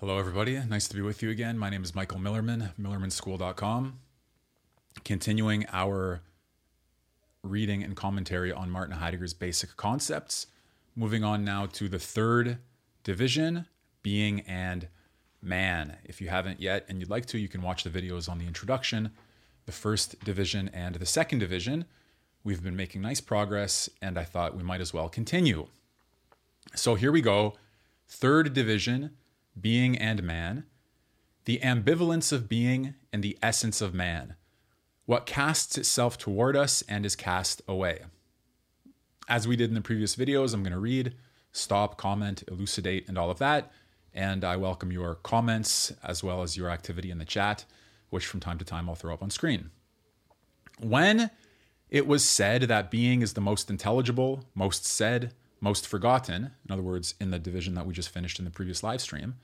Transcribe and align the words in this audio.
Hello, 0.00 0.18
everybody. 0.18 0.60
Nice 0.68 0.88
to 0.88 0.94
be 0.94 1.00
with 1.00 1.22
you 1.22 1.30
again. 1.30 1.56
My 1.56 1.70
name 1.70 1.82
is 1.82 1.94
Michael 1.94 2.18
Millerman, 2.18 2.74
millermanschool.com. 2.78 3.98
Continuing 5.06 5.64
our 5.72 6.20
reading 7.42 7.82
and 7.82 7.96
commentary 7.96 8.52
on 8.52 8.68
Martin 8.68 8.96
Heidegger's 8.96 9.32
basic 9.32 9.74
concepts. 9.78 10.48
Moving 10.94 11.24
on 11.24 11.46
now 11.46 11.64
to 11.72 11.88
the 11.88 11.98
third 11.98 12.58
division 13.04 13.64
being 14.02 14.42
and 14.42 14.88
man. 15.40 15.96
If 16.04 16.20
you 16.20 16.28
haven't 16.28 16.60
yet 16.60 16.84
and 16.90 17.00
you'd 17.00 17.08
like 17.08 17.24
to, 17.26 17.38
you 17.38 17.48
can 17.48 17.62
watch 17.62 17.82
the 17.82 17.88
videos 17.88 18.28
on 18.28 18.36
the 18.36 18.46
introduction, 18.46 19.12
the 19.64 19.72
first 19.72 20.22
division, 20.22 20.68
and 20.74 20.96
the 20.96 21.06
second 21.06 21.38
division. 21.38 21.86
We've 22.44 22.62
been 22.62 22.76
making 22.76 23.00
nice 23.00 23.22
progress, 23.22 23.88
and 24.02 24.18
I 24.18 24.24
thought 24.24 24.54
we 24.54 24.62
might 24.62 24.82
as 24.82 24.92
well 24.92 25.08
continue. 25.08 25.68
So 26.74 26.96
here 26.96 27.12
we 27.12 27.22
go. 27.22 27.54
Third 28.06 28.52
division 28.52 29.12
being 29.60 29.96
and 29.96 30.22
man, 30.22 30.64
the 31.44 31.60
ambivalence 31.62 32.32
of 32.32 32.48
being 32.48 32.94
and 33.12 33.22
the 33.22 33.38
essence 33.42 33.80
of 33.80 33.94
man, 33.94 34.34
what 35.06 35.26
casts 35.26 35.78
itself 35.78 36.18
toward 36.18 36.56
us 36.56 36.82
and 36.88 37.06
is 37.06 37.16
cast 37.16 37.62
away. 37.68 38.00
As 39.28 39.46
we 39.48 39.56
did 39.56 39.68
in 39.68 39.74
the 39.74 39.80
previous 39.80 40.16
videos, 40.16 40.52
I'm 40.52 40.62
going 40.62 40.72
to 40.72 40.78
read, 40.78 41.14
stop, 41.52 41.96
comment, 41.96 42.44
elucidate, 42.48 43.08
and 43.08 43.16
all 43.16 43.30
of 43.30 43.38
that. 43.38 43.72
And 44.12 44.44
I 44.44 44.56
welcome 44.56 44.92
your 44.92 45.16
comments 45.16 45.92
as 46.02 46.22
well 46.22 46.42
as 46.42 46.56
your 46.56 46.70
activity 46.70 47.10
in 47.10 47.18
the 47.18 47.24
chat, 47.24 47.64
which 48.10 48.26
from 48.26 48.40
time 48.40 48.58
to 48.58 48.64
time 48.64 48.88
I'll 48.88 48.94
throw 48.94 49.14
up 49.14 49.22
on 49.22 49.30
screen. 49.30 49.70
When 50.78 51.30
it 51.90 52.06
was 52.06 52.24
said 52.24 52.62
that 52.62 52.90
being 52.90 53.22
is 53.22 53.34
the 53.34 53.40
most 53.40 53.70
intelligible, 53.70 54.44
most 54.54 54.84
said, 54.84 55.34
most 55.60 55.86
forgotten, 55.86 56.52
in 56.64 56.72
other 56.72 56.82
words, 56.82 57.14
in 57.20 57.30
the 57.30 57.38
division 57.38 57.74
that 57.74 57.86
we 57.86 57.94
just 57.94 58.10
finished 58.10 58.38
in 58.38 58.44
the 58.44 58.50
previous 58.50 58.82
live 58.82 59.00
stream, 59.00 59.34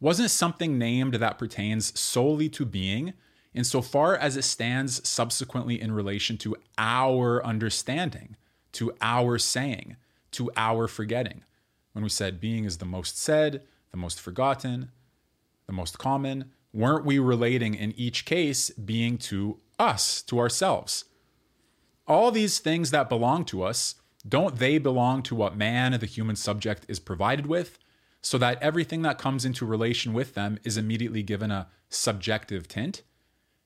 wasn't 0.00 0.30
something 0.30 0.78
named 0.78 1.14
that 1.14 1.38
pertains 1.38 1.98
solely 1.98 2.48
to 2.50 2.64
being 2.64 3.14
insofar 3.54 4.16
as 4.16 4.36
it 4.36 4.42
stands 4.42 5.06
subsequently 5.08 5.80
in 5.80 5.92
relation 5.92 6.36
to 6.38 6.56
our 6.76 7.44
understanding, 7.44 8.36
to 8.72 8.92
our 9.00 9.38
saying, 9.38 9.96
to 10.32 10.50
our 10.56 10.88
forgetting. 10.88 11.44
When 11.92 12.02
we 12.02 12.10
said 12.10 12.40
being 12.40 12.64
is 12.64 12.78
the 12.78 12.84
most 12.84 13.16
said, 13.16 13.62
the 13.92 13.96
most 13.96 14.20
forgotten, 14.20 14.90
the 15.66 15.72
most 15.72 15.98
common, 15.98 16.50
weren't 16.72 17.04
we 17.04 17.20
relating 17.20 17.74
in 17.74 17.92
each 17.92 18.24
case 18.24 18.70
being 18.70 19.16
to 19.18 19.60
us, 19.78 20.20
to 20.22 20.40
ourselves? 20.40 21.04
All 22.06 22.32
these 22.32 22.58
things 22.58 22.90
that 22.90 23.08
belong 23.08 23.44
to 23.46 23.62
us 23.62 23.94
don't 24.26 24.56
they 24.56 24.78
belong 24.78 25.22
to 25.24 25.34
what 25.34 25.56
man, 25.56 25.98
the 25.98 26.06
human 26.06 26.36
subject, 26.36 26.86
is 26.88 26.98
provided 26.98 27.46
with? 27.46 27.78
So 28.22 28.38
that 28.38 28.62
everything 28.62 29.02
that 29.02 29.18
comes 29.18 29.44
into 29.44 29.66
relation 29.66 30.14
with 30.14 30.34
them 30.34 30.58
is 30.64 30.78
immediately 30.78 31.22
given 31.22 31.50
a 31.50 31.68
subjective 31.90 32.66
tint. 32.66 33.02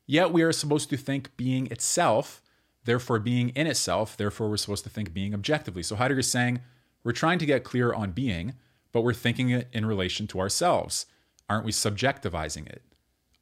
Yet 0.04 0.32
we 0.32 0.42
are 0.42 0.52
supposed 0.52 0.90
to 0.90 0.96
think 0.96 1.36
being 1.36 1.66
itself, 1.68 2.42
therefore 2.84 3.20
being 3.20 3.50
in 3.50 3.66
itself, 3.66 4.16
therefore 4.16 4.48
we're 4.48 4.56
supposed 4.56 4.84
to 4.84 4.90
think 4.90 5.12
being 5.12 5.32
objectively. 5.32 5.82
So 5.82 5.94
Heidegger 5.94 6.20
is 6.20 6.30
saying 6.30 6.60
we're 7.04 7.12
trying 7.12 7.38
to 7.38 7.46
get 7.46 7.62
clear 7.62 7.92
on 7.92 8.10
being, 8.10 8.54
but 8.90 9.02
we're 9.02 9.14
thinking 9.14 9.50
it 9.50 9.68
in 9.72 9.86
relation 9.86 10.26
to 10.28 10.40
ourselves. 10.40 11.06
Aren't 11.48 11.64
we 11.64 11.72
subjectivizing 11.72 12.66
it? 12.68 12.82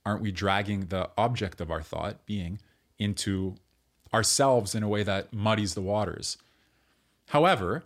Aren't 0.04 0.22
we 0.22 0.32
dragging 0.32 0.86
the 0.86 1.10
object 1.16 1.60
of 1.60 1.70
our 1.70 1.82
thought, 1.82 2.26
being, 2.26 2.60
into 2.98 3.54
ourselves 4.12 4.74
in 4.74 4.82
a 4.82 4.88
way 4.88 5.02
that 5.02 5.32
muddies 5.32 5.74
the 5.74 5.80
waters? 5.80 6.36
However, 7.30 7.84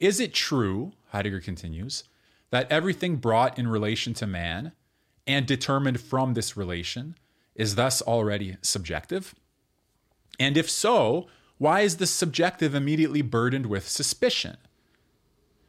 is 0.00 0.20
it 0.20 0.34
true, 0.34 0.92
Heidegger 1.08 1.40
continues, 1.40 2.04
that 2.50 2.70
everything 2.70 3.16
brought 3.16 3.58
in 3.58 3.68
relation 3.68 4.14
to 4.14 4.26
man 4.26 4.72
and 5.26 5.46
determined 5.46 6.00
from 6.00 6.34
this 6.34 6.56
relation 6.56 7.16
is 7.54 7.74
thus 7.74 8.02
already 8.02 8.56
subjective? 8.62 9.34
And 10.38 10.56
if 10.56 10.68
so, 10.68 11.28
why 11.58 11.80
is 11.82 11.96
the 11.96 12.06
subjective 12.06 12.74
immediately 12.74 13.22
burdened 13.22 13.66
with 13.66 13.88
suspicion? 13.88 14.56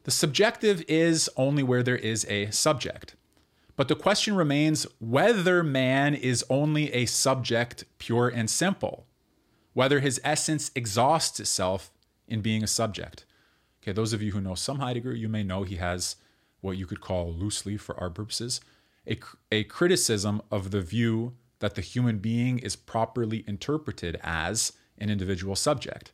The 0.03 0.11
subjective 0.11 0.83
is 0.87 1.29
only 1.37 1.63
where 1.63 1.83
there 1.83 1.95
is 1.95 2.25
a 2.25 2.51
subject. 2.51 3.15
But 3.75 3.87
the 3.87 3.95
question 3.95 4.35
remains 4.35 4.85
whether 4.99 5.63
man 5.63 6.13
is 6.13 6.43
only 6.49 6.91
a 6.93 7.05
subject, 7.05 7.85
pure 7.97 8.27
and 8.27 8.49
simple, 8.49 9.05
whether 9.73 9.99
his 9.99 10.19
essence 10.23 10.71
exhausts 10.75 11.39
itself 11.39 11.91
in 12.27 12.41
being 12.41 12.63
a 12.63 12.67
subject. 12.67 13.25
Okay, 13.81 13.91
those 13.91 14.13
of 14.13 14.21
you 14.21 14.31
who 14.31 14.41
know 14.41 14.55
some 14.55 14.79
Heidegger, 14.79 15.13
you 15.13 15.27
may 15.27 15.43
know 15.43 15.63
he 15.63 15.75
has 15.75 16.15
what 16.61 16.77
you 16.77 16.85
could 16.85 17.01
call 17.01 17.31
loosely 17.33 17.77
for 17.77 17.99
our 17.99 18.09
purposes 18.09 18.61
a, 19.07 19.19
a 19.51 19.63
criticism 19.65 20.41
of 20.51 20.71
the 20.71 20.81
view 20.81 21.33
that 21.59 21.75
the 21.75 21.81
human 21.81 22.19
being 22.19 22.59
is 22.59 22.75
properly 22.75 23.43
interpreted 23.47 24.19
as 24.21 24.73
an 24.97 25.09
individual 25.09 25.55
subject. 25.55 26.11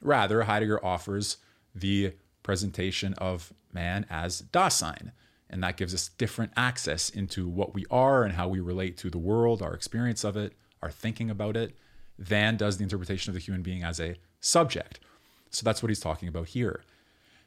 Rather, 0.00 0.42
Heidegger 0.42 0.84
offers 0.84 1.38
the 1.74 2.12
presentation 2.42 3.14
of 3.14 3.52
man 3.72 4.06
as 4.08 4.42
Dasein, 4.42 5.12
and 5.48 5.62
that 5.62 5.76
gives 5.76 5.94
us 5.94 6.08
different 6.08 6.52
access 6.56 7.10
into 7.10 7.48
what 7.48 7.74
we 7.74 7.84
are 7.90 8.24
and 8.24 8.34
how 8.34 8.48
we 8.48 8.60
relate 8.60 8.96
to 8.98 9.10
the 9.10 9.18
world, 9.18 9.62
our 9.62 9.74
experience 9.74 10.24
of 10.24 10.36
it, 10.36 10.54
our 10.82 10.90
thinking 10.90 11.30
about 11.30 11.56
it, 11.56 11.76
than 12.18 12.56
does 12.56 12.76
the 12.76 12.84
interpretation 12.84 13.30
of 13.30 13.34
the 13.34 13.40
human 13.40 13.62
being 13.62 13.82
as 13.82 14.00
a 14.00 14.16
subject. 14.40 15.00
So 15.50 15.64
that's 15.64 15.82
what 15.82 15.90
he's 15.90 16.00
talking 16.00 16.28
about 16.28 16.48
here. 16.48 16.82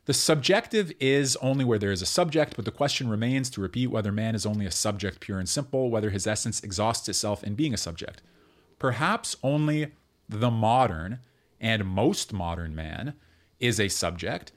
The 0.05 0.13
subjective 0.13 0.91
is 0.99 1.37
only 1.37 1.63
where 1.63 1.79
there 1.79 1.91
is 1.91 2.01
a 2.01 2.05
subject, 2.05 2.57
but 2.57 2.65
the 2.65 2.71
question 2.71 3.09
remains 3.09 3.49
to 3.51 3.61
repeat 3.61 3.87
whether 3.87 4.11
man 4.11 4.35
is 4.35 4.45
only 4.45 4.65
a 4.65 4.71
subject 4.71 5.21
pure 5.21 5.39
and 5.39 5.47
simple, 5.47 5.89
whether 5.89 6.09
his 6.09 6.27
essence 6.27 6.61
exhausts 6.61 7.07
itself 7.07 7.43
in 7.43 7.55
being 7.55 7.73
a 7.73 7.77
subject. 7.77 8.21
Perhaps 8.79 9.37
only 9.41 9.93
the 10.27 10.51
modern 10.51 11.19
and 11.61 11.85
most 11.85 12.33
modern 12.33 12.75
man 12.75 13.13
is 13.61 13.79
a 13.79 13.87
subject. 13.87 14.51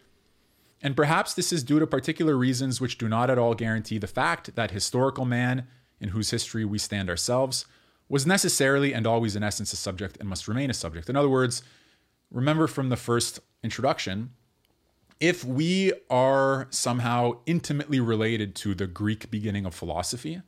And 0.83 0.97
perhaps 0.97 1.33
this 1.33 1.53
is 1.53 1.63
due 1.63 1.79
to 1.79 1.87
particular 1.87 2.37
reasons 2.37 2.81
which 2.81 2.99
do 2.99 3.09
not 3.09 3.31
at 3.31 3.39
all 3.39 3.55
guarantee 3.55 3.99
the 3.99 4.09
fact 4.09 4.57
that 4.57 4.73
historical 4.73 5.25
man, 5.25 5.69
in 6.01 6.09
whose 6.09 6.31
history 6.31 6.65
we 6.65 6.79
stand 6.79 7.09
ourselves, 7.09 7.67
was 8.09 8.27
necessarily 8.27 8.93
and 8.93 9.07
always 9.07 9.37
in 9.37 9.45
essence 9.45 9.73
a 9.73 9.77
subject 9.77 10.17
and 10.19 10.29
must 10.29 10.49
remain 10.49 10.71
a 10.71 10.75
subject. 10.75 11.09
In 11.09 11.17
other 11.17 11.29
words, 11.29 11.63
remember 12.31 12.67
from 12.67 12.89
the 12.89 12.97
first 12.97 13.41
introduction, 13.63 14.31
if 15.21 15.45
we 15.45 15.93
are 16.11 16.67
somehow 16.71 17.39
intimately 17.47 18.01
related 18.01 18.55
to 18.57 18.75
the 18.75 18.87
Greek 18.87 19.31
beginning 19.31 19.65
of 19.65 19.75
philosophy, 19.75 20.43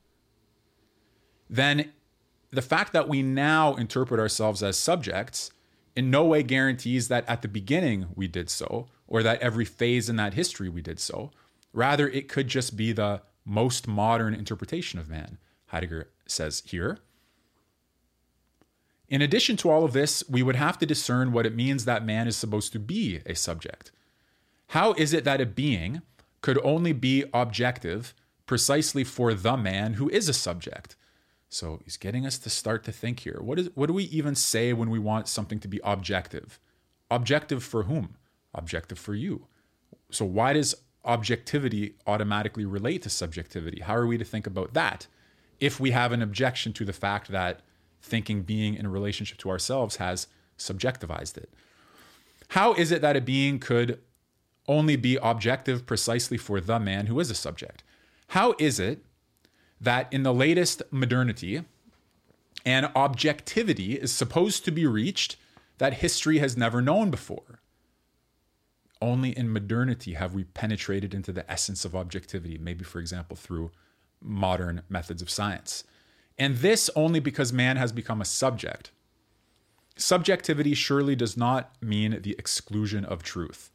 then 1.48 1.92
the 2.50 2.62
fact 2.62 2.92
that 2.92 3.08
we 3.08 3.22
now 3.22 3.74
interpret 3.74 4.20
ourselves 4.20 4.62
as 4.62 4.78
subjects 4.78 5.50
in 5.96 6.10
no 6.10 6.24
way 6.24 6.42
guarantees 6.42 7.08
that 7.08 7.28
at 7.28 7.42
the 7.42 7.48
beginning 7.48 8.06
we 8.14 8.28
did 8.28 8.48
so, 8.50 8.86
or 9.06 9.22
that 9.22 9.40
every 9.40 9.64
phase 9.64 10.08
in 10.08 10.16
that 10.16 10.34
history 10.34 10.68
we 10.68 10.82
did 10.82 11.00
so. 11.00 11.30
Rather, 11.72 12.08
it 12.08 12.28
could 12.28 12.48
just 12.48 12.76
be 12.76 12.92
the 12.92 13.22
most 13.44 13.88
modern 13.88 14.34
interpretation 14.34 14.98
of 14.98 15.08
man, 15.08 15.38
Heidegger 15.66 16.08
says 16.26 16.62
here. 16.66 16.98
In 19.08 19.22
addition 19.22 19.56
to 19.58 19.70
all 19.70 19.84
of 19.84 19.92
this, 19.92 20.22
we 20.28 20.42
would 20.42 20.56
have 20.56 20.78
to 20.78 20.86
discern 20.86 21.32
what 21.32 21.46
it 21.46 21.54
means 21.54 21.84
that 21.84 22.04
man 22.04 22.28
is 22.28 22.36
supposed 22.36 22.72
to 22.72 22.78
be 22.78 23.20
a 23.24 23.34
subject. 23.34 23.90
How 24.68 24.92
is 24.94 25.14
it 25.14 25.24
that 25.24 25.40
a 25.40 25.46
being 25.46 26.02
could 26.42 26.58
only 26.62 26.92
be 26.92 27.24
objective 27.32 28.14
precisely 28.46 29.04
for 29.04 29.32
the 29.32 29.56
man 29.56 29.94
who 29.94 30.10
is 30.10 30.28
a 30.28 30.34
subject? 30.34 30.94
So 31.48 31.80
he's 31.84 31.96
getting 31.96 32.26
us 32.26 32.36
to 32.38 32.50
start 32.50 32.84
to 32.84 32.92
think 32.92 33.20
here. 33.20 33.38
What 33.40 33.58
is 33.58 33.70
what 33.74 33.86
do 33.86 33.94
we 33.94 34.04
even 34.04 34.34
say 34.34 34.74
when 34.74 34.90
we 34.90 34.98
want 34.98 35.28
something 35.28 35.58
to 35.60 35.68
be 35.68 35.80
objective? 35.82 36.60
Objective 37.10 37.64
for 37.64 37.84
whom? 37.84 38.16
Objective 38.54 38.98
for 38.98 39.14
you. 39.14 39.46
So 40.10 40.26
why 40.26 40.52
does 40.52 40.74
objectivity 41.04 41.94
automatically 42.06 42.66
relate 42.66 43.02
to 43.02 43.10
subjectivity? 43.10 43.80
How 43.80 43.96
are 43.96 44.06
we 44.06 44.18
to 44.18 44.24
think 44.24 44.46
about 44.46 44.74
that 44.74 45.06
if 45.58 45.80
we 45.80 45.92
have 45.92 46.12
an 46.12 46.20
objection 46.20 46.74
to 46.74 46.84
the 46.84 46.92
fact 46.92 47.28
that 47.28 47.60
thinking 48.00 48.42
being 48.42 48.74
in 48.74 48.86
a 48.86 48.90
relationship 48.90 49.38
to 49.38 49.50
ourselves 49.50 49.96
has 49.96 50.26
subjectivized 50.58 51.36
it? 51.36 51.52
How 52.48 52.72
is 52.74 52.90
it 52.90 53.02
that 53.02 53.16
a 53.16 53.20
being 53.20 53.58
could 53.58 54.00
only 54.68 54.96
be 54.96 55.18
objective 55.22 55.86
precisely 55.86 56.36
for 56.36 56.60
the 56.60 56.78
man 56.78 57.06
who 57.06 57.18
is 57.18 57.30
a 57.30 57.34
subject. 57.34 57.82
How 58.28 58.54
is 58.58 58.78
it 58.78 59.02
that 59.80 60.12
in 60.12 60.22
the 60.22 60.34
latest 60.34 60.82
modernity, 60.90 61.64
an 62.64 62.90
objectivity 62.94 63.94
is 63.94 64.12
supposed 64.12 64.64
to 64.66 64.70
be 64.70 64.86
reached 64.86 65.36
that 65.78 65.94
history 65.94 66.38
has 66.38 66.56
never 66.56 66.82
known 66.82 67.10
before? 67.10 67.60
Only 69.00 69.36
in 69.36 69.52
modernity 69.52 70.14
have 70.14 70.34
we 70.34 70.44
penetrated 70.44 71.14
into 71.14 71.32
the 71.32 71.50
essence 71.50 71.84
of 71.84 71.96
objectivity, 71.96 72.58
maybe, 72.58 72.84
for 72.84 72.98
example, 72.98 73.36
through 73.36 73.70
modern 74.20 74.82
methods 74.88 75.22
of 75.22 75.30
science. 75.30 75.84
And 76.38 76.58
this 76.58 76.88
only 76.94 77.20
because 77.20 77.52
man 77.52 77.76
has 77.76 77.92
become 77.92 78.20
a 78.20 78.26
subject. 78.26 78.90
Subjectivity 79.96 80.74
surely 80.74 81.16
does 81.16 81.36
not 81.36 81.74
mean 81.82 82.20
the 82.22 82.36
exclusion 82.38 83.04
of 83.04 83.22
truth. 83.22 83.70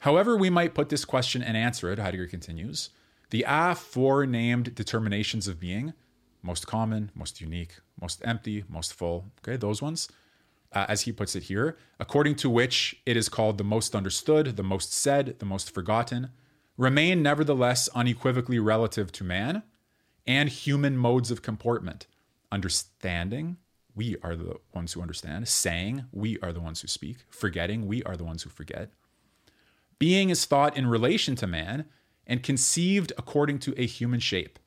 However, 0.00 0.36
we 0.36 0.50
might 0.50 0.74
put 0.74 0.88
this 0.88 1.04
question 1.04 1.42
and 1.42 1.56
answer 1.56 1.92
it, 1.92 1.98
Heidegger 1.98 2.26
continues, 2.26 2.90
The 3.30 3.44
aforenamed 3.46 4.74
determinations 4.74 5.46
of 5.46 5.60
being, 5.60 5.92
most 6.42 6.66
common, 6.66 7.10
most 7.14 7.40
unique, 7.40 7.76
most 8.00 8.20
empty, 8.24 8.64
most 8.68 8.94
full, 8.94 9.26
okay, 9.40 9.56
those 9.56 9.82
ones, 9.82 10.08
uh, 10.72 10.86
as 10.88 11.02
he 11.02 11.12
puts 11.12 11.36
it 11.36 11.44
here, 11.44 11.76
according 12.00 12.34
to 12.36 12.50
which 12.50 12.96
it 13.04 13.16
is 13.16 13.28
called 13.28 13.58
the 13.58 13.64
most 13.64 13.94
understood, 13.94 14.56
the 14.56 14.62
most 14.62 14.92
said, 14.92 15.38
the 15.38 15.46
most 15.46 15.72
forgotten, 15.72 16.30
remain 16.76 17.22
nevertheless 17.22 17.88
unequivocally 17.94 18.58
relative 18.58 19.12
to 19.12 19.22
man 19.22 19.62
and 20.26 20.48
human 20.48 20.96
modes 20.96 21.30
of 21.30 21.42
comportment. 21.42 22.06
Understanding, 22.50 23.56
we 23.94 24.16
are 24.22 24.36
the 24.36 24.56
ones 24.74 24.92
who 24.92 25.02
understand. 25.02 25.48
Saying, 25.48 26.04
we 26.12 26.38
are 26.40 26.52
the 26.52 26.60
ones 26.60 26.80
who 26.80 26.88
speak. 26.88 27.18
Forgetting, 27.30 27.86
we 27.86 28.02
are 28.04 28.16
the 28.16 28.24
ones 28.24 28.42
who 28.42 28.50
forget. 28.50 28.90
Being 29.98 30.30
is 30.30 30.46
thought 30.46 30.76
in 30.76 30.86
relation 30.86 31.36
to 31.36 31.46
man 31.46 31.86
and 32.26 32.42
conceived 32.42 33.12
according 33.18 33.58
to 33.60 33.74
a 33.80 33.86
human 33.86 34.20
shape. 34.20 34.58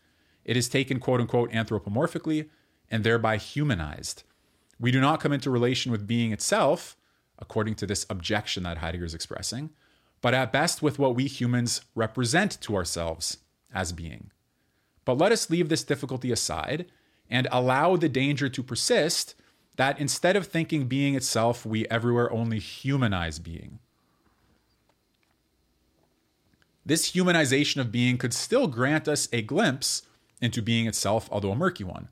It 0.43 0.55
is 0.55 0.69
taken, 0.69 0.99
quote 0.99 1.21
unquote, 1.21 1.51
anthropomorphically 1.51 2.49
and 2.89 3.03
thereby 3.03 3.37
humanized. 3.37 4.23
We 4.79 4.91
do 4.91 5.01
not 5.01 5.19
come 5.19 5.31
into 5.31 5.49
relation 5.49 5.91
with 5.91 6.07
being 6.07 6.31
itself, 6.31 6.95
according 7.39 7.75
to 7.75 7.87
this 7.87 8.05
objection 8.09 8.63
that 8.63 8.77
Heidegger 8.77 9.05
is 9.05 9.13
expressing, 9.13 9.71
but 10.21 10.33
at 10.33 10.53
best 10.53 10.81
with 10.81 10.99
what 10.99 11.15
we 11.15 11.25
humans 11.27 11.81
represent 11.95 12.59
to 12.61 12.75
ourselves 12.75 13.37
as 13.73 13.91
being. 13.91 14.31
But 15.05 15.17
let 15.17 15.31
us 15.31 15.49
leave 15.49 15.69
this 15.69 15.83
difficulty 15.83 16.31
aside 16.31 16.87
and 17.29 17.47
allow 17.51 17.95
the 17.95 18.09
danger 18.09 18.49
to 18.49 18.63
persist 18.63 19.35
that 19.77 19.99
instead 19.99 20.35
of 20.35 20.47
thinking 20.47 20.87
being 20.87 21.15
itself, 21.15 21.65
we 21.65 21.87
everywhere 21.87 22.31
only 22.31 22.59
humanize 22.59 23.39
being. 23.39 23.79
This 26.85 27.11
humanization 27.11 27.81
of 27.81 27.91
being 27.91 28.17
could 28.17 28.33
still 28.33 28.67
grant 28.67 29.07
us 29.07 29.27
a 29.33 29.41
glimpse 29.41 30.03
into 30.41 30.61
being 30.61 30.85
itself, 30.87 31.27
although 31.31 31.51
a 31.51 31.55
murky 31.55 31.83
one. 31.83 32.09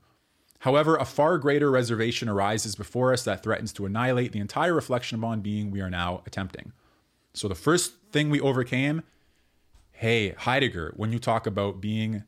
However, 0.60 0.96
a 0.96 1.04
far 1.04 1.38
greater 1.38 1.70
reservation 1.70 2.28
arises 2.28 2.74
before 2.74 3.12
us 3.12 3.22
that 3.24 3.42
threatens 3.42 3.72
to 3.74 3.86
annihilate 3.86 4.32
the 4.32 4.40
entire 4.40 4.74
reflection 4.74 5.18
upon 5.18 5.42
being 5.42 5.70
we 5.70 5.80
are 5.80 5.90
now 5.90 6.22
attempting. 6.26 6.72
So, 7.34 7.48
the 7.48 7.54
first 7.54 7.92
thing 8.10 8.30
we 8.30 8.40
overcame 8.40 9.02
hey, 9.92 10.30
Heidegger, 10.30 10.92
when 10.96 11.12
you 11.12 11.20
talk 11.20 11.46
about 11.46 11.80
being 11.80 12.24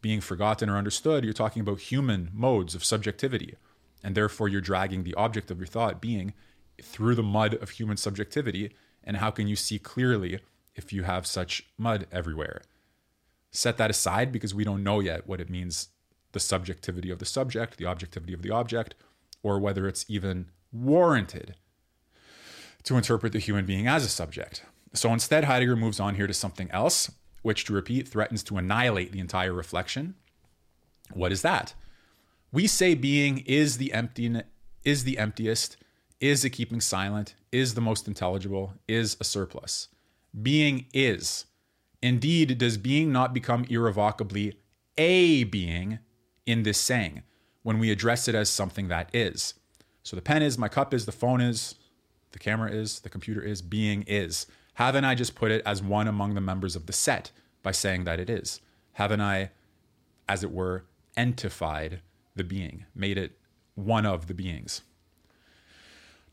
being 0.00 0.20
forgotten 0.20 0.68
or 0.68 0.76
understood, 0.76 1.24
you're 1.24 1.32
talking 1.32 1.60
about 1.60 1.80
human 1.80 2.30
modes 2.32 2.74
of 2.74 2.84
subjectivity. 2.84 3.54
And 4.02 4.14
therefore, 4.14 4.48
you're 4.48 4.60
dragging 4.60 5.02
the 5.02 5.14
object 5.14 5.50
of 5.50 5.58
your 5.58 5.66
thought, 5.66 6.00
being, 6.00 6.34
through 6.82 7.14
the 7.14 7.22
mud 7.22 7.54
of 7.54 7.70
human 7.70 7.96
subjectivity. 7.96 8.74
And 9.02 9.16
how 9.16 9.30
can 9.30 9.48
you 9.48 9.56
see 9.56 9.78
clearly 9.78 10.40
if 10.74 10.92
you 10.92 11.04
have 11.04 11.26
such 11.26 11.66
mud 11.78 12.06
everywhere? 12.12 12.62
Set 13.50 13.78
that 13.78 13.90
aside 13.90 14.32
because 14.32 14.54
we 14.54 14.64
don't 14.64 14.84
know 14.84 15.00
yet 15.00 15.26
what 15.26 15.40
it 15.40 15.50
means 15.50 15.88
the 16.32 16.40
subjectivity 16.40 17.10
of 17.10 17.18
the 17.18 17.24
subject, 17.24 17.78
the 17.78 17.86
objectivity 17.86 18.34
of 18.34 18.42
the 18.42 18.50
object, 18.50 18.94
or 19.42 19.58
whether 19.58 19.88
it's 19.88 20.04
even 20.08 20.50
warranted 20.72 21.54
to 22.82 22.96
interpret 22.96 23.32
the 23.32 23.38
human 23.38 23.64
being 23.64 23.86
as 23.86 24.04
a 24.04 24.08
subject. 24.08 24.62
So 24.92 25.12
instead, 25.12 25.44
Heidegger 25.44 25.76
moves 25.76 25.98
on 25.98 26.14
here 26.14 26.26
to 26.26 26.34
something 26.34 26.70
else, 26.70 27.10
which, 27.46 27.64
to 27.64 27.72
repeat, 27.72 28.08
threatens 28.08 28.42
to 28.42 28.56
annihilate 28.56 29.12
the 29.12 29.20
entire 29.20 29.52
reflection. 29.52 30.16
What 31.12 31.30
is 31.30 31.42
that? 31.42 31.74
We 32.50 32.66
say 32.66 32.94
being 32.94 33.38
is 33.46 33.78
the 33.78 33.92
empty, 33.92 34.42
is 34.82 35.04
the 35.04 35.16
emptiest, 35.16 35.76
is 36.20 36.44
a 36.44 36.50
keeping 36.50 36.80
silent, 36.80 37.36
is 37.52 37.74
the 37.74 37.80
most 37.80 38.08
intelligible, 38.08 38.72
is 38.88 39.16
a 39.20 39.24
surplus. 39.24 39.86
Being 40.42 40.86
is. 40.92 41.44
Indeed, 42.02 42.58
does 42.58 42.78
being 42.78 43.12
not 43.12 43.32
become 43.32 43.64
irrevocably 43.70 44.58
a 44.98 45.44
being 45.44 46.00
in 46.46 46.64
this 46.64 46.78
saying 46.78 47.22
when 47.62 47.78
we 47.78 47.92
address 47.92 48.26
it 48.26 48.34
as 48.34 48.50
something 48.50 48.88
that 48.88 49.08
is. 49.14 49.54
So 50.02 50.16
the 50.16 50.22
pen 50.22 50.42
is, 50.42 50.58
my 50.58 50.68
cup 50.68 50.92
is, 50.92 51.06
the 51.06 51.12
phone 51.12 51.40
is, 51.40 51.76
the 52.32 52.40
camera 52.40 52.72
is, 52.72 52.98
the 53.00 53.08
computer 53.08 53.40
is, 53.40 53.62
being 53.62 54.02
is. 54.08 54.46
Haven't 54.76 55.06
I 55.06 55.14
just 55.14 55.34
put 55.34 55.50
it 55.50 55.62
as 55.64 55.82
one 55.82 56.06
among 56.06 56.34
the 56.34 56.40
members 56.42 56.76
of 56.76 56.84
the 56.84 56.92
set 56.92 57.30
by 57.62 57.72
saying 57.72 58.04
that 58.04 58.20
it 58.20 58.28
is? 58.28 58.60
Haven't 58.92 59.22
I, 59.22 59.50
as 60.28 60.44
it 60.44 60.52
were, 60.52 60.84
entified 61.16 62.00
the 62.34 62.44
being, 62.44 62.84
made 62.94 63.16
it 63.16 63.38
one 63.74 64.04
of 64.04 64.26
the 64.26 64.34
beings? 64.34 64.82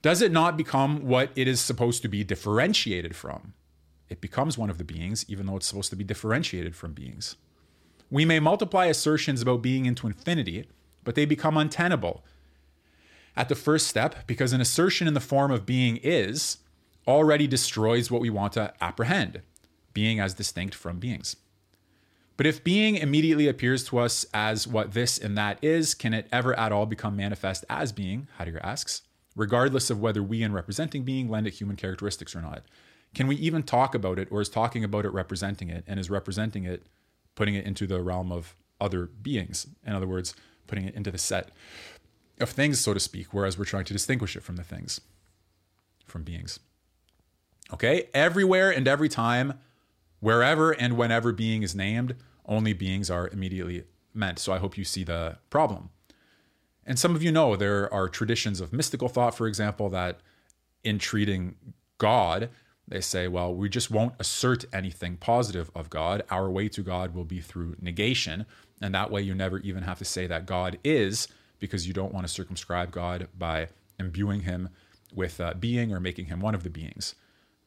Does 0.02 0.22
it 0.22 0.34
not 0.34 0.58
become 0.58 1.08
what 1.08 1.30
it 1.36 1.48
is 1.48 1.62
supposed 1.62 2.02
to 2.02 2.10
be 2.10 2.26
differentiated 2.26 3.16
from? 3.16 3.54
It 4.10 4.20
becomes 4.20 4.58
one 4.58 4.70
of 4.70 4.78
the 4.78 4.84
beings, 4.84 5.24
even 5.30 5.46
though 5.46 5.56
it's 5.56 5.68
supposed 5.68 5.90
to 5.92 5.96
be 5.96 6.04
differentiated 6.04 6.76
from 6.76 6.92
beings. 6.92 7.38
We 8.12 8.26
may 8.26 8.42
multiply 8.42 8.88
assertions 8.88 9.42
about 9.42 9.62
being 9.62 9.86
into 9.86 10.06
infinity, 10.06 10.68
but 11.06 11.16
they 11.16 11.24
become 11.24 11.56
untenable 11.56 12.26
at 13.38 13.48
the 13.48 13.56
first 13.56 13.88
step 13.88 14.28
because 14.28 14.52
an 14.52 14.60
assertion 14.60 15.08
in 15.08 15.14
the 15.14 15.22
form 15.22 15.50
of 15.50 15.66
being 15.66 15.96
is 16.04 16.58
already 17.08 17.48
destroys 17.48 18.10
what 18.10 18.22
we 18.22 18.30
want 18.30 18.54
to 18.54 18.74
apprehend, 18.82 19.42
being 19.94 20.20
as 20.20 20.34
distinct 20.34 20.76
from 20.76 21.00
beings. 21.00 21.36
But 22.36 22.48
if 22.48 22.64
being 22.64 22.96
immediately 22.96 23.48
appears 23.48 23.84
to 23.86 24.00
us 24.00 24.26
as 24.34 24.68
what 24.68 24.94
this 24.94 25.18
and 25.18 25.38
that 25.38 25.60
is, 25.62 25.94
can 25.94 26.14
it 26.14 26.28
ever 26.32 26.58
at 26.58 26.72
all 26.72 26.86
become 26.86 27.16
manifest 27.16 27.64
as 27.70 27.92
being? 27.92 28.28
Heidegger 28.38 28.62
asks, 28.64 29.04
regardless 29.36 29.90
of 29.90 30.00
whether 30.02 30.24
we 30.24 30.42
in 30.42 30.52
representing 30.52 31.04
being 31.04 31.30
lend 31.30 31.46
it 31.46 31.54
human 31.54 31.76
characteristics 31.76 32.36
or 32.36 32.42
not. 32.42 32.64
Can 33.14 33.28
we 33.28 33.36
even 33.36 33.62
talk 33.62 33.94
about 33.94 34.18
it, 34.18 34.28
or 34.32 34.42
is 34.42 34.50
talking 34.50 34.84
about 34.84 35.06
it 35.06 35.14
representing 35.14 35.70
it, 35.70 35.84
and 35.86 36.00
is 36.00 36.10
representing 36.10 36.64
it 36.64 36.88
putting 37.36 37.56
it 37.56 37.66
into 37.66 37.88
the 37.88 38.02
realm 38.02 38.32
of 38.32 38.56
other 38.80 39.06
beings. 39.06 39.68
In 39.86 39.94
other 39.94 40.08
words, 40.08 40.36
putting 40.68 40.86
it 40.86 40.96
into 40.96 41.12
the 41.12 41.18
set 41.18 41.50
of 42.40 42.50
things, 42.50 42.80
so 42.80 42.94
to 42.94 43.00
speak, 43.00 43.34
whereas 43.34 43.58
we're 43.58 43.66
trying 43.66 43.86
to 43.86 43.94
distinguish 43.94 44.36
it 44.36 44.44
from 44.44 44.56
the 44.56 44.64
things, 44.64 45.02
from 46.06 46.24
beings. 46.24 46.60
Okay? 47.74 48.10
Everywhere 48.14 48.72
and 48.72 48.88
every 48.88 49.10
time, 49.10 49.60
wherever 50.20 50.72
and 50.72 50.96
whenever 50.98 51.32
being 51.32 51.64
is 51.64 51.76
named, 51.76 52.16
only 52.46 52.74
beings 52.74 53.10
are 53.10 53.28
immediately 53.30 53.84
meant. 54.14 54.40
So 54.40 54.54
I 54.54 54.60
hope 54.60 54.78
you 54.78 54.84
see 54.84 55.04
the 55.04 55.38
problem. 55.50 55.90
And 56.86 57.00
some 57.00 57.16
of 57.16 57.24
you 57.24 57.32
know 57.32 57.56
there 57.56 57.92
are 57.94 58.08
traditions 58.08 58.62
of 58.62 58.74
mystical 58.74 59.08
thought, 59.08 59.36
for 59.36 59.48
example, 59.48 59.90
that 59.90 60.20
in 60.84 61.00
treating 61.00 61.56
God, 61.98 62.50
they 62.88 63.00
say, 63.02 63.30
well, 63.30 63.56
we 63.56 63.70
just 63.70 63.90
won't 63.90 64.14
assert 64.20 64.66
anything 64.74 65.16
positive 65.16 65.72
of 65.74 65.90
God. 65.90 66.24
Our 66.30 66.50
way 66.50 66.68
to 66.70 66.82
God 66.82 67.16
will 67.16 67.24
be 67.24 67.40
through 67.40 67.78
negation. 67.80 68.46
And 68.82 68.94
that 68.94 69.10
way, 69.10 69.22
you 69.22 69.34
never 69.34 69.60
even 69.60 69.84
have 69.84 70.00
to 70.00 70.06
say 70.06 70.28
that 70.28 70.46
God 70.46 70.78
is, 70.84 71.30
because 71.60 71.88
you 71.88 71.94
don't 71.94 72.14
want 72.14 72.28
to 72.28 72.34
circumscribe 72.34 72.92
God 72.92 73.30
by 73.38 73.70
imbuing 73.98 74.42
him 74.42 74.68
with 75.16 75.40
uh, 75.40 75.54
being 75.58 75.94
or 75.94 76.02
making 76.02 76.26
him 76.26 76.42
one 76.42 76.56
of 76.56 76.64
the 76.64 76.70
beings. 76.70 77.16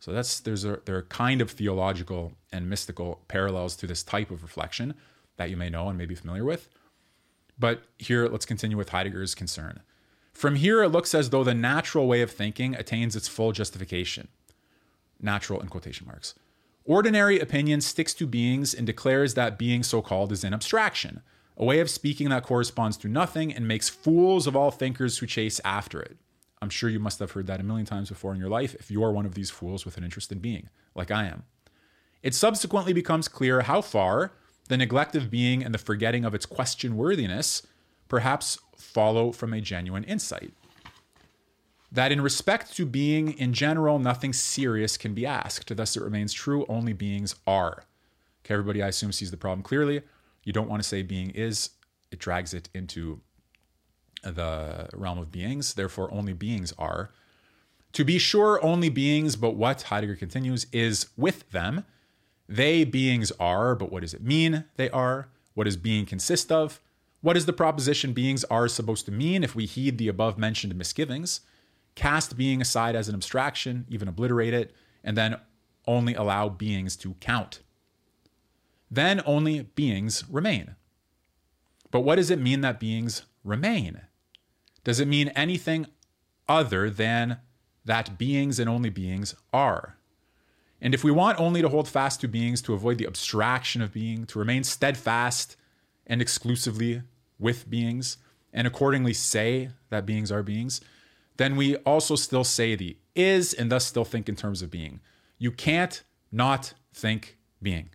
So 0.01 0.13
that's 0.13 0.41
there's 0.41 0.65
a 0.65 0.81
there 0.85 0.97
are 0.97 1.03
kind 1.03 1.41
of 1.41 1.51
theological 1.51 2.33
and 2.53 2.69
mystical 2.69 3.23
parallels 3.29 3.77
to 3.77 3.87
this 3.87 4.03
type 4.03 4.31
of 4.31 4.43
reflection 4.43 4.95
that 5.37 5.51
you 5.51 5.57
may 5.57 5.71
know 5.71 5.89
and 5.89 5.99
may 5.99 6.07
be 6.07 6.15
familiar 6.15 6.45
with. 6.45 6.69
But 7.59 7.83
here, 7.99 8.29
let's 8.29 8.47
continue 8.47 8.77
with 8.77 8.91
Heidegger's 8.91 9.35
concern. 9.35 9.81
From 10.33 10.57
here, 10.57 10.83
it 10.83 10.91
looks 10.91 11.15
as 11.15 11.31
though 11.31 11.45
the 11.45 11.55
natural 11.55 12.07
way 12.07 12.21
of 12.21 12.31
thinking 12.31 12.75
attains 12.75 13.17
its 13.17 13.29
full 13.29 13.53
justification 13.53 14.29
natural 15.21 15.61
in 15.61 15.69
quotation 15.69 16.07
marks. 16.07 16.35
Ordinary 16.85 17.41
opinion 17.41 17.81
sticks 17.81 18.15
to 18.15 18.27
beings 18.27 18.75
and 18.75 18.87
declares 18.87 19.35
that 19.35 19.59
being 19.59 19.83
so 19.83 20.03
called 20.03 20.31
is 20.31 20.45
an 20.45 20.55
abstraction, 20.55 21.23
a 21.57 21.65
way 21.65 21.81
of 21.81 21.91
speaking 21.91 22.29
that 22.29 22.43
corresponds 22.43 22.97
to 22.99 23.09
nothing 23.09 23.53
and 23.53 23.67
makes 23.67 23.89
fools 23.89 24.47
of 24.47 24.55
all 24.55 24.71
thinkers 24.71 25.19
who 25.19 25.27
chase 25.27 25.61
after 25.65 26.01
it. 26.01 26.17
I'm 26.63 26.71
sure 26.71 26.89
you 26.89 26.99
must 26.99 27.19
have 27.19 27.33
heard 27.33 27.47
that 27.49 27.61
a 27.61 27.65
million 27.65 27.87
times 27.87 28.09
before 28.09 28.33
in 28.33 28.41
your 28.41 28.49
life 28.49 28.75
if 28.77 28.91
you're 28.91 29.13
one 29.13 29.27
of 29.27 29.35
these 29.35 29.51
fools 29.51 29.85
with 29.85 29.97
an 29.97 30.05
interest 30.05 30.33
in 30.33 30.39
being, 30.39 30.69
like 30.95 31.11
I 31.11 31.25
am. 31.25 31.45
It 32.23 32.35
subsequently 32.35 32.93
becomes 32.93 33.29
clear 33.29 33.63
how 33.63 33.81
far 33.83 34.33
the 34.69 34.77
neglect 34.77 35.15
of 35.15 35.31
being 35.31 35.63
and 35.63 35.73
the 35.73 35.79
forgetting 35.79 36.25
of 36.25 36.35
its 36.35 36.47
question 36.47 36.97
worthiness 36.97 37.67
perhaps 38.09 38.59
follow 38.77 39.33
from 39.33 39.53
a 39.53 39.61
genuine 39.61 40.05
insight 40.05 40.53
that 41.93 42.13
in 42.13 42.21
respect 42.21 42.77
to 42.77 42.85
being 42.85 43.33
in 43.39 43.53
general, 43.53 43.99
nothing 43.99 44.33
serious 44.33 44.97
can 44.97 45.15
be 45.15 45.25
asked. 45.25 45.75
Thus, 45.75 45.97
it 45.97 46.03
remains 46.03 46.33
true 46.33 46.67
only 46.69 46.93
beings 46.93 47.35
are. 47.47 47.85
Okay, 48.45 48.55
everybody, 48.55 48.83
I 48.83 48.89
assume, 48.89 49.13
sees 49.13 49.31
the 49.31 49.37
problem 49.37 49.63
clearly. 49.63 50.03
You 50.45 50.53
don't 50.53 50.69
want 50.69 50.83
to 50.83 50.89
say 50.89 51.03
being 51.03 51.31
is, 51.31 51.71
it 52.11 52.19
drags 52.19 52.55
it 52.55 52.69
into 52.75 53.21
the 54.35 54.89
realm 54.93 55.19
of 55.19 55.31
beings. 55.31 55.75
Therefore, 55.75 56.13
only 56.13 56.33
beings 56.33 56.73
are. 56.79 57.11
To 57.93 58.05
be 58.05 58.19
sure, 58.19 58.63
only 58.65 58.89
beings, 58.89 59.37
but 59.37 59.53
what, 59.53 59.83
Heidegger 59.83 60.17
continues, 60.17 60.67
is 60.73 61.09
with 61.17 61.51
them. 61.51 61.85
They 62.49 62.85
beings 62.85 63.33
are, 63.41 63.75
but 63.75 63.91
what 63.91 64.03
does 64.03 64.15
it 64.15 64.23
mean 64.23 64.65
they 64.77 64.91
are? 64.91 65.29
What 65.55 65.65
does 65.65 65.77
being 65.77 66.05
consist 66.05 66.53
of? 66.53 66.81
What 67.23 67.37
is 67.37 67.47
the 67.47 67.53
proposition 67.53 68.13
beings 68.13 68.45
are 68.45 68.69
supposed 68.69 69.07
to 69.07 69.13
mean 69.13 69.43
if 69.43 69.55
we 69.55 69.67
heed 69.67 69.99
the 69.99 70.09
above 70.09 70.37
mentioned 70.39 70.77
misgivings? 70.77 71.41
cast 71.97 72.37
being 72.37 72.61
aside 72.61 72.95
as 72.95 73.09
an 73.09 73.15
abstraction, 73.17 73.87
even 73.89 74.07
obliterate 74.07 74.55
it, 74.55 74.73
and 75.03 75.17
then 75.17 75.41
only 75.89 76.15
allow 76.15 76.49
beings 76.49 76.95
to 76.97 77.15
count. 77.15 77.61
then 78.89 79.21
only 79.27 79.63
beings 79.63 80.23
remain. 80.31 80.77
But 81.91 82.03
what 82.03 82.17
does 82.17 82.31
it 82.31 82.41
mean 82.41 82.61
that 82.61 82.79
beings 82.79 83.23
remain? 83.43 84.03
Does 84.87 85.01
it 85.01 85.09
mean 85.09 85.31
anything 85.31 85.87
other 86.49 86.89
than 86.91 87.39
that 87.85 88.17
beings 88.17 88.61
and 88.61 88.71
only 88.71 88.89
beings 88.89 89.35
are? 89.53 89.97
And 90.81 90.95
if 90.95 91.03
we 91.03 91.11
want 91.11 91.41
only 91.41 91.61
to 91.61 91.69
hold 91.69 91.89
fast 91.89 92.21
to 92.21 92.29
beings 92.29 92.63
to 92.63 92.73
avoid 92.73 92.99
the 92.99 93.07
abstraction 93.09 93.83
of 93.83 93.93
being, 93.93 94.27
to 94.27 94.39
remain 94.39 94.63
steadfast 94.63 95.57
and 96.07 96.23
exclusively 96.23 97.03
with 97.37 97.69
beings, 97.69 98.19
and 98.53 98.65
accordingly 98.65 99.13
say 99.13 99.71
that 99.91 100.07
beings 100.07 100.31
are 100.31 100.45
beings, 100.45 100.81
then 101.37 101.57
we 101.57 101.75
also 101.79 102.15
still 102.15 102.45
say 102.45 102.77
the 102.77 102.97
is 103.17 103.53
and 103.53 103.73
thus 103.73 103.85
still 103.85 104.05
think 104.05 104.29
in 104.29 104.37
terms 104.37 104.63
of 104.63 104.71
being. 104.71 105.01
You 105.37 105.51
can't 105.51 106.01
not 106.31 106.75
think 106.95 107.39
being. 107.61 107.91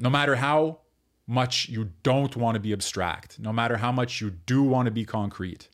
No 0.00 0.10
matter 0.10 0.34
how 0.34 0.80
much 1.26 1.68
you 1.68 1.90
don't 2.02 2.36
want 2.36 2.54
to 2.54 2.60
be 2.60 2.72
abstract, 2.72 3.38
no 3.38 3.52
matter 3.52 3.78
how 3.78 3.90
much 3.90 4.20
you 4.20 4.30
do 4.30 4.62
want 4.62 4.86
to 4.86 4.92
be 4.92 5.04
concrete, 5.04 5.68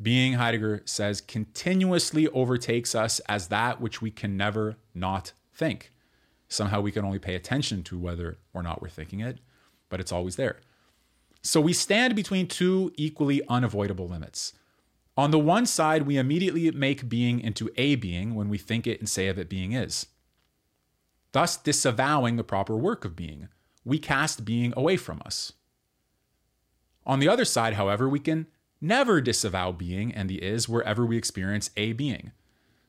being, 0.00 0.34
Heidegger 0.34 0.82
says, 0.84 1.20
continuously 1.20 2.28
overtakes 2.28 2.94
us 2.94 3.20
as 3.20 3.48
that 3.48 3.80
which 3.80 4.02
we 4.02 4.10
can 4.10 4.36
never 4.36 4.76
not 4.94 5.32
think. 5.52 5.92
Somehow 6.48 6.80
we 6.80 6.92
can 6.92 7.04
only 7.04 7.18
pay 7.18 7.34
attention 7.34 7.82
to 7.84 7.98
whether 7.98 8.38
or 8.52 8.62
not 8.62 8.82
we're 8.82 8.88
thinking 8.88 9.20
it, 9.20 9.38
but 9.88 10.00
it's 10.00 10.12
always 10.12 10.36
there. 10.36 10.58
So 11.42 11.60
we 11.60 11.72
stand 11.72 12.16
between 12.16 12.48
two 12.48 12.92
equally 12.96 13.42
unavoidable 13.48 14.08
limits. 14.08 14.52
On 15.16 15.30
the 15.30 15.38
one 15.38 15.64
side, 15.64 16.02
we 16.02 16.16
immediately 16.16 16.70
make 16.72 17.08
being 17.08 17.38
into 17.38 17.70
a 17.76 17.94
being 17.94 18.34
when 18.34 18.48
we 18.48 18.58
think 18.58 18.86
it 18.86 18.98
and 18.98 19.08
say 19.08 19.28
of 19.28 19.38
it 19.38 19.48
being 19.48 19.72
is, 19.72 20.06
thus 21.32 21.56
disavowing 21.56 22.36
the 22.36 22.44
proper 22.44 22.76
work 22.76 23.04
of 23.04 23.14
being. 23.14 23.48
We 23.84 23.98
cast 23.98 24.44
being 24.44 24.72
away 24.76 24.96
from 24.96 25.20
us. 25.24 25.52
On 27.06 27.20
the 27.20 27.28
other 27.28 27.44
side, 27.44 27.74
however, 27.74 28.08
we 28.08 28.18
can 28.18 28.46
never 28.80 29.20
disavow 29.20 29.72
being 29.72 30.12
and 30.12 30.28
the 30.28 30.42
is 30.42 30.68
wherever 30.68 31.04
we 31.04 31.16
experience 31.16 31.70
a 31.76 31.92
being. 31.92 32.32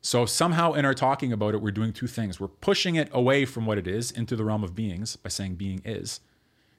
So 0.01 0.25
somehow 0.25 0.73
in 0.73 0.85
our 0.85 0.93
talking 0.93 1.33
about 1.33 1.55
it, 1.55 1.61
we're 1.61 1.71
doing 1.71 1.91
two 1.91 2.07
things. 2.07 2.39
We're 2.39 2.47
pushing 2.47 2.95
it 2.95 3.09
away 3.11 3.43
from 3.45 3.65
what 3.65 3.77
it 3.77 3.87
is 3.87 4.11
into 4.11 4.35
the 4.35 4.45
realm 4.45 4.63
of 4.63 4.75
beings 4.75 5.15
by 5.15 5.29
saying 5.29 5.55
being 5.55 5.81
is, 5.83 6.19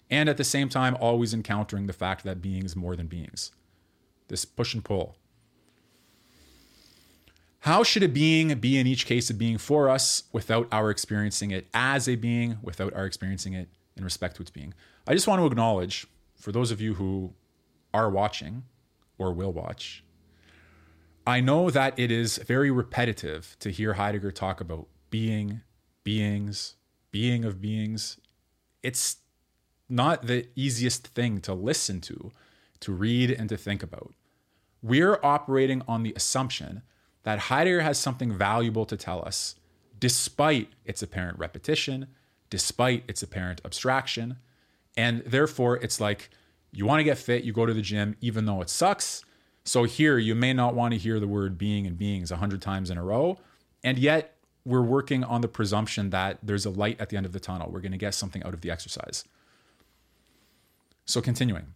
and 0.09 0.29
at 0.29 0.37
the 0.37 0.45
same 0.45 0.69
time, 0.69 0.97
always 1.01 1.35
encountering 1.35 1.87
the 1.87 1.93
fact 1.93 2.23
that 2.23 2.41
being 2.41 2.65
is 2.65 2.77
more 2.77 2.95
than 2.95 3.09
beings. 3.09 3.51
This 4.29 4.45
push 4.45 4.75
and 4.75 4.85
pull. 4.85 5.17
How 7.61 7.83
should 7.83 8.05
a 8.05 8.09
being 8.09 8.57
be 8.61 8.79
in 8.79 8.87
each 8.87 9.07
case 9.07 9.29
a 9.29 9.35
being 9.35 9.59
for 9.59 9.91
us 9.91 10.23
without 10.33 10.69
our 10.71 10.89
experiencing 10.89 11.51
it 11.51 11.67
as 11.75 12.09
a 12.09 12.15
being, 12.15 12.59
without 12.63 12.95
our 12.95 13.07
experiencing 13.07 13.55
it 13.55 13.69
in 13.97 14.05
respect 14.05 14.37
to 14.37 14.43
its 14.43 14.51
being? 14.51 14.75
I 15.07 15.15
just 15.15 15.27
want 15.27 15.41
to 15.41 15.47
acknowledge, 15.47 16.07
for 16.37 16.53
those 16.53 16.71
of 16.71 16.81
you 16.81 16.95
who 16.95 17.35
are 17.95 18.11
watching 18.11 18.65
or 19.19 19.33
will 19.33 19.53
watch, 19.53 20.05
I 21.27 21.41
know 21.41 21.71
that 21.71 21.99
it 21.99 22.13
is 22.13 22.39
very 22.39 22.71
repetitive 22.71 23.57
to 23.61 23.71
hear 23.71 23.95
Heidegger 23.95 24.31
talk 24.31 24.61
about 24.61 24.87
being, 25.11 25.63
beings, 26.05 26.77
being 27.11 27.45
of 27.45 27.61
beings. 27.61 28.19
It's 28.83 29.17
not 29.89 30.27
the 30.27 30.49
easiest 30.55 31.09
thing 31.09 31.41
to 31.41 31.55
listen 31.55 32.01
to, 32.03 32.31
to 32.81 32.93
read, 32.93 33.31
and 33.31 33.49
to 33.49 33.57
think 33.57 33.83
about. 33.83 34.15
We're 34.83 35.19
operating 35.23 35.83
on 35.89 36.03
the 36.03 36.13
assumption 36.15 36.83
that 37.25 37.39
Heidegger 37.41 37.81
has 37.81 37.99
something 37.99 38.33
valuable 38.33 38.87
to 38.87 38.97
tell 38.97 39.25
us, 39.27 39.57
despite 39.99 40.69
its 40.85 41.03
apparent 41.03 41.39
repetition, 41.39 42.07
despite 42.51 43.05
its 43.09 43.23
apparent 43.23 43.61
abstraction. 43.65 44.37
And 44.97 45.23
therefore, 45.27 45.77
it's 45.77 46.01
like 46.01 46.31
you 46.73 46.87
want 46.87 47.01
to 47.01 47.05
get 47.05 47.19
fit, 47.19 47.45
you 47.45 47.53
go 47.53 47.67
to 47.67 47.75
the 47.75 47.83
gym, 47.83 48.17
even 48.21 48.47
though 48.47 48.61
it 48.61 48.71
sucks. 48.71 49.25
So 49.65 49.85
here, 49.85 50.19
you 50.19 50.35
may 50.35 50.53
not 50.53 50.75
want 50.75 50.93
to 50.93 50.99
hear 50.99 51.19
the 51.19 51.27
word 51.27 51.59
being 51.59 51.87
and 51.87 51.99
beings 51.99 52.31
a 52.31 52.37
hundred 52.37 52.63
times 52.63 52.91
in 52.91 52.99
a 52.99 53.03
row. 53.03 53.39
And 53.83 53.99
yet, 53.99 54.37
we're 54.65 54.83
working 54.83 55.23
on 55.23 55.41
the 55.43 55.49
presumption 55.49 56.11
that 56.11 56.39
there's 56.43 56.67
a 56.67 56.71
light 56.71 57.01
at 57.01 57.09
the 57.09 57.17
end 57.17 57.27
of 57.27 57.33
the 57.33 57.41
tunnel. 57.41 57.71
We're 57.71 57.81
going 57.81 57.93
to 57.93 57.99
get 57.99 58.15
something 58.15 58.43
out 58.43 58.55
of 58.55 58.61
the 58.61 58.71
exercise. 58.71 59.25
So, 61.05 61.21
continuing 61.21 61.75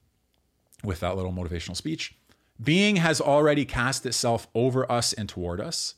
with 0.82 1.00
that 1.00 1.16
little 1.16 1.32
motivational 1.32 1.76
speech. 1.76 2.14
Being 2.62 2.96
has 2.96 3.20
already 3.20 3.64
cast 3.64 4.04
itself 4.04 4.48
over 4.54 4.90
us 4.90 5.12
and 5.12 5.28
toward 5.28 5.60
us. 5.60 5.94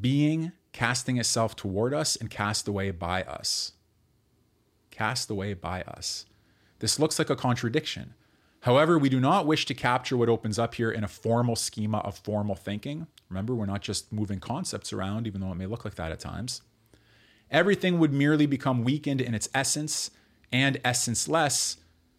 Being 0.00 0.52
casting 0.72 1.18
itself 1.18 1.56
toward 1.56 1.92
us 1.94 2.16
and 2.16 2.30
cast 2.30 2.68
away 2.68 2.90
by 2.90 3.22
us. 3.22 3.72
Cast 4.90 5.30
away 5.30 5.54
by 5.54 5.82
us. 5.82 6.26
This 6.78 6.98
looks 6.98 7.18
like 7.18 7.30
a 7.30 7.36
contradiction. 7.36 8.14
However, 8.60 8.98
we 8.98 9.08
do 9.08 9.20
not 9.20 9.46
wish 9.46 9.64
to 9.66 9.74
capture 9.74 10.16
what 10.16 10.28
opens 10.28 10.58
up 10.58 10.74
here 10.74 10.90
in 10.90 11.02
a 11.02 11.08
formal 11.08 11.56
schema 11.56 11.98
of 11.98 12.18
formal 12.18 12.54
thinking. 12.54 13.06
Remember, 13.28 13.54
we're 13.54 13.66
not 13.66 13.80
just 13.80 14.12
moving 14.12 14.38
concepts 14.38 14.92
around, 14.92 15.26
even 15.26 15.40
though 15.40 15.52
it 15.52 15.56
may 15.56 15.66
look 15.66 15.84
like 15.84 15.94
that 15.94 16.12
at 16.12 16.20
times. 16.20 16.62
Everything 17.50 17.98
would 17.98 18.12
merely 18.12 18.46
become 18.46 18.84
weakened 18.84 19.20
in 19.20 19.34
its 19.34 19.48
essence 19.54 20.10
and 20.52 20.82
essenceless 20.84 21.76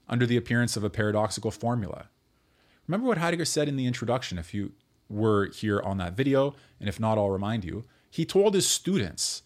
under 0.10 0.25
the 0.25 0.38
appearance 0.38 0.75
of 0.75 0.84
a 0.84 0.89
paradoxical 0.89 1.51
formula. 1.51 2.10
Remember 2.88 3.08
what 3.08 3.20
Heidegger 3.20 3.46
said 3.46 3.67
in 3.67 3.77
the 3.77 3.86
introduction, 3.86 4.38
if 4.38 4.53
you 4.53 4.74
were 5.10 5.48
here 5.48 5.79
on 5.79 5.98
that 5.98 6.13
video, 6.13 6.55
and 6.79 6.89
if 6.89 7.00
not, 7.00 7.17
I'll 7.17 7.29
remind 7.29 7.63
you. 7.63 7.86
He 8.12 8.25
told 8.25 8.53
his 8.53 8.68
students, 8.68 9.41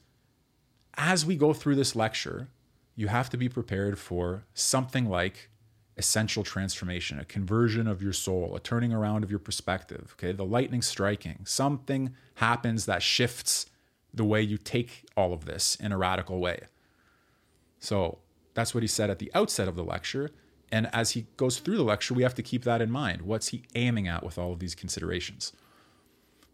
as 0.98 1.25
we 1.25 1.36
go 1.36 1.53
through 1.53 1.75
this 1.75 1.95
lecture, 1.95 2.50
you 2.95 3.07
have 3.07 3.29
to 3.29 3.38
be 3.38 3.48
prepared 3.48 4.00
for 4.00 4.43
something 4.55 5.07
like 5.07 5.50
essential 5.98 6.43
transformation, 6.43 7.19
a 7.19 7.25
conversion 7.25 7.88
of 7.88 8.01
your 8.01 8.12
soul, 8.12 8.55
a 8.55 8.60
turning 8.60 8.91
around 8.91 9.24
of 9.24 9.29
your 9.29 9.39
perspective, 9.39 10.15
okay? 10.17 10.31
The 10.31 10.43
lightning 10.43 10.81
striking. 10.81 11.41
Something 11.45 12.15
happens 12.36 12.88
that 12.88 13.03
shifts 13.03 13.67
the 14.13 14.25
way 14.25 14.41
you 14.41 14.57
take 14.57 15.05
all 15.15 15.31
of 15.31 15.45
this 15.45 15.75
in 15.75 15.91
a 15.91 15.98
radical 15.98 16.39
way. 16.39 16.62
So 17.79 18.17
that's 18.55 18.74
what 18.74 18.81
he 18.81 18.88
said 18.88 19.12
at 19.12 19.19
the 19.19 19.31
outset 19.36 19.67
of 19.67 19.75
the 19.75 19.84
lecture. 19.84 20.31
And 20.72 20.89
as 20.91 21.12
he 21.12 21.27
goes 21.38 21.60
through 21.60 21.77
the 21.77 21.84
lecture, 21.84 22.15
we 22.15 22.24
have 22.24 22.36
to 22.36 22.43
keep 22.43 22.63
that 22.63 22.81
in 22.81 22.89
mind. 22.89 23.22
What's 23.22 23.50
he 23.50 23.63
aiming 23.75 24.07
at 24.07 24.24
with 24.24 24.39
all 24.39 24.51
of 24.51 24.60
these 24.60 24.74
considerations? 24.74 25.53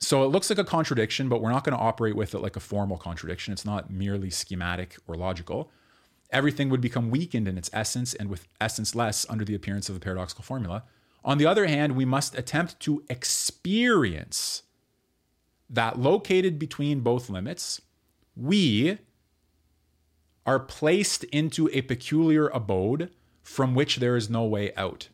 So 0.01 0.23
it 0.23 0.27
looks 0.27 0.49
like 0.49 0.57
a 0.57 0.63
contradiction, 0.63 1.29
but 1.29 1.41
we're 1.41 1.51
not 1.51 1.63
going 1.63 1.77
to 1.77 1.83
operate 1.83 2.15
with 2.15 2.33
it 2.33 2.39
like 2.39 2.55
a 2.55 2.59
formal 2.59 2.97
contradiction. 2.97 3.53
It's 3.53 3.65
not 3.65 3.91
merely 3.91 4.31
schematic 4.31 4.97
or 5.07 5.15
logical. 5.15 5.71
Everything 6.31 6.69
would 6.69 6.81
become 6.81 7.11
weakened 7.11 7.47
in 7.47 7.57
its 7.57 7.69
essence 7.71 8.15
and 8.15 8.29
with 8.29 8.47
essence 8.59 8.95
less 8.95 9.27
under 9.29 9.45
the 9.45 9.53
appearance 9.53 9.89
of 9.89 9.95
the 9.95 10.01
paradoxical 10.01 10.43
formula. 10.43 10.83
On 11.23 11.37
the 11.37 11.45
other 11.45 11.67
hand, 11.67 11.95
we 11.95 12.03
must 12.03 12.35
attempt 12.35 12.79
to 12.81 13.03
experience 13.09 14.63
that 15.69 15.99
located 15.99 16.57
between 16.57 17.01
both 17.01 17.29
limits, 17.29 17.81
we 18.35 18.97
are 20.47 20.59
placed 20.59 21.23
into 21.25 21.69
a 21.73 21.81
peculiar 21.81 22.47
abode 22.47 23.11
from 23.43 23.75
which 23.75 23.97
there 23.97 24.15
is 24.15 24.29
no 24.29 24.43
way 24.45 24.73
out. 24.75 25.09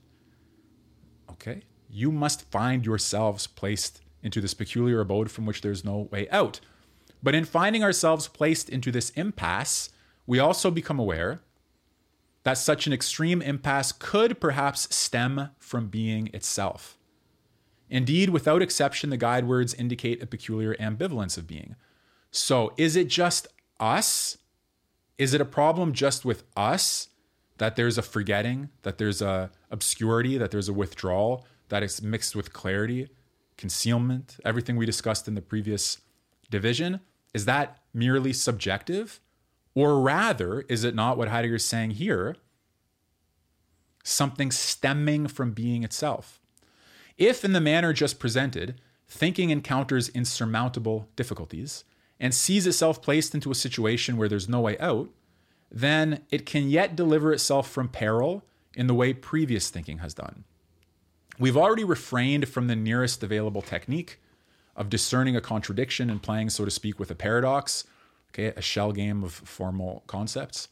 Okay? 1.29 1.63
You 1.89 2.11
must 2.11 2.49
find 2.49 2.85
yourselves 2.85 3.47
placed 3.47 4.01
into 4.23 4.41
this 4.41 4.53
peculiar 4.53 4.99
abode 4.99 5.31
from 5.31 5.45
which 5.45 5.61
there's 5.61 5.85
no 5.85 6.07
way 6.11 6.27
out. 6.29 6.59
But 7.21 7.35
in 7.35 7.45
finding 7.45 7.83
ourselves 7.83 8.27
placed 8.27 8.69
into 8.69 8.91
this 8.91 9.09
impasse, 9.11 9.89
we 10.25 10.39
also 10.39 10.71
become 10.71 10.99
aware 10.99 11.39
that 12.43 12.57
such 12.57 12.87
an 12.87 12.93
extreme 12.93 13.41
impasse 13.41 13.91
could 13.91 14.39
perhaps 14.39 14.93
stem 14.95 15.49
from 15.59 15.87
being 15.87 16.29
itself. 16.33 16.97
Indeed, 17.89 18.29
without 18.29 18.61
exception, 18.61 19.09
the 19.09 19.17
guide 19.17 19.47
words 19.47 19.73
indicate 19.73 20.21
a 20.21 20.27
peculiar 20.27 20.75
ambivalence 20.75 21.37
of 21.37 21.47
being. 21.47 21.75
So, 22.31 22.73
is 22.77 22.95
it 22.95 23.07
just 23.07 23.47
us? 23.79 24.37
Is 25.17 25.33
it 25.33 25.41
a 25.41 25.45
problem 25.45 25.93
just 25.93 26.25
with 26.25 26.43
us? 26.55 27.09
that 27.57 27.75
there's 27.75 27.97
a 27.97 28.01
forgetting, 28.01 28.69
that 28.83 28.97
there's 28.97 29.21
a 29.21 29.51
obscurity, 29.71 30.37
that 30.37 30.51
there's 30.51 30.69
a 30.69 30.73
withdrawal, 30.73 31.45
that 31.69 31.83
it's 31.83 32.01
mixed 32.01 32.35
with 32.35 32.53
clarity, 32.53 33.09
concealment, 33.57 34.37
everything 34.45 34.75
we 34.75 34.85
discussed 34.85 35.27
in 35.27 35.35
the 35.35 35.41
previous 35.41 35.99
division, 36.49 37.01
is 37.33 37.45
that 37.45 37.79
merely 37.93 38.33
subjective? 38.33 39.19
Or 39.73 39.99
rather, 39.99 40.61
is 40.69 40.83
it 40.83 40.95
not 40.95 41.17
what 41.17 41.27
Heidegger 41.27 41.55
is 41.55 41.65
saying 41.65 41.91
here? 41.91 42.35
Something 44.03 44.51
stemming 44.51 45.27
from 45.27 45.51
being 45.51 45.83
itself. 45.83 46.39
If, 47.17 47.43
in 47.43 47.53
the 47.53 47.61
manner 47.61 47.93
just 47.93 48.19
presented, 48.19 48.79
thinking 49.07 49.49
encounters 49.49 50.09
insurmountable 50.09 51.09
difficulties 51.15 51.83
and 52.19 52.33
sees 52.33 52.65
itself 52.65 53.01
placed 53.01 53.33
into 53.35 53.51
a 53.51 53.55
situation 53.55 54.17
where 54.17 54.29
there's 54.29 54.49
no 54.49 54.61
way 54.61 54.77
out, 54.79 55.09
then 55.71 56.23
it 56.31 56.45
can 56.45 56.69
yet 56.69 56.95
deliver 56.95 57.33
itself 57.33 57.69
from 57.69 57.89
peril 57.89 58.43
in 58.73 58.87
the 58.87 58.93
way 58.93 59.13
previous 59.13 59.69
thinking 59.69 59.99
has 59.99 60.13
done. 60.13 60.43
We've 61.39 61.57
already 61.57 61.83
refrained 61.83 62.47
from 62.49 62.67
the 62.67 62.75
nearest 62.75 63.23
available 63.23 63.61
technique 63.61 64.19
of 64.75 64.89
discerning 64.89 65.35
a 65.35 65.41
contradiction 65.41 66.09
and 66.09 66.21
playing, 66.21 66.49
so 66.49 66.65
to 66.65 66.71
speak, 66.71 66.99
with 66.99 67.11
a 67.11 67.15
paradox, 67.15 67.83
okay, 68.31 68.53
a 68.55 68.61
shell 68.61 68.91
game 68.91 69.23
of 69.23 69.33
formal 69.33 70.03
concepts. 70.07 70.69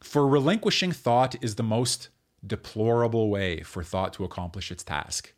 For 0.00 0.26
relinquishing 0.26 0.92
thought 0.92 1.42
is 1.42 1.54
the 1.54 1.62
most 1.62 2.08
deplorable 2.44 3.30
way 3.30 3.62
for 3.62 3.84
thought 3.84 4.12
to 4.14 4.24
accomplish 4.24 4.72
its 4.72 4.82
task. 4.82 5.32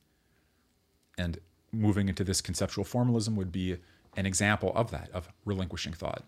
And 1.19 1.39
moving 1.71 2.09
into 2.09 2.25
this 2.25 2.41
conceptual 2.41 2.85
formalism 2.85 3.37
would 3.37 3.53
be 3.53 3.77
an 4.17 4.27
example 4.27 4.73
of 4.75 4.91
that, 4.91 5.11
of 5.13 5.29
relinquishing 5.45 5.93
thought. 5.93 6.25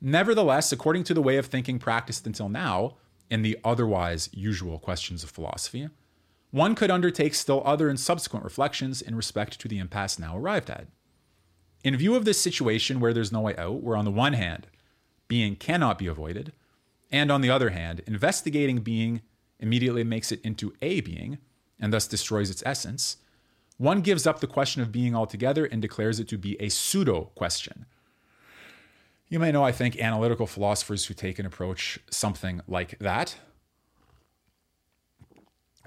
Nevertheless, 0.00 0.70
according 0.70 1.04
to 1.04 1.14
the 1.14 1.22
way 1.22 1.38
of 1.38 1.46
thinking 1.46 1.78
practiced 1.78 2.26
until 2.26 2.48
now, 2.48 2.96
in 3.30 3.42
the 3.42 3.58
otherwise 3.64 4.28
usual 4.32 4.78
questions 4.78 5.24
of 5.24 5.30
philosophy, 5.30 5.88
one 6.50 6.74
could 6.74 6.90
undertake 6.90 7.34
still 7.34 7.62
other 7.64 7.88
and 7.88 7.98
subsequent 7.98 8.44
reflections 8.44 9.02
in 9.02 9.14
respect 9.14 9.60
to 9.60 9.68
the 9.68 9.78
impasse 9.78 10.18
now 10.18 10.36
arrived 10.36 10.70
at. 10.70 10.86
In 11.84 11.96
view 11.96 12.14
of 12.14 12.24
this 12.24 12.40
situation 12.40 13.00
where 13.00 13.12
there's 13.12 13.32
no 13.32 13.40
way 13.40 13.56
out, 13.56 13.82
where 13.82 13.96
on 13.96 14.04
the 14.04 14.10
one 14.10 14.32
hand, 14.32 14.66
being 15.28 15.56
cannot 15.56 15.98
be 15.98 16.06
avoided, 16.06 16.52
and 17.10 17.30
on 17.30 17.40
the 17.40 17.50
other 17.50 17.70
hand, 17.70 18.02
investigating 18.06 18.78
being 18.78 19.22
immediately 19.58 20.04
makes 20.04 20.32
it 20.32 20.40
into 20.42 20.74
a 20.82 21.00
being 21.00 21.38
and 21.78 21.92
thus 21.92 22.06
destroys 22.06 22.50
its 22.50 22.62
essence, 22.66 23.18
one 23.78 24.00
gives 24.00 24.26
up 24.26 24.40
the 24.40 24.46
question 24.46 24.80
of 24.82 24.90
being 24.92 25.14
altogether 25.14 25.66
and 25.66 25.82
declares 25.82 26.18
it 26.18 26.28
to 26.28 26.38
be 26.38 26.60
a 26.60 26.68
pseudo 26.68 27.30
question. 27.34 27.86
You 29.28 29.38
may 29.38 29.52
know, 29.52 29.64
I 29.64 29.72
think, 29.72 29.98
analytical 29.98 30.46
philosophers 30.46 31.06
who 31.06 31.14
take 31.14 31.38
an 31.38 31.46
approach 31.46 31.98
something 32.10 32.60
like 32.66 32.98
that. 33.00 33.36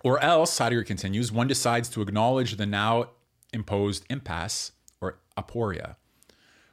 Or 0.03 0.19
else, 0.23 0.57
Heidegger 0.57 0.83
continues, 0.83 1.31
one 1.31 1.47
decides 1.47 1.89
to 1.89 2.01
acknowledge 2.01 2.55
the 2.55 2.65
now 2.65 3.09
imposed 3.53 4.05
impasse 4.09 4.71
or 5.01 5.19
aporia. 5.37 5.95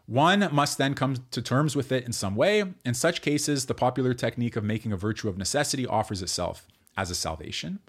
One 0.07 0.49
must 0.53 0.79
then 0.79 0.95
come 0.95 1.17
to 1.33 1.43
terms 1.43 1.75
with 1.75 1.91
it 1.91 2.05
in 2.05 2.13
some 2.13 2.37
way. 2.37 2.63
In 2.85 2.95
such 2.95 3.23
cases, 3.23 3.67
the 3.67 3.75
popular 3.75 4.15
technique 4.15 4.55
of 4.55 4.63
making 4.63 4.93
a 4.93 4.97
virtue 4.97 5.29
of 5.29 5.37
necessity 5.37 5.87
offers 5.87 6.23
itself 6.23 6.69
as 6.97 7.11
a 7.11 7.15
salvation. 7.15 7.81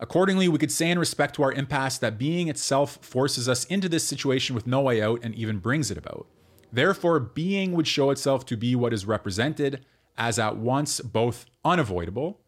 Accordingly, 0.00 0.46
we 0.46 0.58
could 0.58 0.70
say 0.70 0.90
in 0.90 0.98
respect 0.98 1.34
to 1.36 1.42
our 1.42 1.52
impasse 1.52 1.98
that 1.98 2.18
being 2.18 2.48
itself 2.48 2.98
forces 3.00 3.48
us 3.48 3.64
into 3.64 3.88
this 3.88 4.04
situation 4.04 4.54
with 4.54 4.66
no 4.66 4.82
way 4.82 5.02
out 5.02 5.20
and 5.24 5.34
even 5.34 5.58
brings 5.58 5.90
it 5.90 5.98
about. 5.98 6.26
Therefore, 6.70 7.18
being 7.18 7.72
would 7.72 7.88
show 7.88 8.10
itself 8.10 8.44
to 8.46 8.56
be 8.56 8.76
what 8.76 8.92
is 8.92 9.06
represented 9.06 9.84
as 10.16 10.38
at 10.38 10.56
once 10.56 11.00
both 11.00 11.46
unavoidable, 11.64 12.40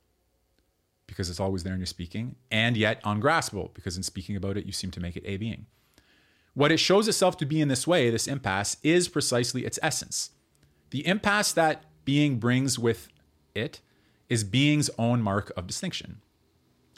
because 1.10 1.28
it's 1.28 1.40
always 1.40 1.64
there 1.64 1.74
in 1.74 1.80
your 1.80 1.86
speaking, 1.86 2.36
and 2.50 2.76
yet 2.76 3.02
ungraspable, 3.04 3.72
because 3.74 3.96
in 3.96 4.02
speaking 4.02 4.36
about 4.36 4.56
it, 4.56 4.64
you 4.64 4.72
seem 4.72 4.90
to 4.92 5.00
make 5.00 5.16
it 5.16 5.24
a 5.26 5.36
being. 5.36 5.66
What 6.54 6.72
it 6.72 6.78
shows 6.78 7.08
itself 7.08 7.36
to 7.38 7.46
be 7.46 7.60
in 7.60 7.68
this 7.68 7.86
way, 7.86 8.10
this 8.10 8.28
impasse, 8.28 8.76
is 8.82 9.08
precisely 9.08 9.66
its 9.66 9.78
essence. 9.82 10.30
The 10.90 11.06
impasse 11.06 11.52
that 11.52 11.84
being 12.04 12.38
brings 12.38 12.78
with 12.78 13.08
it 13.54 13.80
is 14.28 14.44
being's 14.44 14.88
own 14.96 15.20
mark 15.20 15.52
of 15.56 15.66
distinction. 15.66 16.22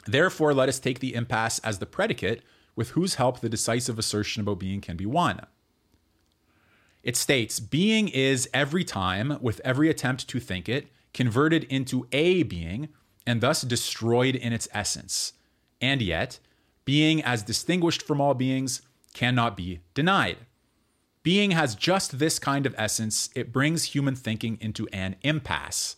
Therefore, 0.05 0.53
let 0.53 0.69
us 0.69 0.79
take 0.79 0.99
the 0.99 1.15
impasse 1.15 1.59
as 1.59 1.79
the 1.79 1.85
predicate 1.85 2.43
with 2.75 2.89
whose 2.91 3.15
help 3.15 3.39
the 3.39 3.49
decisive 3.49 3.97
assertion 3.97 4.41
about 4.41 4.59
being 4.59 4.81
can 4.81 4.95
be 4.95 5.05
won. 5.05 5.41
It 7.01 7.17
states 7.17 7.59
being 7.59 8.07
is 8.07 8.49
every 8.53 8.83
time, 8.83 9.37
with 9.41 9.59
every 9.65 9.89
attempt 9.89 10.27
to 10.29 10.39
think 10.39 10.69
it, 10.69 10.87
converted 11.13 11.63
into 11.65 12.07
a 12.11 12.43
being 12.43 12.89
and 13.25 13.41
thus 13.41 13.61
destroyed 13.61 14.35
in 14.35 14.53
its 14.53 14.67
essence. 14.73 15.33
And 15.81 16.01
yet, 16.01 16.39
being 16.85 17.23
as 17.23 17.43
distinguished 17.43 18.01
from 18.01 18.19
all 18.19 18.33
beings 18.33 18.81
cannot 19.13 19.55
be 19.55 19.81
denied. 19.93 20.37
Being 21.23 21.51
has 21.51 21.75
just 21.75 22.19
this 22.19 22.37
kind 22.37 22.65
of 22.65 22.75
essence, 22.77 23.29
it 23.33 23.53
brings 23.53 23.85
human 23.85 24.15
thinking 24.15 24.57
into 24.59 24.87
an 24.91 25.15
impasse. 25.21 25.95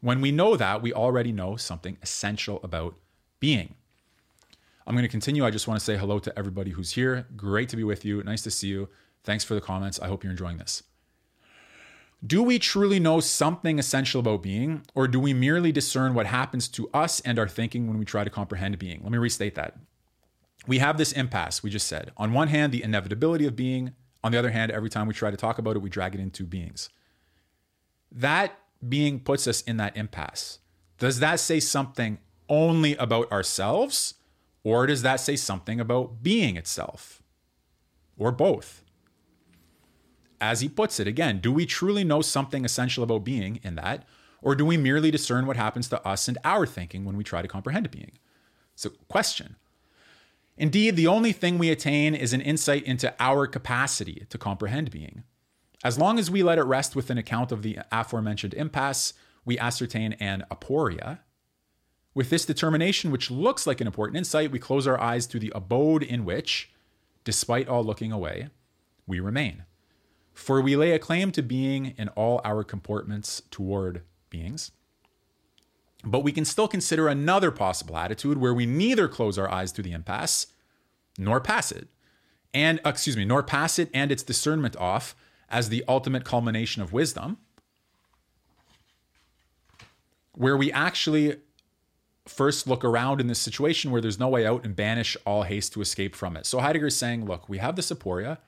When 0.00 0.20
we 0.20 0.30
know 0.30 0.56
that, 0.56 0.82
we 0.82 0.92
already 0.92 1.32
know 1.32 1.56
something 1.56 1.96
essential 2.02 2.60
about 2.62 2.94
being. 3.40 3.74
I'm 4.86 4.94
going 4.94 5.04
to 5.04 5.08
continue. 5.08 5.44
I 5.44 5.50
just 5.50 5.66
want 5.66 5.80
to 5.80 5.84
say 5.84 5.96
hello 5.96 6.18
to 6.18 6.38
everybody 6.38 6.70
who's 6.70 6.92
here. 6.92 7.26
Great 7.36 7.68
to 7.70 7.76
be 7.76 7.84
with 7.84 8.04
you. 8.04 8.22
Nice 8.22 8.42
to 8.42 8.50
see 8.50 8.68
you. 8.68 8.88
Thanks 9.24 9.44
for 9.44 9.54
the 9.54 9.60
comments. 9.60 9.98
I 10.00 10.08
hope 10.08 10.22
you're 10.24 10.30
enjoying 10.30 10.58
this. 10.58 10.82
Do 12.26 12.42
we 12.42 12.58
truly 12.58 12.98
know 12.98 13.20
something 13.20 13.78
essential 13.78 14.18
about 14.20 14.42
being, 14.42 14.82
or 14.94 15.06
do 15.06 15.20
we 15.20 15.32
merely 15.32 15.70
discern 15.70 16.14
what 16.14 16.26
happens 16.26 16.66
to 16.68 16.90
us 16.92 17.20
and 17.20 17.38
our 17.38 17.46
thinking 17.46 17.86
when 17.86 17.98
we 17.98 18.04
try 18.04 18.24
to 18.24 18.30
comprehend 18.30 18.78
being? 18.78 19.00
Let 19.02 19.12
me 19.12 19.18
restate 19.18 19.54
that. 19.54 19.76
We 20.66 20.78
have 20.78 20.98
this 20.98 21.12
impasse, 21.12 21.62
we 21.62 21.70
just 21.70 21.86
said. 21.86 22.10
On 22.16 22.32
one 22.32 22.48
hand, 22.48 22.72
the 22.72 22.82
inevitability 22.82 23.46
of 23.46 23.54
being. 23.54 23.94
On 24.24 24.32
the 24.32 24.38
other 24.38 24.50
hand, 24.50 24.72
every 24.72 24.90
time 24.90 25.06
we 25.06 25.14
try 25.14 25.30
to 25.30 25.36
talk 25.36 25.58
about 25.58 25.76
it, 25.76 25.82
we 25.82 25.88
drag 25.88 26.14
it 26.14 26.20
into 26.20 26.44
beings. 26.44 26.88
That 28.10 28.58
being 28.86 29.20
puts 29.20 29.46
us 29.46 29.62
in 29.62 29.76
that 29.76 29.96
impasse. 29.96 30.58
Does 30.98 31.20
that 31.20 31.38
say 31.38 31.60
something 31.60 32.18
only 32.48 32.96
about 32.96 33.30
ourselves, 33.30 34.14
or 34.64 34.86
does 34.86 35.02
that 35.02 35.20
say 35.20 35.36
something 35.36 35.78
about 35.78 36.22
being 36.22 36.56
itself? 36.56 37.22
Or 38.16 38.32
both? 38.32 38.82
As 40.40 40.60
he 40.60 40.68
puts 40.68 41.00
it, 41.00 41.08
again, 41.08 41.40
do 41.40 41.52
we 41.52 41.66
truly 41.66 42.04
know 42.04 42.22
something 42.22 42.64
essential 42.64 43.02
about 43.02 43.24
being 43.24 43.60
in 43.62 43.74
that, 43.74 44.04
or 44.40 44.54
do 44.54 44.64
we 44.64 44.76
merely 44.76 45.10
discern 45.10 45.46
what 45.46 45.56
happens 45.56 45.88
to 45.88 46.06
us 46.06 46.28
and 46.28 46.38
our 46.44 46.66
thinking 46.66 47.04
when 47.04 47.16
we 47.16 47.24
try 47.24 47.42
to 47.42 47.48
comprehend 47.48 47.90
being? 47.90 48.12
So, 48.76 48.90
question. 49.08 49.56
Indeed, 50.56 50.96
the 50.96 51.06
only 51.06 51.32
thing 51.32 51.58
we 51.58 51.70
attain 51.70 52.14
is 52.14 52.32
an 52.32 52.40
insight 52.40 52.84
into 52.84 53.14
our 53.18 53.46
capacity 53.46 54.26
to 54.28 54.38
comprehend 54.38 54.90
being. 54.90 55.24
As 55.84 55.98
long 55.98 56.18
as 56.18 56.30
we 56.30 56.42
let 56.42 56.58
it 56.58 56.64
rest 56.64 56.96
with 56.96 57.10
an 57.10 57.18
account 57.18 57.52
of 57.52 57.62
the 57.62 57.78
aforementioned 57.92 58.54
impasse, 58.54 59.14
we 59.44 59.58
ascertain 59.58 60.14
an 60.14 60.44
aporia. 60.50 61.20
With 62.14 62.30
this 62.30 62.44
determination, 62.44 63.12
which 63.12 63.30
looks 63.30 63.66
like 63.66 63.80
an 63.80 63.86
important 63.86 64.18
insight, 64.18 64.50
we 64.50 64.58
close 64.58 64.86
our 64.86 65.00
eyes 65.00 65.26
to 65.28 65.38
the 65.38 65.52
abode 65.54 66.02
in 66.02 66.24
which, 66.24 66.72
despite 67.22 67.68
all 67.68 67.84
looking 67.84 68.10
away, 68.10 68.48
we 69.06 69.20
remain. 69.20 69.64
For 70.38 70.60
we 70.60 70.76
lay 70.76 70.92
a 70.92 71.00
claim 71.00 71.32
to 71.32 71.42
being 71.42 71.94
in 71.98 72.08
all 72.10 72.40
our 72.44 72.62
comportments 72.62 73.42
toward 73.50 74.02
beings. 74.30 74.70
But 76.04 76.20
we 76.20 76.30
can 76.30 76.44
still 76.44 76.68
consider 76.68 77.08
another 77.08 77.50
possible 77.50 77.96
attitude 77.96 78.38
where 78.38 78.54
we 78.54 78.64
neither 78.64 79.08
close 79.08 79.36
our 79.36 79.50
eyes 79.50 79.72
to 79.72 79.82
the 79.82 79.90
impasse 79.90 80.46
nor 81.18 81.40
pass 81.40 81.72
it. 81.72 81.88
And, 82.54 82.80
excuse 82.84 83.16
me, 83.16 83.24
nor 83.24 83.42
pass 83.42 83.80
it 83.80 83.90
and 83.92 84.12
its 84.12 84.22
discernment 84.22 84.76
off 84.76 85.16
as 85.50 85.70
the 85.70 85.84
ultimate 85.88 86.24
culmination 86.24 86.82
of 86.82 86.92
wisdom, 86.92 87.38
where 90.32 90.56
we 90.56 90.70
actually 90.70 91.38
first 92.26 92.68
look 92.68 92.84
around 92.84 93.20
in 93.20 93.26
this 93.26 93.40
situation 93.40 93.90
where 93.90 94.00
there's 94.00 94.20
no 94.20 94.28
way 94.28 94.46
out 94.46 94.64
and 94.64 94.76
banish 94.76 95.16
all 95.26 95.42
haste 95.42 95.72
to 95.72 95.80
escape 95.80 96.14
from 96.14 96.36
it. 96.36 96.46
So 96.46 96.60
Heidegger 96.60 96.86
is 96.86 96.96
saying, 96.96 97.26
look, 97.26 97.48
we 97.48 97.58
have 97.58 97.74
this 97.74 97.90
aporia, 97.90 98.38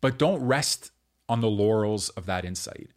but 0.00 0.18
don't 0.18 0.42
rest 0.42 0.90
on 1.28 1.40
the 1.40 1.50
laurels 1.50 2.08
of 2.10 2.26
that 2.26 2.44
insight. 2.44 2.90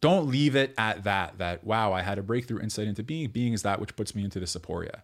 Don't 0.00 0.28
leave 0.28 0.54
it 0.54 0.74
at 0.78 1.04
that, 1.04 1.38
that, 1.38 1.64
wow, 1.64 1.92
I 1.92 2.02
had 2.02 2.18
a 2.18 2.22
breakthrough 2.22 2.60
insight 2.60 2.86
into 2.86 3.02
being. 3.02 3.30
Being 3.30 3.52
is 3.52 3.62
that 3.62 3.80
which 3.80 3.96
puts 3.96 4.14
me 4.14 4.22
into 4.22 4.38
this 4.38 4.56
aporia. 4.56 5.02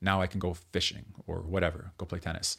Now 0.00 0.20
I 0.20 0.26
can 0.28 0.38
go 0.38 0.54
fishing 0.54 1.06
or 1.26 1.38
whatever, 1.38 1.92
go 1.98 2.06
play 2.06 2.20
tennis. 2.20 2.56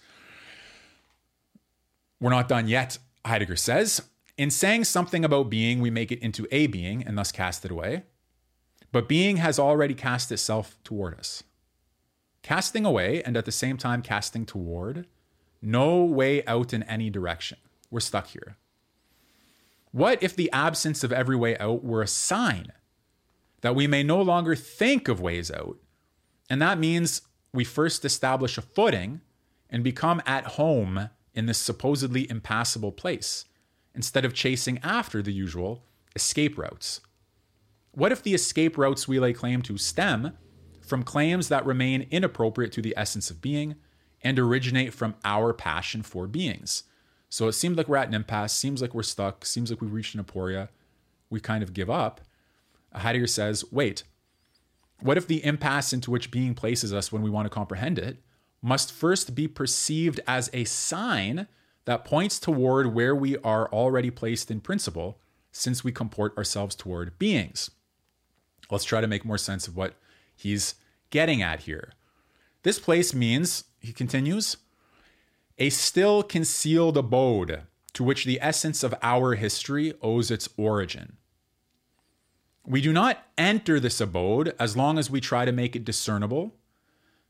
We're 2.19 2.31
not 2.31 2.49
done 2.49 2.67
yet, 2.67 2.97
Heidegger 3.25 3.55
says. 3.55 4.01
In 4.37 4.51
saying 4.51 4.85
something 4.85 5.23
about 5.23 5.49
being, 5.49 5.79
we 5.79 5.89
make 5.89 6.11
it 6.11 6.19
into 6.19 6.47
a 6.51 6.67
being 6.67 7.03
and 7.03 7.17
thus 7.17 7.31
cast 7.31 7.63
it 7.63 7.71
away. 7.71 8.03
But 8.91 9.07
being 9.07 9.37
has 9.37 9.59
already 9.59 9.93
cast 9.93 10.31
itself 10.31 10.77
toward 10.83 11.17
us. 11.17 11.43
Casting 12.41 12.85
away 12.85 13.21
and 13.23 13.37
at 13.37 13.45
the 13.45 13.51
same 13.51 13.77
time 13.77 14.01
casting 14.01 14.45
toward, 14.45 15.05
no 15.61 16.03
way 16.03 16.45
out 16.45 16.73
in 16.73 16.83
any 16.83 17.09
direction. 17.09 17.57
We're 17.91 17.99
stuck 17.99 18.27
here. 18.27 18.57
What 19.91 20.21
if 20.21 20.35
the 20.35 20.51
absence 20.51 21.03
of 21.03 21.11
every 21.11 21.35
way 21.35 21.57
out 21.57 21.83
were 21.83 22.01
a 22.01 22.07
sign 22.07 22.71
that 23.61 23.75
we 23.75 23.87
may 23.87 24.03
no 24.03 24.21
longer 24.21 24.55
think 24.55 25.07
of 25.07 25.19
ways 25.19 25.49
out? 25.51 25.77
And 26.49 26.61
that 26.61 26.79
means 26.79 27.21
we 27.53 27.63
first 27.63 28.05
establish 28.05 28.57
a 28.57 28.61
footing 28.61 29.21
and 29.69 29.83
become 29.83 30.21
at 30.25 30.45
home 30.45 31.09
in 31.33 31.45
this 31.45 31.57
supposedly 31.57 32.29
impassable 32.29 32.91
place 32.91 33.45
instead 33.95 34.25
of 34.25 34.33
chasing 34.33 34.77
after 34.79 35.21
the 35.21 35.33
usual 35.33 35.83
escape 36.15 36.57
routes. 36.57 37.01
What 37.91 38.11
if 38.11 38.21
the 38.21 38.33
escape 38.33 38.77
routes 38.77 39.07
we 39.07 39.19
lay 39.19 39.33
claim 39.33 39.61
to 39.63 39.77
stem 39.77 40.37
from 40.81 41.03
claims 41.03 41.49
that 41.49 41.65
remain 41.65 42.07
inappropriate 42.11 42.71
to 42.73 42.81
the 42.81 42.93
essence 42.95 43.29
of 43.29 43.41
being 43.41 43.75
and 44.21 44.37
originate 44.37 44.93
from 44.93 45.15
our 45.23 45.53
passion 45.53 46.03
for 46.03 46.27
beings? 46.27 46.83
So 47.29 47.47
it 47.47 47.53
seems 47.53 47.77
like 47.77 47.87
we're 47.87 47.97
at 47.97 48.07
an 48.07 48.15
impasse, 48.15 48.53
seems 48.53 48.81
like 48.81 48.93
we're 48.93 49.03
stuck, 49.03 49.45
seems 49.45 49.69
like 49.69 49.81
we've 49.81 49.93
reached 49.93 50.15
an 50.15 50.23
aporia. 50.23 50.69
We 51.29 51.39
kind 51.39 51.63
of 51.63 51.73
give 51.73 51.89
up. 51.89 52.21
Heidegger 52.93 53.27
says, 53.27 53.63
wait, 53.71 54.03
what 54.99 55.17
if 55.17 55.27
the 55.27 55.43
impasse 55.45 55.93
into 55.93 56.11
which 56.11 56.31
being 56.31 56.55
places 56.55 56.91
us 56.91 57.11
when 57.11 57.21
we 57.21 57.29
want 57.29 57.45
to 57.45 57.49
comprehend 57.49 57.99
it 57.99 58.17
must 58.61 58.91
first 58.91 59.35
be 59.35 59.47
perceived 59.47 60.19
as 60.27 60.49
a 60.53 60.63
sign 60.65 61.47
that 61.85 62.03
points 62.03 62.39
toward 62.39 62.93
where 62.93 63.15
we 63.15 63.37
are 63.37 63.69
already 63.71 64.09
placed 64.09 64.51
in 64.51 64.59
principle 64.59 65.19
since 65.51 65.83
we 65.83 65.91
comport 65.91 66.37
ourselves 66.37 66.75
toward 66.75 67.17
beings. 67.17 67.71
Let's 68.69 68.83
try 68.83 69.01
to 69.01 69.07
make 69.07 69.23
more 69.23 69.37
sense 69.37 69.67
of 69.67 69.77
what 69.77 69.95
he's 70.35 70.75
getting 71.09 71.41
at 71.41 71.61
here. 71.61 71.93
This 72.63 72.79
place 72.79 73.13
means, 73.13 73.63
he 73.79 73.93
continues, 73.93 74.57
a 75.59 75.69
still 75.69 76.23
concealed 76.23 76.97
abode 76.97 77.63
to 77.93 78.03
which 78.03 78.25
the 78.25 78.39
essence 78.41 78.81
of 78.81 78.95
our 79.01 79.35
history 79.35 79.93
owes 80.01 80.31
its 80.31 80.47
origin. 80.57 81.17
We 82.65 82.81
do 82.81 82.93
not 82.93 83.25
enter 83.37 83.79
this 83.79 83.99
abode 83.99 84.55
as 84.59 84.77
long 84.77 84.97
as 84.97 85.09
we 85.09 85.19
try 85.19 85.43
to 85.43 85.51
make 85.51 85.75
it 85.75 85.83
discernible 85.83 86.55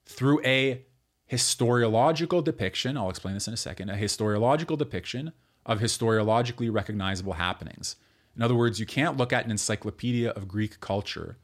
through 0.06 0.44
a 0.46 0.86
historiological 1.32 2.44
depiction. 2.44 2.98
I'll 2.98 3.10
explain 3.10 3.34
this 3.34 3.48
in 3.48 3.54
a 3.54 3.58
second. 3.58 3.90
A 3.90 3.96
historiological 3.96 4.78
depiction 4.78 5.32
of 5.66 5.80
historiologically 5.80 6.72
recognizable 6.72 7.34
happenings. 7.34 7.96
In 8.36 8.42
other 8.42 8.56
words, 8.56 8.80
you 8.80 8.86
can't 8.86 9.18
look 9.18 9.34
at 9.34 9.46
an 9.46 9.52
encyclopedia 9.52 10.32
of 10.32 10.48
Greek 10.48 10.80
culture 10.80 11.38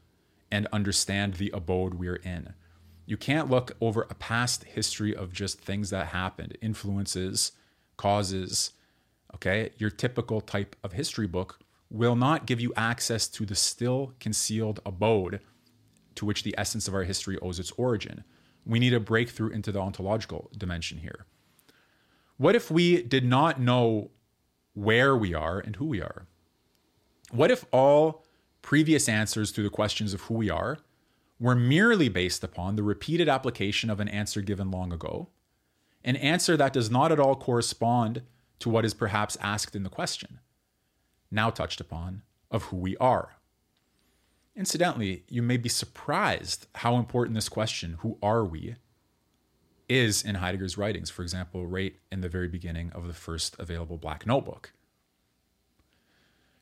and 0.50 0.66
understand 0.72 1.34
the 1.34 1.50
abode 1.50 1.94
we're 1.94 2.16
in. 2.16 2.54
You 3.06 3.16
can't 3.16 3.48
look 3.48 3.72
over 3.80 4.02
a 4.10 4.14
past 4.14 4.64
history 4.64 5.14
of 5.14 5.32
just 5.32 5.60
things 5.60 5.90
that 5.90 6.08
happened, 6.08 6.58
influences, 6.60 7.52
causes. 7.96 8.72
Okay. 9.34 9.70
Your 9.78 9.90
typical 9.90 10.40
type 10.40 10.76
of 10.82 10.92
history 10.92 11.26
book 11.26 11.60
will 11.88 12.16
not 12.16 12.46
give 12.46 12.60
you 12.60 12.72
access 12.76 13.28
to 13.28 13.46
the 13.46 13.54
still 13.54 14.12
concealed 14.18 14.80
abode 14.84 15.40
to 16.16 16.26
which 16.26 16.42
the 16.42 16.54
essence 16.58 16.88
of 16.88 16.94
our 16.94 17.04
history 17.04 17.38
owes 17.40 17.60
its 17.60 17.70
origin. 17.72 18.24
We 18.64 18.80
need 18.80 18.92
a 18.92 19.00
breakthrough 19.00 19.50
into 19.50 19.70
the 19.70 19.78
ontological 19.78 20.50
dimension 20.56 20.98
here. 20.98 21.26
What 22.38 22.56
if 22.56 22.70
we 22.70 23.02
did 23.02 23.24
not 23.24 23.60
know 23.60 24.10
where 24.74 25.16
we 25.16 25.32
are 25.32 25.60
and 25.60 25.76
who 25.76 25.86
we 25.86 26.02
are? 26.02 26.26
What 27.30 27.50
if 27.50 27.64
all 27.72 28.24
previous 28.62 29.08
answers 29.08 29.52
to 29.52 29.62
the 29.62 29.70
questions 29.70 30.12
of 30.12 30.22
who 30.22 30.34
we 30.34 30.50
are 30.50 30.78
were 31.38 31.54
merely 31.54 32.08
based 32.08 32.42
upon 32.42 32.76
the 32.76 32.82
repeated 32.82 33.28
application 33.28 33.90
of 33.90 34.00
an 34.00 34.08
answer 34.08 34.40
given 34.40 34.70
long 34.70 34.92
ago, 34.92 35.28
an 36.04 36.16
answer 36.16 36.56
that 36.56 36.72
does 36.72 36.90
not 36.90 37.12
at 37.12 37.20
all 37.20 37.36
correspond 37.36 38.22
to 38.58 38.70
what 38.70 38.84
is 38.84 38.94
perhaps 38.94 39.36
asked 39.40 39.76
in 39.76 39.82
the 39.82 39.90
question, 39.90 40.40
now 41.30 41.50
touched 41.50 41.80
upon, 41.80 42.22
of 42.50 42.64
who 42.64 42.76
we 42.76 42.96
are? 42.96 43.36
Incidentally, 44.54 45.24
you 45.28 45.42
may 45.42 45.58
be 45.58 45.68
surprised 45.68 46.66
how 46.76 46.96
important 46.96 47.34
this 47.34 47.48
question, 47.48 47.98
who 48.00 48.16
are 48.22 48.44
we, 48.44 48.76
is 49.88 50.22
in 50.22 50.36
Heidegger's 50.36 50.78
writings, 50.78 51.10
for 51.10 51.22
example, 51.22 51.66
right 51.66 51.94
in 52.10 52.22
the 52.22 52.28
very 52.28 52.48
beginning 52.48 52.90
of 52.92 53.06
the 53.06 53.12
first 53.12 53.54
available 53.58 53.98
Black 53.98 54.26
Notebook. 54.26 54.72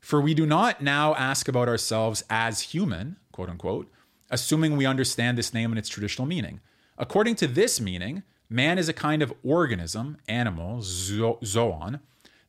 For 0.00 0.20
we 0.20 0.34
do 0.34 0.44
not 0.44 0.82
now 0.82 1.14
ask 1.14 1.48
about 1.48 1.68
ourselves 1.68 2.24
as 2.28 2.60
human, 2.60 3.16
quote 3.32 3.48
unquote, 3.48 3.90
assuming 4.34 4.76
we 4.76 4.84
understand 4.84 5.38
this 5.38 5.54
name 5.54 5.70
and 5.70 5.78
its 5.78 5.88
traditional 5.88 6.26
meaning. 6.26 6.60
According 6.98 7.36
to 7.36 7.46
this 7.46 7.80
meaning, 7.80 8.24
man 8.50 8.78
is 8.78 8.88
a 8.88 8.92
kind 8.92 9.22
of 9.22 9.32
organism, 9.44 10.18
animal, 10.28 10.82
zo- 10.82 11.38
zoon, 11.44 12.00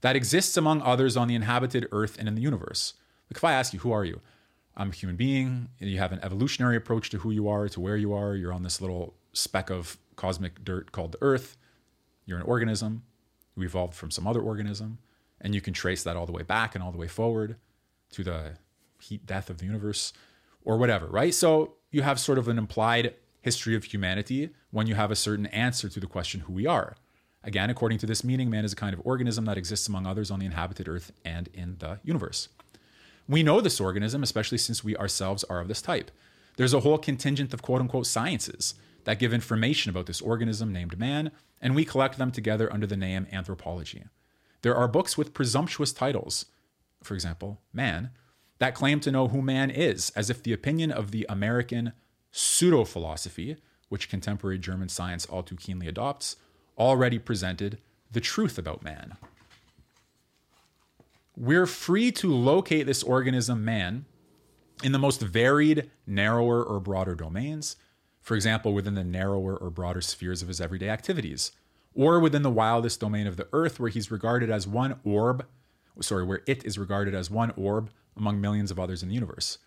that 0.01 0.15
exists 0.15 0.57
among 0.57 0.81
others 0.81 1.15
on 1.15 1.27
the 1.27 1.35
inhabited 1.35 1.87
earth 1.91 2.17
and 2.17 2.27
in 2.27 2.33
the 2.33 2.41
universe. 2.41 2.95
Like 3.29 3.37
if 3.37 3.43
I 3.43 3.53
ask 3.53 3.71
you, 3.71 3.79
who 3.79 3.91
are 3.91 4.03
you? 4.03 4.19
I'm 4.75 4.89
a 4.89 4.93
human 4.93 5.15
being. 5.15 5.69
You 5.79 5.99
have 5.99 6.11
an 6.11 6.19
evolutionary 6.23 6.75
approach 6.75 7.09
to 7.11 7.19
who 7.19 7.31
you 7.31 7.47
are, 7.47 7.69
to 7.69 7.79
where 7.79 7.97
you 7.97 8.13
are. 8.13 8.35
You're 8.35 8.51
on 8.51 8.63
this 8.63 8.81
little 8.81 9.13
speck 9.31 9.69
of 9.69 9.97
cosmic 10.15 10.63
dirt 10.63 10.91
called 10.91 11.11
the 11.11 11.19
Earth. 11.21 11.55
You're 12.25 12.39
an 12.39 12.43
organism. 12.43 13.03
You 13.55 13.63
evolved 13.63 13.93
from 13.93 14.11
some 14.11 14.27
other 14.27 14.41
organism. 14.41 14.97
And 15.39 15.53
you 15.53 15.61
can 15.61 15.73
trace 15.73 16.03
that 16.03 16.17
all 16.17 16.25
the 16.25 16.31
way 16.31 16.43
back 16.43 16.75
and 16.75 16.83
all 16.83 16.91
the 16.91 16.97
way 16.97 17.07
forward 17.07 17.57
to 18.11 18.23
the 18.23 18.57
heat 18.99 19.25
death 19.25 19.49
of 19.49 19.59
the 19.59 19.65
universe 19.65 20.13
or 20.65 20.77
whatever, 20.77 21.05
right? 21.05 21.33
So 21.33 21.75
you 21.91 22.01
have 22.01 22.19
sort 22.19 22.37
of 22.37 22.49
an 22.49 22.57
implied 22.57 23.13
history 23.41 23.75
of 23.75 23.85
humanity 23.85 24.49
when 24.71 24.87
you 24.87 24.95
have 24.95 25.11
a 25.11 25.15
certain 25.15 25.45
answer 25.47 25.87
to 25.87 25.99
the 25.99 26.07
question 26.07 26.41
who 26.41 26.53
we 26.53 26.65
are. 26.65 26.97
Again, 27.43 27.69
according 27.69 27.99
to 27.99 28.07
this 28.07 28.23
meaning, 28.23 28.49
man 28.49 28.65
is 28.65 28.73
a 28.73 28.75
kind 28.75 28.93
of 28.93 29.01
organism 29.05 29.45
that 29.45 29.57
exists 29.57 29.87
among 29.87 30.07
others 30.07 30.31
on 30.31 30.39
the 30.39 30.47
inhabited 30.47 30.87
earth 30.87 31.11
and 31.23 31.47
in 31.53 31.77
the 31.77 31.99
universe. 32.03 32.49
We 33.27 33.43
know 33.43 33.61
this 33.61 33.79
organism, 33.79 34.23
especially 34.23 34.57
since 34.57 34.83
we 34.83 34.97
ourselves 34.97 35.43
are 35.43 35.59
of 35.59 35.67
this 35.67 35.81
type. 35.81 36.09
There's 36.57 36.73
a 36.73 36.79
whole 36.79 36.97
contingent 36.97 37.53
of 37.53 37.61
quote 37.61 37.81
unquote 37.81 38.07
sciences 38.07 38.73
that 39.03 39.19
give 39.19 39.33
information 39.33 39.91
about 39.91 40.07
this 40.07 40.21
organism 40.21 40.73
named 40.73 40.97
man, 40.97 41.31
and 41.61 41.75
we 41.75 41.85
collect 41.85 42.17
them 42.17 42.31
together 42.31 42.71
under 42.73 42.87
the 42.87 42.97
name 42.97 43.27
anthropology. 43.31 44.05
There 44.63 44.75
are 44.75 44.87
books 44.87 45.15
with 45.17 45.33
presumptuous 45.33 45.93
titles, 45.93 46.45
for 47.03 47.13
example, 47.13 47.61
Man, 47.71 48.09
that 48.59 48.75
claim 48.75 48.99
to 49.01 49.11
know 49.11 49.27
who 49.27 49.41
man 49.41 49.69
is, 49.69 50.11
as 50.11 50.29
if 50.29 50.41
the 50.41 50.53
opinion 50.53 50.91
of 50.91 51.11
the 51.11 51.25
American 51.29 51.93
pseudo 52.31 52.85
philosophy, 52.85 53.57
which 53.89 54.09
contemporary 54.09 54.57
German 54.57 54.89
science 54.89 55.25
all 55.25 55.43
too 55.43 55.55
keenly 55.55 55.87
adopts, 55.87 56.37
already 56.77 57.19
presented 57.19 57.77
the 58.11 58.21
truth 58.21 58.57
about 58.57 58.83
man. 58.83 59.15
We're 61.37 61.65
free 61.65 62.11
to 62.13 62.33
locate 62.33 62.85
this 62.85 63.03
organism, 63.03 63.65
man, 63.65 64.05
in 64.83 64.91
the 64.91 64.99
most 64.99 65.21
varied, 65.21 65.89
narrower 66.07 66.63
or 66.63 66.79
broader 66.79 67.15
domains, 67.15 67.75
for 68.21 68.35
example, 68.35 68.73
within 68.73 68.95
the 68.95 69.03
narrower 69.03 69.55
or 69.55 69.69
broader 69.69 70.01
spheres 70.01 70.41
of 70.41 70.47
his 70.47 70.59
everyday 70.59 70.89
activities, 70.89 71.51
or 71.93 72.19
within 72.19 72.41
the 72.41 72.49
wildest 72.49 72.99
domain 72.99 73.27
of 73.27 73.37
the 73.37 73.47
earth, 73.53 73.79
where 73.79 73.89
he's 73.89 74.11
regarded 74.11 74.49
as 74.49 74.67
one 74.67 74.99
orb, 75.03 75.45
sorry, 76.01 76.25
where 76.25 76.41
it 76.45 76.65
is 76.65 76.77
regarded 76.77 77.13
as 77.13 77.29
one 77.29 77.51
orb 77.55 77.89
among 78.17 78.41
millions 78.41 78.71
of 78.71 78.79
others 78.79 79.03
in 79.03 79.09
the 79.09 79.15
universe. 79.15 79.57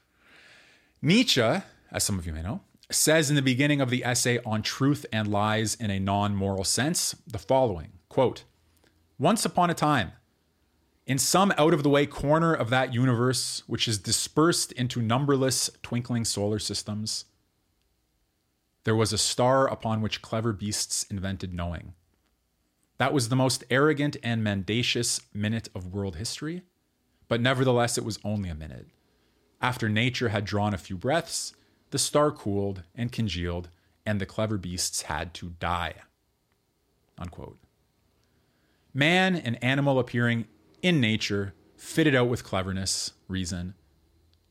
Nietzsche, 1.01 1.41
as 1.93 2.05
some 2.05 2.19
of 2.19 2.27
you 2.27 2.33
may 2.33 2.43
know, 2.43 2.61
says 2.91 3.29
in 3.29 3.37
the 3.37 3.43
beginning 3.43 3.81
of 3.81 3.91
the 3.91 4.05
essay 4.05 4.39
on 4.45 4.63
truth 4.63 5.05
and 5.13 5.31
lies 5.31 5.75
in 5.75 5.91
a 5.91 6.01
non-moral 6.01 6.65
sense 6.65 7.15
the 7.27 7.39
following 7.39 7.93
quote 8.09 8.45
once 9.19 9.45
upon 9.45 9.69
a 9.69 9.75
time 9.75 10.13
in 11.09 11.17
some 11.17 11.53
out 11.57 11.73
of 11.73 11.83
the 11.83 11.89
way 11.89 12.05
corner 12.05 12.53
of 12.53 12.69
that 12.69 12.93
universe, 12.93 13.63
which 13.67 13.89
is 13.89 13.97
dispersed 13.97 14.73
into 14.73 15.01
numberless 15.01 15.71
twinkling 15.83 16.27
solar 16.27 16.59
systems, 16.59 17.25
there 18.85 18.95
was 18.95 19.11
a 19.13 19.19
star 19.19 19.67
upon 19.67 20.03
which 20.03 20.21
clever 20.21 20.53
beasts 20.53 21.05
invented 21.05 21.55
knowing. 21.55 21.95
That 22.99 23.15
was 23.15 23.31
the 23.31 23.37
most 23.37 23.65
arrogant 23.71 24.19
and 24.23 24.45
mendacious 24.45 25.23
minute 25.33 25.71
of 25.75 25.95
world 25.95 26.17
history, 26.17 26.63
but 27.29 27.41
nevertheless, 27.41 27.99
it 27.99 28.05
was 28.05 28.19
only 28.25 28.49
a 28.49 28.55
minute. 28.55 28.89
After 29.61 29.89
nature 29.89 30.29
had 30.29 30.45
drawn 30.45 30.75
a 30.75 30.79
few 30.79 30.97
breaths, 30.97 31.55
the 31.91 31.99
star 31.99 32.31
cooled 32.31 32.83
and 32.95 33.13
congealed, 33.13 33.71
and 34.07 34.21
the 34.21 34.27
clever 34.27 34.57
beasts 34.57 35.03
had 35.03 35.35
to 35.35 35.51
die. 35.61 35.95
Unquote. 37.19 37.59
Man, 38.95 39.37
an 39.37 39.57
animal 39.57 39.99
appearing 39.99 40.47
in 40.83 41.01
nature, 41.01 41.55
fitted 41.77 42.15
out 42.15 42.29
with 42.29 42.45
cleverness, 42.45 43.13
reason, 43.29 43.75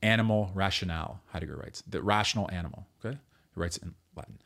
animal 0.01 0.51
rationale, 0.53 1.21
Heidegger 1.27 1.57
writes, 1.57 1.83
the 1.87 2.01
rational 2.01 2.49
animal. 2.51 2.87
Okay? 3.03 3.17
He 3.53 3.59
writes 3.59 3.77
in 3.77 3.95
Latin. 4.15 4.39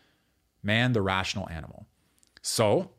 Man, 0.64 0.94
the 0.94 1.02
rational 1.02 1.50
animal. 1.50 1.88
So 2.42 2.92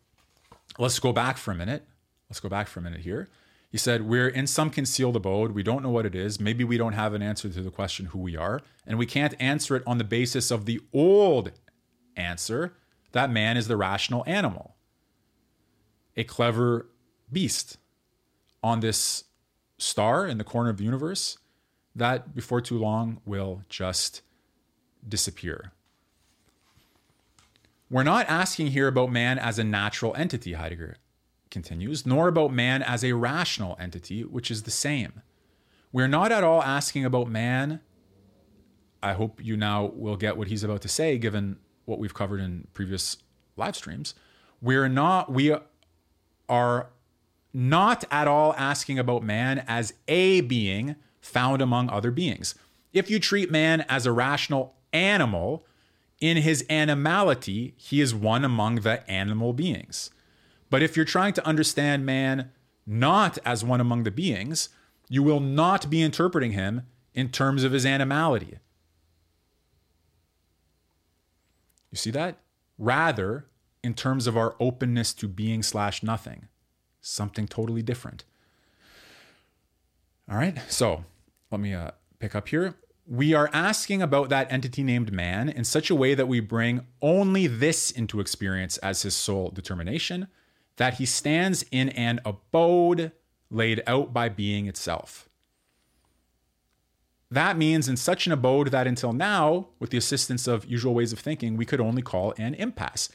let's 0.79 0.99
go 0.99 1.13
back 1.13 1.37
for 1.39 1.53
a 1.53 1.55
minute. 1.55 1.87
Let's 2.29 2.41
go 2.41 2.49
back 2.49 2.69
for 2.69 2.81
a 2.81 2.83
minute 2.83 3.01
here. 3.01 3.29
He 3.73 3.79
said, 3.79 4.03
We're 4.03 4.29
in 4.29 4.47
some 4.47 4.69
concealed 4.69 5.17
abode. 5.17 5.53
We 5.53 5.63
don't 5.63 5.83
know 5.83 5.89
what 5.89 6.05
it 6.05 6.15
is. 6.15 6.39
Maybe 6.39 6.63
we 6.63 6.77
don't 6.77 6.93
have 6.93 7.15
an 7.15 7.23
answer 7.23 7.49
to 7.49 7.63
the 7.63 7.71
question 7.71 8.07
who 8.07 8.19
we 8.19 8.37
are. 8.37 8.61
And 8.87 8.99
we 8.99 9.07
can't 9.07 9.35
answer 9.41 9.75
it 9.75 9.83
on 9.87 9.97
the 9.97 10.05
basis 10.05 10.51
of 10.51 10.67
the 10.67 10.81
old 10.93 11.53
answer 12.15 12.75
that 13.13 13.31
man 13.31 13.57
is 13.57 13.69
the 13.69 13.77
rational 13.77 14.25
animal, 14.27 14.75
a 16.17 16.25
clever 16.25 16.87
beast, 17.31 17.79
on 18.63 18.81
this 18.81 19.25
star 19.79 20.27
in 20.27 20.39
the 20.39 20.45
corner 20.45 20.71
of 20.71 20.77
the 20.77 20.85
universe 20.85 21.39
that 21.97 22.35
before 22.35 22.61
too 22.61 22.79
long 22.79 23.21
will 23.25 23.63
just 23.69 24.23
disappear. 25.07 25.73
We're 27.91 28.03
not 28.03 28.29
asking 28.29 28.69
here 28.69 28.89
about 28.89 29.11
man 29.11 29.39
as 29.39 29.59
a 29.59 29.65
natural 29.65 30.15
entity, 30.15 30.53
Heidegger 30.53 30.97
continues, 31.53 32.05
nor 32.05 32.27
about 32.27 32.53
man 32.53 32.83
as 32.83 33.05
a 33.05 33.13
rational 33.13 33.77
entity, 33.79 34.25
which 34.25 34.51
is 34.51 34.65
the 34.65 34.73
same. 34.73 35.23
We're 35.93 36.09
not 36.09 36.33
at 36.33 36.43
all 36.43 36.63
asking 36.63 37.05
about 37.05 37.29
man. 37.29 37.81
I 39.01 39.13
hope 39.13 39.45
you 39.45 39.57
now 39.57 39.93
will 39.95 40.17
get 40.17 40.37
what 40.37 40.49
he's 40.49 40.65
about 40.65 40.83
to 40.83 40.89
say, 40.89 41.19
given 41.19 41.59
what 41.85 42.01
we've 42.01 42.15
covered 42.15 42.41
in 42.41 42.67
previous 42.73 43.19
live 43.57 43.77
streams. 43.77 44.15
We're 44.61 44.89
not, 44.89 45.31
we 45.31 45.55
are 46.49 46.91
not 47.53 48.05
at 48.11 48.27
all 48.27 48.55
asking 48.57 48.99
about 48.99 49.23
man 49.23 49.65
as 49.69 49.95
a 50.09 50.41
being 50.41 50.97
found 51.21 51.63
among 51.63 51.91
other 51.91 52.11
beings. 52.11 52.57
If 52.93 53.11
you 53.11 53.21
treat 53.21 53.51
man 53.51 53.85
as 53.89 54.07
a 54.07 54.13
rational 54.13 54.75
animal, 54.93 55.65
in 56.23 56.37
his 56.37 56.65
animality, 56.71 57.75
he 57.77 58.01
is 58.01 58.15
one 58.15 58.45
among 58.45 58.77
the 58.77 59.09
animal 59.11 59.53
beings. 59.53 60.11
But 60.73 60.83
if 60.83 60.97
you're 60.97 61.05
trying 61.05 61.35
to 61.35 61.47
understand 61.47 62.07
man 62.07 62.51
not 62.87 63.37
as 63.45 63.63
one 63.63 63.79
among 63.79 64.05
the 64.05 64.11
beings, 64.11 64.71
you 65.07 65.23
will 65.23 65.39
not 65.39 65.91
be 65.91 66.01
interpreting 66.01 66.53
him 66.53 66.87
in 67.13 67.29
terms 67.29 67.63
of 67.63 67.73
his 67.73 67.85
animality. 67.85 68.57
You 71.91 71.97
see 71.97 72.11
that? 72.13 72.39
Rather, 72.79 73.45
in 73.85 73.93
terms 73.93 74.27
of 74.27 74.35
our 74.35 74.57
openness 74.59 75.13
to 75.13 75.29
being 75.29 75.63
slash 75.63 76.03
nothing, 76.03 76.49
something 77.03 77.47
totally 77.47 77.83
different. 77.83 78.25
All 80.27 80.39
right, 80.39 80.59
so 80.71 81.05
let 81.51 81.61
me 81.61 81.75
uh, 81.75 81.91
pick 82.19 82.35
up 82.35 82.49
here. 82.49 82.77
We 83.07 83.35
are 83.35 83.51
asking 83.53 84.01
about 84.01 84.31
that 84.31 84.51
entity 84.51 84.83
named 84.83 85.13
man 85.13 85.51
in 85.51 85.65
such 85.65 85.91
a 85.91 85.95
way 85.95 86.15
that 86.15 86.29
we 86.29 86.41
bring 86.41 86.87
only 87.03 87.47
this 87.47 87.91
into 87.91 88.21
experience 88.21 88.79
as 88.79 89.03
his 89.03 89.15
sole 89.15 89.51
determination 89.51 90.29
that 90.77 90.95
he 90.95 91.07
stands 91.07 91.65
in 91.71 91.91
an 91.91 92.21
abode 92.25 93.13
laid 93.51 93.83
out 93.87 94.13
by 94.13 94.29
being 94.29 94.67
itself. 94.67 95.29
That 97.31 97.57
means 97.57 97.89
in 97.89 97.97
such 97.97 98.27
an 98.27 98.33
abode 98.33 98.69
that 98.69 98.87
until 98.87 99.13
now, 99.13 99.69
with 99.79 99.91
the 99.91 99.97
assistance 99.97 100.47
of 100.47 100.67
usual 100.67 100.93
ways 100.93 101.13
of 101.13 101.19
thinking, 101.19 101.57
we 101.57 101.65
could 101.65 101.81
only 101.81 102.03
call 102.03 102.35
an 102.37 102.55
impasse. 102.55 103.09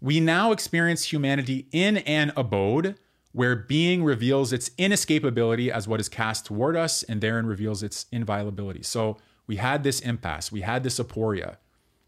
We 0.00 0.20
now 0.20 0.52
experience 0.52 1.12
humanity 1.12 1.66
in 1.70 1.98
an 1.98 2.32
abode 2.36 2.98
where 3.32 3.56
being 3.56 4.04
reveals 4.04 4.52
its 4.52 4.70
inescapability 4.70 5.68
as 5.68 5.86
what 5.86 6.00
is 6.00 6.08
cast 6.08 6.46
toward 6.46 6.76
us 6.76 7.02
and 7.02 7.20
therein 7.20 7.46
reveals 7.46 7.82
its 7.82 8.06
inviolability. 8.10 8.82
So 8.82 9.18
we 9.46 9.56
had 9.56 9.82
this 9.82 10.00
impasse, 10.00 10.50
we 10.50 10.62
had 10.62 10.82
this 10.82 10.98
aporia. 10.98 11.56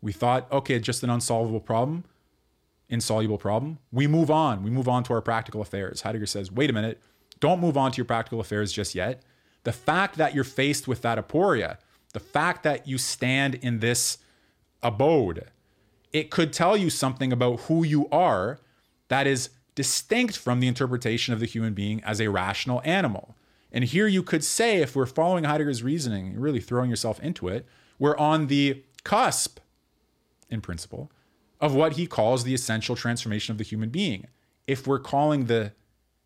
We 0.00 0.12
thought, 0.12 0.50
okay, 0.50 0.78
just 0.78 1.02
an 1.02 1.11
unsolvable 1.11 1.61
problem, 1.61 2.04
insoluble 2.90 3.38
problem. 3.38 3.79
We 3.90 4.07
move 4.07 4.31
on. 4.31 4.62
We 4.62 4.70
move 4.70 4.88
on 4.88 5.05
to 5.05 5.14
our 5.14 5.22
practical 5.22 5.62
affairs. 5.62 6.03
Heidegger 6.03 6.26
says, 6.26 6.53
wait 6.53 6.68
a 6.68 6.72
minute, 6.74 7.00
don't 7.38 7.61
move 7.61 7.76
on 7.76 7.92
to 7.92 7.96
your 7.96 8.05
practical 8.05 8.40
affairs 8.40 8.72
just 8.72 8.94
yet. 8.94 9.22
The 9.62 9.72
fact 9.72 10.16
that 10.16 10.35
you're 10.35 10.44
faced 10.44 10.87
with 10.88 11.00
that 11.03 11.16
aporia, 11.16 11.79
the 12.12 12.20
fact 12.20 12.62
that 12.64 12.87
you 12.87 12.98
stand 12.98 13.55
in 13.57 13.79
this 13.79 14.18
abode, 14.83 15.46
it 16.12 16.31
could 16.31 16.53
tell 16.53 16.76
you 16.76 16.90
something 16.90 17.33
about 17.33 17.61
who 17.61 17.85
you 17.85 18.09
are 18.11 18.59
that 19.09 19.26
is 19.26 19.50
distinct 19.74 20.37
from 20.37 20.61
the 20.61 20.66
interpretation 20.66 21.33
of 21.33 21.40
the 21.40 21.46
human 21.46 21.72
being 21.72 22.03
as 22.05 22.20
a 22.20 22.29
rational 22.29 22.83
animal. 22.85 23.37
And 23.72 23.85
here 23.85 24.09
you 24.09 24.22
could 24.22 24.42
say, 24.42 24.79
if 24.79 24.96
we're 24.96 25.07
following 25.07 25.44
Heidegger's 25.44 25.83
reasoning, 25.83 26.38
really 26.38 26.61
throwing 26.61 26.90
yourself 26.90 27.20
into 27.20 27.46
it, 27.48 27.64
we're 27.98 28.16
on 28.16 28.48
the 28.48 28.83
cusp, 29.05 29.61
in 30.48 30.61
principle, 30.61 31.12
of 31.61 31.75
what 31.75 31.92
he 31.92 32.07
calls 32.07 32.44
the 32.44 32.55
essential 32.55 32.96
transformation 32.96 33.53
of 33.53 33.59
the 33.59 33.64
human 33.64 33.90
being. 33.90 34.27
If 34.66 34.87
we're 34.87 34.99
calling 34.99 35.46
the 35.46 35.73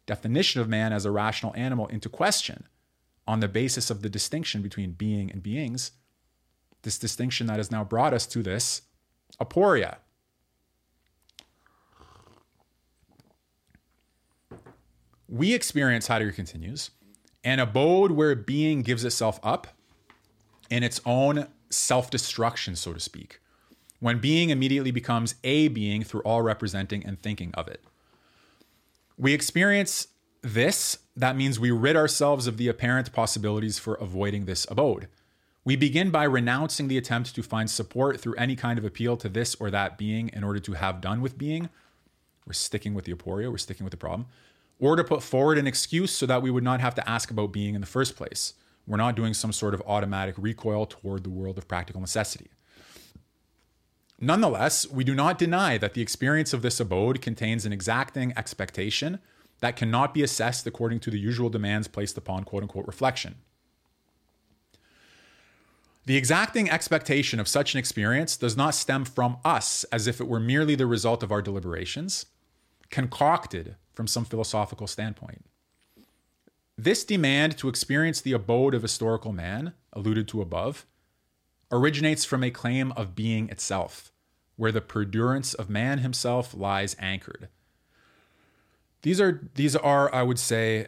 definition 0.07 0.61
of 0.61 0.69
man 0.69 0.93
as 0.93 1.05
a 1.05 1.11
rational 1.11 1.55
animal 1.57 1.87
into 1.89 2.09
question 2.09 2.67
on 3.27 3.41
the 3.41 3.49
basis 3.49 3.91
of 3.91 4.03
the 4.03 4.09
distinction 4.09 4.63
between 4.63 4.93
being 4.93 5.31
and 5.31 5.43
beings, 5.43 5.93
this 6.83 6.99
distinction 6.99 7.47
that 7.47 7.57
has 7.57 7.71
now 7.71 7.83
brought 7.83 8.15
us 8.15 8.27
to 8.27 8.43
this 8.43 8.83
aporia. 9.41 9.97
We 15.27 15.55
experience, 15.55 16.07
Heidegger 16.07 16.33
continues, 16.33 16.91
an 17.43 17.59
abode 17.59 18.13
where 18.13 18.35
being 18.37 18.83
gives 18.83 19.05
itself 19.05 19.41
up 19.43 19.67
in 20.71 20.83
its 20.83 21.01
own 21.05 21.49
self 21.71 22.11
destruction, 22.11 22.77
so 22.77 22.93
to 22.93 23.01
speak 23.01 23.41
when 24.05 24.19
being 24.19 24.51
immediately 24.51 24.91
becomes 24.91 25.35
a 25.45 25.67
being 25.69 26.03
through 26.05 26.21
all 26.27 26.43
representing 26.43 27.03
and 27.07 27.23
thinking 27.23 27.51
of 27.55 27.67
it. 27.67 27.83
We 29.17 29.33
experience 29.33 30.09
this, 30.43 30.99
that 31.17 31.37
means 31.37 31.59
we 31.59 31.71
rid 31.71 31.97
ourselves 31.97 32.47
of 32.47 32.59
the 32.59 32.69
apparent 32.69 33.15
possibilities 33.15 33.79
for 33.79 33.95
avoiding 33.95 34.45
this 34.45 34.67
abode. 34.71 35.09
We 35.65 35.77
begin 35.77 36.11
by 36.11 36.25
renouncing 36.25 36.89
the 36.89 36.99
attempt 36.99 37.35
to 37.35 37.43
find 37.43 37.71
support 37.71 38.21
through 38.21 38.35
any 38.35 38.57
kind 38.57 38.79
of 38.79 38.85
appeal 38.85 39.17
to 39.17 39.29
this 39.31 39.55
or 39.55 39.71
that 39.71 39.97
being 39.97 40.29
in 40.35 40.45
order 40.45 40.61
to 40.61 40.73
have 40.75 41.01
done 41.01 41.23
with 41.23 41.39
being. 41.39 41.71
We're 42.47 42.53
sticking 42.53 42.93
with 42.93 43.07
the 43.07 43.15
aporia, 43.15 43.51
we're 43.51 43.57
sticking 43.57 43.85
with 43.85 43.93
the 43.93 43.97
problem. 43.97 44.27
Or 44.79 44.97
to 44.97 45.05
put 45.05 45.23
forward 45.23 45.57
an 45.57 45.67
excuse 45.67 46.13
so 46.13 46.27
that 46.27 46.43
we 46.43 46.51
would 46.51 46.63
not 46.63 46.83
have 46.83 46.95
to 46.97 47.09
ask 47.09 47.31
about 47.31 47.55
being 47.55 47.75
in 47.75 47.81
the 47.81 47.87
first 47.87 48.17
place. 48.17 48.53
We're 48.87 48.99
not 48.99 49.17
doing 49.17 49.33
some 49.33 49.51
sort 49.51 49.73
of 49.73 49.83
automatic 49.87 50.35
recoil 50.37 50.85
toward 50.85 51.25
the 51.25 51.31
world 51.31 51.57
of 51.57 51.67
practical 51.67 52.03
necessity. 52.03 52.51
Nonetheless, 54.21 54.89
we 54.89 55.05
do 55.05 55.15
not 55.15 55.39
deny 55.39 55.77
that 55.79 55.95
the 55.95 56.03
experience 56.03 56.53
of 56.53 56.63
this 56.63 56.81
abode 56.81 57.21
contains 57.21 57.67
an 57.67 57.73
exacting 57.73 58.33
expectation 58.37 59.19
that 59.61 59.77
cannot 59.77 60.15
be 60.15 60.23
assessed 60.23 60.67
according 60.67 61.01
to 61.01 61.11
the 61.11 61.19
usual 61.19 61.51
demands 61.51 61.89
placed 61.89 62.17
upon 62.17 62.45
quote 62.45 62.63
unquote 62.63 62.87
reflection. 62.87 63.37
The 66.07 66.17
exacting 66.17 66.69
expectation 66.71 67.41
of 67.41 67.49
such 67.49 67.75
an 67.75 67.79
experience 67.79 68.37
does 68.37 68.57
not 68.57 68.75
stem 68.75 69.07
from 69.07 69.39
us 69.45 69.85
as 69.85 70.07
if 70.07 70.21
it 70.21 70.29
were 70.29 70.41
merely 70.41 70.75
the 70.75 70.87
result 70.87 71.23
of 71.23 71.33
our 71.33 71.41
deliberations, 71.41 72.27
concocted 72.91 73.77
from 73.95 74.07
some 74.07 74.27
philosophical 74.27 74.87
standpoint. 74.87 75.47
This 76.77 77.05
demand 77.05 77.57
to 77.59 77.69
experience 77.69 78.21
the 78.21 78.33
abode 78.33 78.75
of 78.75 78.83
historical 78.83 79.33
man, 79.33 79.73
alluded 79.95 80.29
to 80.29 80.43
above, 80.43 80.85
originates 81.75 82.25
from 82.25 82.45
a 82.45 82.51
claim 82.51 82.93
of 82.93 83.15
being 83.15 83.49
itself, 83.51 84.13
where 84.57 84.73
the 84.73 84.81
perdurance 84.81 85.55
of 85.55 85.69
man 85.69 85.99
himself 85.99 86.55
lies 86.55 86.97
anchored. 86.99 87.49
These 89.03 89.21
are 89.21 89.51
these 89.55 89.77
are 89.77 90.15
I 90.15 90.23
would 90.23 90.39
say 90.39 90.87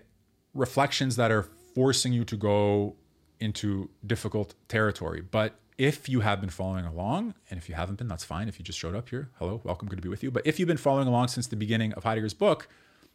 reflections 0.55 1.17
that 1.17 1.31
are 1.31 1.43
forcing 1.75 2.13
you 2.13 2.25
to 2.25 2.37
go 2.37 2.95
into 3.41 3.91
difficult 4.07 4.55
territory. 4.69 5.21
But 5.21 5.59
if 5.77 6.09
you 6.09 6.21
have 6.21 6.41
been 6.41 6.49
following 6.49 6.87
along, 6.87 7.35
and 7.51 7.59
if 7.59 7.69
you 7.69 7.75
haven't 7.75 7.97
been, 7.97 8.09
that's 8.09 8.25
fine. 8.25 8.49
If 8.49 8.59
you 8.59 8.65
just 8.65 8.79
showed 8.79 8.95
up 8.95 9.11
here, 9.11 9.29
hello, 9.39 9.61
welcome, 9.65 9.89
good 9.89 9.97
to 9.97 10.03
be 10.03 10.09
with 10.09 10.23
you. 10.23 10.31
But 10.31 10.47
if 10.47 10.59
you've 10.59 10.69
been 10.69 10.79
following 10.79 11.07
along 11.07 11.29
since 11.29 11.47
the 11.47 11.57
beginning 11.57 11.93
of 11.93 12.05
Heidegger's 12.05 12.33
book, 12.33 12.69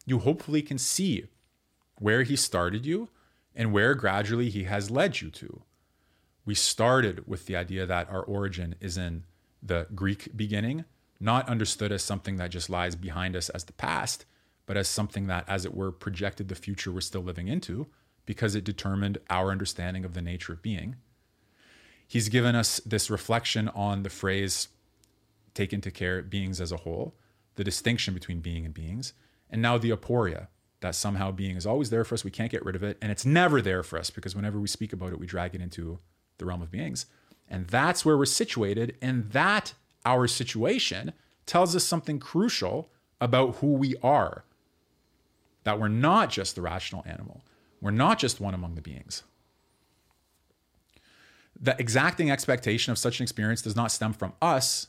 you 0.06 0.20
hopefully 0.20 0.62
can 0.62 0.78
see 0.78 1.26
where 1.98 2.22
he 2.22 2.36
started 2.36 2.86
you 2.86 3.08
and 3.54 3.72
where 3.72 3.94
gradually 3.94 4.48
he 4.48 4.64
has 4.64 4.90
led 4.90 5.20
you 5.20 5.30
to 5.30 5.62
we 6.44 6.54
started 6.54 7.26
with 7.26 7.46
the 7.46 7.56
idea 7.56 7.86
that 7.86 8.10
our 8.10 8.22
origin 8.22 8.74
is 8.80 8.96
in 8.96 9.24
the 9.62 9.86
Greek 9.94 10.36
beginning, 10.36 10.84
not 11.20 11.48
understood 11.48 11.92
as 11.92 12.02
something 12.02 12.36
that 12.36 12.50
just 12.50 12.68
lies 12.68 12.96
behind 12.96 13.36
us 13.36 13.48
as 13.50 13.64
the 13.64 13.72
past, 13.72 14.24
but 14.66 14.76
as 14.76 14.88
something 14.88 15.28
that, 15.28 15.44
as 15.48 15.64
it 15.64 15.74
were, 15.74 15.92
projected 15.92 16.48
the 16.48 16.54
future 16.54 16.90
we're 16.90 17.00
still 17.00 17.22
living 17.22 17.48
into 17.48 17.86
because 18.26 18.54
it 18.54 18.64
determined 18.64 19.18
our 19.30 19.50
understanding 19.50 20.04
of 20.04 20.14
the 20.14 20.22
nature 20.22 20.52
of 20.52 20.62
being. 20.62 20.96
He's 22.06 22.28
given 22.28 22.54
us 22.54 22.80
this 22.84 23.10
reflection 23.10 23.68
on 23.68 24.02
the 24.02 24.10
phrase 24.10 24.68
take 25.54 25.72
into 25.72 25.90
care 25.90 26.22
beings 26.22 26.60
as 26.60 26.72
a 26.72 26.78
whole, 26.78 27.14
the 27.56 27.64
distinction 27.64 28.14
between 28.14 28.40
being 28.40 28.64
and 28.64 28.74
beings, 28.74 29.12
and 29.50 29.60
now 29.60 29.78
the 29.78 29.90
aporia, 29.90 30.48
that 30.80 30.94
somehow 30.94 31.30
being 31.30 31.56
is 31.56 31.66
always 31.66 31.90
there 31.90 32.04
for 32.04 32.14
us. 32.14 32.24
We 32.24 32.30
can't 32.30 32.50
get 32.50 32.64
rid 32.64 32.76
of 32.76 32.82
it. 32.82 32.98
And 33.00 33.12
it's 33.12 33.24
never 33.24 33.62
there 33.62 33.82
for 33.82 33.98
us 33.98 34.10
because 34.10 34.34
whenever 34.34 34.58
we 34.58 34.66
speak 34.66 34.92
about 34.92 35.12
it, 35.12 35.18
we 35.18 35.26
drag 35.26 35.54
it 35.54 35.60
into 35.60 35.98
the 36.38 36.44
realm 36.44 36.62
of 36.62 36.70
beings. 36.70 37.06
And 37.48 37.66
that's 37.66 38.04
where 38.04 38.16
we're 38.16 38.24
situated. 38.24 38.96
And 39.02 39.30
that, 39.30 39.74
our 40.04 40.26
situation, 40.26 41.12
tells 41.46 41.76
us 41.76 41.84
something 41.84 42.18
crucial 42.18 42.90
about 43.20 43.56
who 43.56 43.74
we 43.74 43.94
are. 44.02 44.44
That 45.64 45.78
we're 45.78 45.88
not 45.88 46.30
just 46.30 46.56
the 46.56 46.62
rational 46.62 47.04
animal, 47.06 47.42
we're 47.80 47.90
not 47.90 48.18
just 48.18 48.40
one 48.40 48.54
among 48.54 48.74
the 48.74 48.82
beings. 48.82 49.22
The 51.60 51.76
exacting 51.78 52.30
expectation 52.30 52.90
of 52.90 52.98
such 52.98 53.20
an 53.20 53.22
experience 53.22 53.62
does 53.62 53.76
not 53.76 53.92
stem 53.92 54.12
from 54.12 54.32
us, 54.42 54.88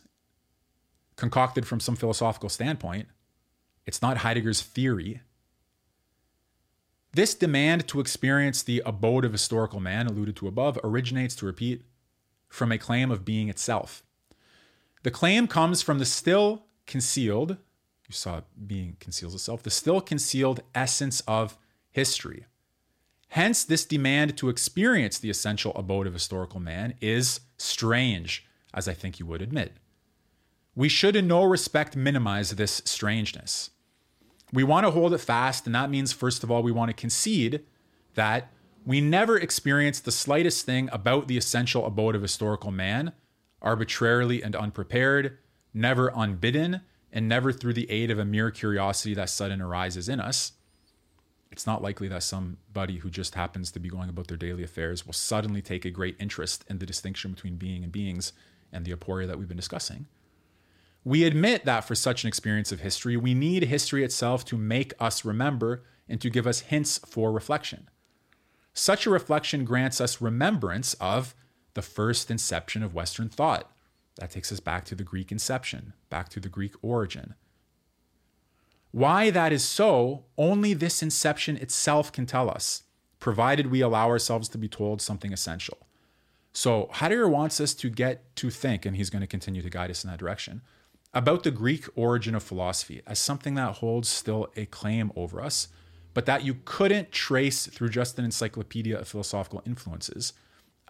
concocted 1.16 1.68
from 1.68 1.80
some 1.80 1.96
philosophical 1.96 2.50
standpoint. 2.50 3.08
It's 3.86 4.02
not 4.02 4.18
Heidegger's 4.18 4.62
theory. 4.62 5.22
This 7.14 7.36
demand 7.36 7.88
to 7.90 8.00
experience 8.00 8.64
the 8.64 8.82
abode 8.86 9.24
of 9.24 9.32
historical 9.32 9.80
man 9.80 10.08
alluded 10.08 10.36
to 10.38 10.48
above 10.48 10.80
originates, 10.84 11.36
to 11.36 11.46
repeat, 11.46 11.84
from 12.50 12.72
a 12.72 12.78
claim 12.80 13.12
of 13.12 13.24
being 13.24 13.50
itself. 13.50 14.04
The 15.04 15.12
claim 15.12 15.48
comes 15.48 15.82
from 15.82 16.00
the 16.00 16.06
still 16.06 16.64
concealed, 16.88 17.52
you 18.08 18.14
saw 18.14 18.42
being 18.66 18.98
conceals 19.00 19.36
itself, 19.36 19.62
the 19.62 19.70
still 19.70 20.02
concealed 20.02 20.62
essence 20.74 21.22
of 21.28 21.58
history. 21.92 22.46
Hence, 23.30 23.64
this 23.64 23.86
demand 23.86 24.38
to 24.38 24.50
experience 24.50 25.20
the 25.20 25.30
essential 25.30 25.72
abode 25.76 26.08
of 26.08 26.14
historical 26.14 26.60
man 26.60 26.96
is 27.00 27.42
strange, 27.58 28.46
as 28.74 28.88
I 28.88 28.94
think 28.94 29.20
you 29.20 29.26
would 29.28 29.42
admit. 29.42 29.74
We 30.76 30.90
should 30.90 31.16
in 31.16 31.28
no 31.28 31.44
respect 31.44 31.96
minimize 31.96 32.52
this 32.52 32.82
strangeness. 32.86 33.70
We 34.54 34.64
want 34.64 34.86
to 34.86 34.92
hold 34.92 35.14
it 35.14 35.18
fast, 35.18 35.66
and 35.66 35.76
that 35.76 35.90
means, 35.90 36.14
first 36.14 36.44
of 36.44 36.52
all, 36.52 36.64
we 36.64 36.72
want 36.72 36.90
to 36.90 36.94
concede 36.94 37.66
that 38.14 38.52
we 38.86 39.02
never 39.02 39.38
experience 39.38 40.00
the 40.00 40.12
slightest 40.12 40.66
thing 40.66 40.90
about 40.94 41.28
the 41.28 41.38
essential 41.38 41.86
abode 41.86 42.16
of 42.16 42.22
historical 42.22 42.72
man 42.72 43.14
arbitrarily 43.62 44.44
and 44.44 44.56
unprepared, 44.56 45.38
never 45.74 46.12
unbidden, 46.16 46.82
and 47.12 47.28
never 47.28 47.52
through 47.52 47.74
the 47.74 47.90
aid 47.90 48.12
of 48.12 48.20
a 48.20 48.26
mere 48.26 48.52
curiosity 48.52 49.14
that 49.16 49.30
sudden 49.30 49.62
arises 49.62 50.08
in 50.08 50.20
us, 50.20 50.52
it's 51.54 51.68
not 51.68 51.84
likely 51.84 52.08
that 52.08 52.24
somebody 52.24 52.98
who 52.98 53.12
just 53.12 53.36
happens 53.36 53.70
to 53.72 53.80
be 53.80 53.88
going 53.88 54.10
about 54.10 54.28
their 54.28 54.38
daily 54.38 54.64
affairs 54.64 55.06
will 55.06 55.14
suddenly 55.14 55.62
take 55.62 55.86
a 55.86 55.92
great 55.92 56.16
interest 56.20 56.66
in 56.68 56.80
the 56.80 56.86
distinction 56.86 57.32
between 57.32 57.58
being 57.58 57.84
and 57.84 57.92
beings 57.92 58.34
and 58.72 58.86
the 58.86 58.92
aporia 58.92 59.28
that 59.28 59.38
we've 59.38 59.48
been 59.48 59.56
discussing. 59.56 60.08
We 61.06 61.26
admit 61.26 61.66
that 61.66 61.82
for 61.82 61.96
such 61.96 62.24
an 62.24 62.30
experience 62.30 62.72
of 62.72 62.80
history, 62.80 63.18
we 63.18 63.34
need 63.34 63.64
history 63.64 64.04
itself 64.04 64.46
to 64.46 64.58
make 64.58 64.94
us 65.00 65.26
remember 65.26 65.84
and 66.08 66.22
to 66.22 66.30
give 66.30 66.48
us 66.48 66.62
hints 66.62 67.00
for 67.06 67.32
reflection. 67.32 67.90
Such 68.74 69.06
a 69.06 69.10
reflection 69.10 69.66
grants 69.66 70.02
us 70.02 70.22
remembrance 70.22 70.94
of 70.96 71.36
the 71.74 71.82
first 71.82 72.32
inception 72.32 72.84
of 72.84 72.94
Western 72.94 73.30
thought. 73.30 73.70
That 74.16 74.32
takes 74.32 74.52
us 74.52 74.60
back 74.60 74.86
to 74.86 74.96
the 74.96 75.04
Greek 75.04 75.32
inception, 75.32 75.94
back 76.10 76.30
to 76.30 76.40
the 76.40 76.50
Greek 76.50 76.76
origin. 76.82 77.36
Why 78.92 79.32
that 79.32 79.52
is 79.52 79.64
so, 79.64 80.26
only 80.38 80.74
this 80.74 81.02
inception 81.02 81.58
itself 81.58 82.12
can 82.12 82.28
tell 82.28 82.50
us, 82.50 82.84
provided 83.20 83.72
we 83.72 83.82
allow 83.82 84.08
ourselves 84.08 84.48
to 84.50 84.58
be 84.58 84.68
told 84.68 85.02
something 85.02 85.34
essential. 85.34 85.80
So, 86.54 86.90
Heidegger 86.92 87.28
wants 87.28 87.60
us 87.60 87.74
to 87.74 87.90
get 87.90 88.36
to 88.36 88.52
think, 88.52 88.86
and 88.86 88.96
he's 88.96 89.10
going 89.10 89.22
to 89.22 89.28
continue 89.28 89.64
to 89.64 89.70
guide 89.70 89.90
us 89.90 90.04
in 90.04 90.12
that 90.12 90.20
direction, 90.20 90.62
about 91.14 91.44
the 91.44 91.52
Greek 91.52 91.86
origin 91.96 92.34
of 92.34 92.44
philosophy 92.44 93.02
as 93.06 93.20
something 93.20 93.56
that 93.56 93.76
holds 93.76 94.10
still 94.10 94.50
a 94.56 94.66
claim 94.66 95.12
over 95.16 95.42
us, 95.42 95.68
but 96.14 96.26
that 96.26 96.44
you 96.44 96.56
couldn't 96.66 97.12
trace 97.12 97.68
through 97.68 97.90
just 97.90 98.18
an 98.18 98.26
encyclopedia 98.26 98.98
of 98.98 99.08
philosophical 99.08 99.62
influences. 99.66 100.34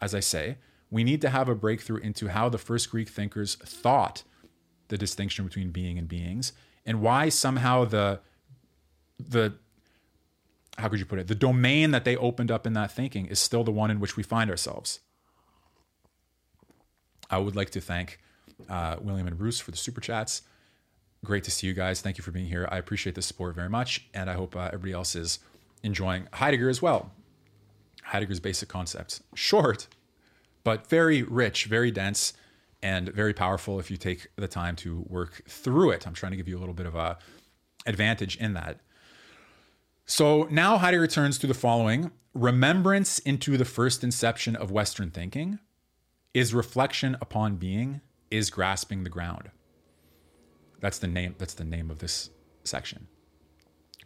As 0.02 0.16
I 0.16 0.20
say, 0.20 0.58
we 0.90 1.04
need 1.04 1.22
to 1.22 1.30
have 1.30 1.50
a 1.50 1.56
breakthrough 1.56 1.98
into 1.98 2.30
how 2.30 2.50
the 2.50 2.58
first 2.58 2.90
Greek 2.90 3.10
thinkers 3.10 3.56
thought 3.56 4.24
the 4.90 4.98
distinction 4.98 5.46
between 5.46 5.72
being 5.72 5.98
and 5.98 6.08
beings, 6.08 6.54
and 6.86 7.02
why 7.02 7.30
somehow 7.30 7.86
the 7.86 8.20
the 9.20 9.54
how 10.78 10.90
could 10.90 11.00
you 11.00 11.06
put 11.06 11.20
it 11.20 11.28
the 11.28 11.36
domain 11.36 11.92
that 11.92 12.04
they 12.04 12.18
opened 12.18 12.52
up 12.52 12.68
in 12.68 12.74
that 12.74 12.92
thinking 12.92 13.26
is 13.28 13.40
still 13.40 13.64
the 13.64 13.72
one 13.72 13.92
in 13.92 14.00
which 14.00 14.18
we 14.18 14.24
find 14.24 14.50
ourselves. 14.50 15.00
I 17.30 17.38
would 17.38 17.56
like 17.56 17.72
to 17.72 17.82
thank 17.82 18.20
uh, 18.70 18.98
William 19.02 19.28
and 19.28 19.38
Bruce 19.38 19.60
for 19.60 19.72
the 19.72 19.78
super 19.78 20.02
chats. 20.02 20.44
Great 21.24 21.44
to 21.46 21.52
see 21.52 21.68
you 21.68 21.74
guys. 21.74 22.02
Thank 22.02 22.18
you 22.18 22.24
for 22.24 22.32
being 22.32 22.48
here. 22.48 22.68
I 22.72 22.78
appreciate 22.78 23.16
the 23.16 23.22
support 23.22 23.56
very 23.56 23.70
much, 23.70 24.08
and 24.14 24.30
I 24.30 24.34
hope 24.34 24.56
uh, 24.56 24.68
everybody 24.68 24.94
else 24.94 25.16
is 25.16 25.40
enjoying 25.84 26.28
Heidegger 26.34 26.70
as 26.70 26.82
well. 26.82 27.12
Heidegger's 28.04 28.40
basic 28.40 28.68
concepts, 28.70 29.24
short 29.34 29.88
but 30.64 30.88
very 30.88 31.24
rich, 31.24 31.66
very 31.66 31.92
dense, 31.92 32.34
and 32.82 33.10
very 33.10 33.34
powerful 33.34 33.80
if 33.80 33.90
you 33.90 33.98
take 33.98 34.28
the 34.36 34.48
time 34.48 34.76
to 34.78 35.06
work 35.08 35.44
through 35.48 35.92
it. 35.92 36.08
I'm 36.08 36.14
trying 36.14 36.32
to 36.32 36.38
give 36.38 36.48
you 36.48 36.58
a 36.58 36.62
little 36.62 36.74
bit 36.74 36.86
of 36.86 36.96
a 36.96 37.18
advantage 37.86 38.38
in 38.38 38.54
that. 38.54 38.80
So 40.06 40.48
now 40.50 40.78
Heidegger 40.78 41.08
turns 41.08 41.38
to 41.40 41.48
the 41.48 41.54
following 41.54 42.12
remembrance 42.34 43.20
into 43.20 43.58
the 43.58 43.66
first 43.66 44.04
inception 44.04 44.56
of 44.56 44.72
Western 44.72 45.12
thinking 45.12 45.60
is 46.34 46.54
reflection 46.54 47.16
upon 47.22 47.58
being, 47.58 48.02
is 48.34 48.50
grasping 48.50 49.04
the 49.04 49.10
ground. 49.10 49.52
That's 50.82 50.98
the 50.98 51.08
name, 51.08 51.36
that's 51.38 51.54
the 51.54 51.64
name 51.64 51.92
of 51.92 52.00
this 52.00 52.32
section. 52.64 53.08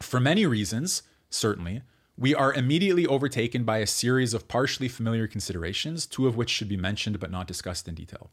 For 0.01 0.19
many 0.19 0.45
reasons, 0.45 1.03
certainly, 1.29 1.81
we 2.17 2.35
are 2.35 2.53
immediately 2.53 3.07
overtaken 3.07 3.63
by 3.63 3.77
a 3.77 3.87
series 3.87 4.33
of 4.33 4.47
partially 4.47 4.89
familiar 4.89 5.27
considerations, 5.27 6.05
two 6.05 6.27
of 6.27 6.35
which 6.35 6.49
should 6.49 6.67
be 6.67 6.77
mentioned 6.77 7.19
but 7.19 7.31
not 7.31 7.47
discussed 7.47 7.87
in 7.87 7.95
detail. 7.95 8.29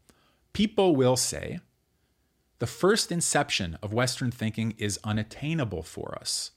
People 0.53 0.97
will 0.97 1.17
say, 1.17 1.61
the 2.59 2.67
first 2.67 3.13
inception 3.13 3.79
of 3.83 3.93
Western 3.93 4.31
thinking 4.31 4.75
is 4.79 4.99
unattainable 5.05 5.83
for 5.83 6.17
us. 6.21 6.53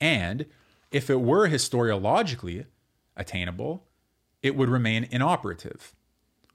And 0.00 0.46
if 0.90 1.08
it 1.08 1.20
were 1.20 1.48
historiologically 1.48 2.66
attainable, 3.16 3.84
it 4.42 4.56
would 4.56 4.68
remain 4.68 5.06
inoperative. 5.10 5.94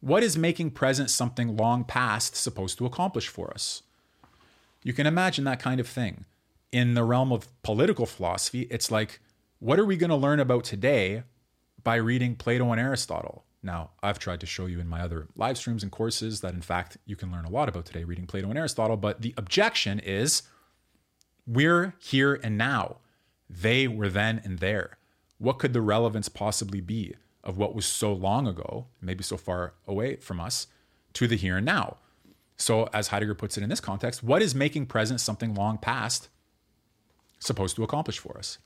What 0.01 0.23
is 0.23 0.35
making 0.35 0.71
present 0.71 1.11
something 1.11 1.55
long 1.55 1.83
past 1.83 2.35
supposed 2.35 2.79
to 2.79 2.87
accomplish 2.87 3.27
for 3.27 3.51
us? 3.53 3.83
You 4.83 4.93
can 4.93 5.05
imagine 5.05 5.45
that 5.45 5.61
kind 5.61 5.79
of 5.79 5.87
thing. 5.87 6.25
In 6.71 6.95
the 6.95 7.03
realm 7.03 7.31
of 7.31 7.47
political 7.61 8.07
philosophy, 8.07 8.61
it's 8.71 8.89
like 8.89 9.19
what 9.59 9.79
are 9.79 9.85
we 9.85 9.95
going 9.95 10.09
to 10.09 10.15
learn 10.15 10.39
about 10.39 10.63
today 10.63 11.21
by 11.83 11.95
reading 11.95 12.35
Plato 12.35 12.71
and 12.71 12.81
Aristotle? 12.81 13.45
Now, 13.61 13.91
I've 14.01 14.17
tried 14.17 14.39
to 14.39 14.47
show 14.47 14.65
you 14.65 14.79
in 14.79 14.87
my 14.87 15.01
other 15.01 15.27
live 15.35 15.59
streams 15.59 15.83
and 15.83 15.91
courses 15.91 16.41
that, 16.41 16.55
in 16.55 16.61
fact, 16.61 16.97
you 17.05 17.15
can 17.15 17.31
learn 17.31 17.45
a 17.45 17.51
lot 17.51 17.69
about 17.69 17.85
today 17.85 18.03
reading 18.03 18.25
Plato 18.25 18.49
and 18.49 18.57
Aristotle. 18.57 18.97
But 18.97 19.21
the 19.21 19.35
objection 19.37 19.99
is 19.99 20.41
we're 21.45 21.93
here 21.99 22.39
and 22.43 22.57
now. 22.57 22.97
They 23.47 23.87
were 23.87 24.09
then 24.09 24.41
and 24.43 24.57
there. 24.57 24.97
What 25.37 25.59
could 25.59 25.73
the 25.73 25.81
relevance 25.81 26.27
possibly 26.27 26.81
be 26.81 27.15
of 27.43 27.57
what 27.57 27.75
was 27.75 27.85
so 27.85 28.13
long 28.13 28.47
ago, 28.47 28.87
maybe 29.01 29.23
so 29.23 29.37
far 29.37 29.73
away 29.87 30.17
from 30.17 30.39
us, 30.39 30.67
to 31.13 31.27
the 31.27 31.35
here 31.35 31.57
and 31.57 31.65
now? 31.65 31.97
So, 32.57 32.87
as 32.93 33.07
Heidegger 33.07 33.35
puts 33.35 33.57
it 33.57 33.63
in 33.63 33.69
this 33.69 33.79
context, 33.79 34.23
what 34.23 34.41
is 34.41 34.53
making 34.53 34.85
present 34.85 35.19
something 35.19 35.55
long 35.55 35.77
past 35.77 36.29
supposed 37.39 37.75
to 37.75 37.83
accomplish 37.83 38.19
for 38.19 38.37
us? 38.37 38.59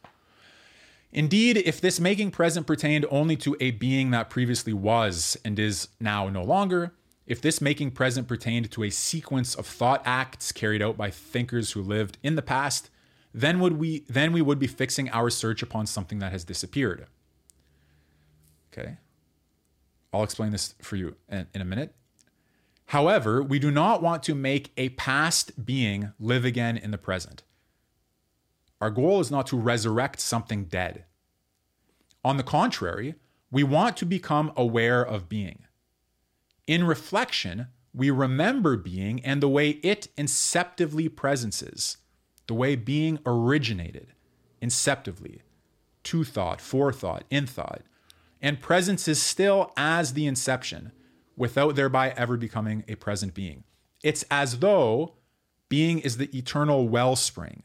Indeed, 1.14 1.58
if 1.58 1.80
this 1.80 1.98
making 1.98 2.32
present 2.32 2.68
pertained 2.68 3.06
only 3.10 3.38
to 3.38 3.56
a 3.62 3.72
being 3.72 4.12
that 4.12 4.30
previously 4.30 4.74
was 4.74 5.38
and 5.46 5.58
is 5.58 5.88
now 5.98 6.28
no 6.28 6.44
longer, 6.44 6.92
if 7.26 7.42
this 7.42 7.62
making 7.62 7.92
present 7.92 8.28
pertained 8.28 8.70
to 8.72 8.84
a 8.84 8.90
sequence 8.90 9.56
of 9.56 9.66
thought 9.66 10.02
acts 10.06 10.52
carried 10.52 10.82
out 10.82 10.98
by 10.98 11.10
thinkers 11.10 11.72
who 11.72 11.82
lived 11.82 12.18
in 12.22 12.36
the 12.36 12.42
past, 12.42 12.90
then 13.34 13.60
would 13.60 13.80
we 13.80 14.06
then 14.08 14.34
we 14.34 14.42
would 14.42 14.60
be 14.60 14.68
fixing 14.68 15.10
our 15.10 15.30
search 15.30 15.64
upon 15.64 15.88
something 15.88 16.20
that 16.20 16.32
has 16.32 16.44
disappeared. 16.44 17.08
Okay. 18.78 18.98
I'll 20.14 20.24
explain 20.24 20.52
this 20.52 20.76
for 20.82 20.96
you 20.96 21.16
in, 21.30 21.48
in 21.54 21.62
a 21.62 21.66
minute. 21.66 21.94
However, 22.88 23.42
we 23.42 23.60
do 23.60 23.72
not 23.72 24.02
want 24.02 24.24
to 24.24 24.36
make 24.36 24.72
a 24.78 24.90
past 24.90 25.66
being 25.66 26.14
live 26.20 26.46
again 26.46 26.78
in 26.78 26.92
the 26.92 26.98
present. 26.98 27.44
Our 28.80 28.92
goal 28.92 29.20
is 29.20 29.32
not 29.32 29.48
to 29.48 29.58
resurrect 29.58 30.20
something 30.20 30.66
dead. 30.66 31.06
On 32.24 32.38
the 32.38 32.44
contrary, 32.44 33.16
we 33.50 33.64
want 33.64 33.98
to 33.98 34.06
become 34.06 34.52
aware 34.56 35.02
of 35.02 35.30
being. 35.30 35.66
In 36.68 36.86
reflection, 36.86 37.68
we 37.94 38.10
remember 38.10 38.76
being 38.76 39.24
and 39.24 39.42
the 39.42 39.50
way 39.50 39.72
it 39.82 40.10
inceptively 40.18 41.14
presences, 41.14 41.98
the 42.48 42.54
way 42.54 42.76
being 42.76 43.20
originated 43.26 44.08
inceptively, 44.62 45.40
to 46.04 46.24
thought, 46.24 46.62
forethought, 46.62 47.24
in 47.30 47.48
thought, 47.48 47.82
and 48.46 48.62
presence 48.62 49.10
is 49.10 49.22
still 49.22 49.74
as 49.76 50.14
the 50.14 50.26
inception 50.26 50.94
without 51.36 51.76
thereby 51.76 52.12
ever 52.12 52.38
becoming 52.38 52.86
a 52.88 52.96
present 52.96 53.34
being. 53.34 53.66
It's 54.02 54.24
as 54.32 54.60
though 54.60 55.16
being 55.68 56.00
is 56.00 56.16
the 56.16 56.30
eternal 56.38 56.88
wellspring 56.88 57.64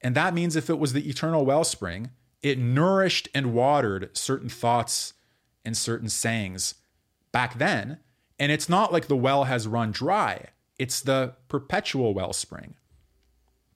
and 0.00 0.14
that 0.14 0.34
means 0.34 0.56
if 0.56 0.70
it 0.70 0.78
was 0.78 0.92
the 0.92 1.08
eternal 1.08 1.44
wellspring, 1.44 2.10
it 2.42 2.58
nourished 2.58 3.28
and 3.34 3.52
watered 3.52 4.16
certain 4.16 4.48
thoughts 4.48 5.12
and 5.64 5.76
certain 5.76 6.08
sayings 6.08 6.74
back 7.32 7.58
then. 7.58 7.98
And 8.38 8.50
it's 8.50 8.68
not 8.68 8.92
like 8.92 9.08
the 9.08 9.16
well 9.16 9.44
has 9.44 9.68
run 9.68 9.92
dry, 9.92 10.46
it's 10.78 11.00
the 11.02 11.34
perpetual 11.48 12.14
wellspring. 12.14 12.74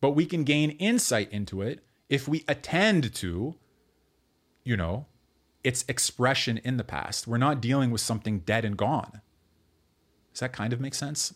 But 0.01 0.13
we 0.13 0.25
can 0.25 0.45
gain 0.45 0.71
insight 0.71 1.31
into 1.31 1.61
it 1.61 1.85
if 2.09 2.27
we 2.27 2.45
attend 2.49 3.15
to, 3.15 3.57
you 4.65 4.77
know, 4.77 5.07
its 5.65 5.85
expression 5.89 6.59
in 6.59 6.77
the 6.77 6.85
past. 6.85 7.27
We're 7.27 7.39
not 7.39 7.61
dealing 7.61 7.91
with 7.91 8.03
something 8.03 8.41
dead 8.41 8.65
and 8.65 8.77
gone. 8.77 9.23
Does 10.33 10.41
that 10.41 10.53
kind 10.53 10.73
of 10.73 10.81
make 10.81 10.95
sense? 10.95 11.35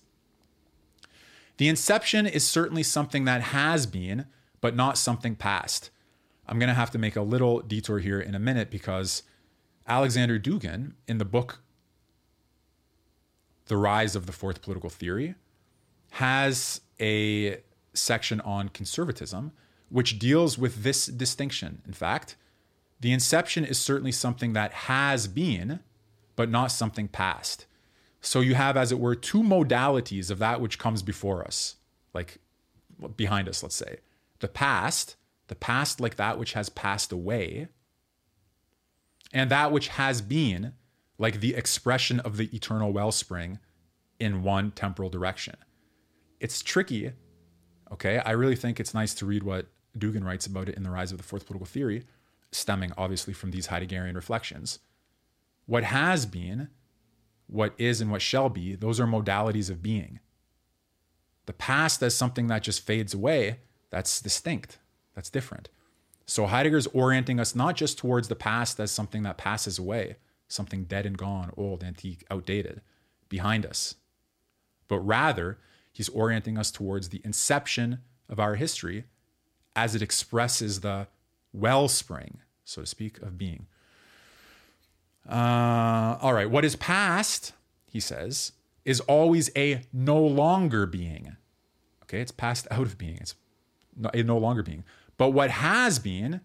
The 1.56 1.68
inception 1.68 2.26
is 2.26 2.46
certainly 2.46 2.82
something 2.82 3.24
that 3.24 3.40
has 3.40 3.86
been, 3.86 4.26
but 4.60 4.76
not 4.76 4.98
something 4.98 5.34
past. 5.34 5.90
I'm 6.46 6.58
going 6.58 6.68
to 6.68 6.74
have 6.74 6.90
to 6.92 6.98
make 6.98 7.16
a 7.16 7.22
little 7.22 7.60
detour 7.60 7.98
here 7.98 8.20
in 8.20 8.34
a 8.34 8.38
minute 8.38 8.70
because 8.70 9.22
Alexander 9.86 10.38
Dugin, 10.38 10.92
in 11.06 11.18
the 11.18 11.24
book 11.24 11.60
The 13.66 13.76
Rise 13.76 14.14
of 14.14 14.26
the 14.26 14.32
Fourth 14.32 14.62
Political 14.62 14.90
Theory, 14.90 15.34
has 16.12 16.80
a 17.00 17.58
section 17.94 18.40
on 18.42 18.68
conservatism 18.68 19.52
which 19.88 20.18
deals 20.18 20.58
with 20.58 20.82
this 20.82 21.06
distinction. 21.06 21.82
In 21.86 21.92
fact, 21.92 22.36
the 23.00 23.12
inception 23.12 23.64
is 23.64 23.78
certainly 23.78 24.12
something 24.12 24.52
that 24.52 24.72
has 24.72 25.26
been, 25.28 25.80
but 26.36 26.50
not 26.50 26.68
something 26.68 27.08
past. 27.08 27.66
So 28.20 28.40
you 28.40 28.54
have, 28.54 28.76
as 28.76 28.90
it 28.90 28.98
were, 28.98 29.14
two 29.14 29.42
modalities 29.42 30.30
of 30.30 30.38
that 30.40 30.60
which 30.60 30.78
comes 30.78 31.02
before 31.02 31.44
us, 31.44 31.76
like 32.12 32.38
behind 33.16 33.48
us, 33.48 33.62
let's 33.62 33.76
say 33.76 33.98
the 34.40 34.48
past, 34.48 35.16
the 35.46 35.54
past 35.54 36.00
like 36.00 36.16
that 36.16 36.38
which 36.38 36.52
has 36.52 36.68
passed 36.68 37.12
away, 37.12 37.68
and 39.32 39.50
that 39.50 39.72
which 39.72 39.88
has 39.88 40.20
been 40.20 40.72
like 41.18 41.40
the 41.40 41.54
expression 41.54 42.20
of 42.20 42.36
the 42.36 42.54
eternal 42.54 42.92
wellspring 42.92 43.58
in 44.18 44.42
one 44.42 44.70
temporal 44.72 45.10
direction. 45.10 45.56
It's 46.40 46.62
tricky 46.62 47.12
Okay. 47.92 48.18
I 48.18 48.32
really 48.32 48.56
think 48.56 48.80
it's 48.80 48.94
nice 48.94 49.14
to 49.14 49.26
read 49.26 49.42
what 49.42 49.66
Dugin 49.96 50.24
writes 50.24 50.46
about 50.46 50.68
it 50.68 50.76
in 50.76 50.82
The 50.82 50.90
Rise 50.90 51.12
of 51.12 51.18
the 51.18 51.24
Fourth 51.24 51.46
Political 51.46 51.66
Theory, 51.66 52.04
stemming 52.52 52.92
obviously 52.96 53.32
from 53.32 53.50
these 53.50 53.68
Heideggerian 53.68 54.14
reflections. 54.14 54.78
What 55.66 55.84
has 55.84 56.26
been, 56.26 56.68
what 57.46 57.74
is, 57.78 58.00
and 58.00 58.10
what 58.10 58.22
shall 58.22 58.48
be, 58.48 58.74
those 58.74 58.98
are 58.98 59.06
modalities 59.06 59.70
of 59.70 59.82
being. 59.82 60.20
The 61.46 61.52
past 61.52 62.02
as 62.02 62.14
something 62.14 62.46
that 62.48 62.62
just 62.62 62.84
fades 62.84 63.14
away, 63.14 63.60
that's 63.90 64.20
distinct, 64.20 64.78
that's 65.14 65.30
different. 65.30 65.68
So 66.26 66.46
Heidegger's 66.46 66.86
orienting 66.88 67.40
us 67.40 67.54
not 67.54 67.74
just 67.74 67.96
towards 67.96 68.28
the 68.28 68.36
past 68.36 68.78
as 68.80 68.90
something 68.90 69.22
that 69.22 69.38
passes 69.38 69.78
away, 69.78 70.16
something 70.46 70.84
dead 70.84 71.06
and 71.06 71.16
gone, 71.16 71.52
old, 71.56 71.82
antique, 71.82 72.24
outdated, 72.30 72.82
behind 73.28 73.64
us, 73.64 73.94
but 74.88 75.00
rather 75.00 75.58
he's 75.92 76.08
orienting 76.10 76.58
us 76.58 76.70
towards 76.70 77.08
the 77.08 77.20
inception 77.24 77.98
of 78.28 78.38
our 78.38 78.56
history 78.56 79.04
as 79.74 79.94
it 79.94 80.02
expresses 80.02 80.80
the 80.80 81.06
wellspring, 81.52 82.38
so 82.64 82.82
to 82.82 82.86
speak, 82.86 83.20
of 83.22 83.38
being. 83.38 83.66
Uh, 85.28 86.16
all 86.20 86.32
right, 86.32 86.50
what 86.50 86.64
is 86.64 86.76
past, 86.76 87.52
he 87.86 88.00
says, 88.00 88.52
is 88.84 89.00
always 89.00 89.50
a 89.56 89.82
no 89.92 90.18
longer 90.18 90.86
being. 90.86 91.36
Okay, 92.04 92.20
it's 92.20 92.32
passed 92.32 92.66
out 92.70 92.86
of 92.86 92.96
being, 92.96 93.18
it's 93.20 93.34
a 94.14 94.22
no 94.22 94.38
longer 94.38 94.62
being. 94.62 94.84
But 95.18 95.30
what 95.30 95.50
has 95.50 95.98
been 95.98 96.40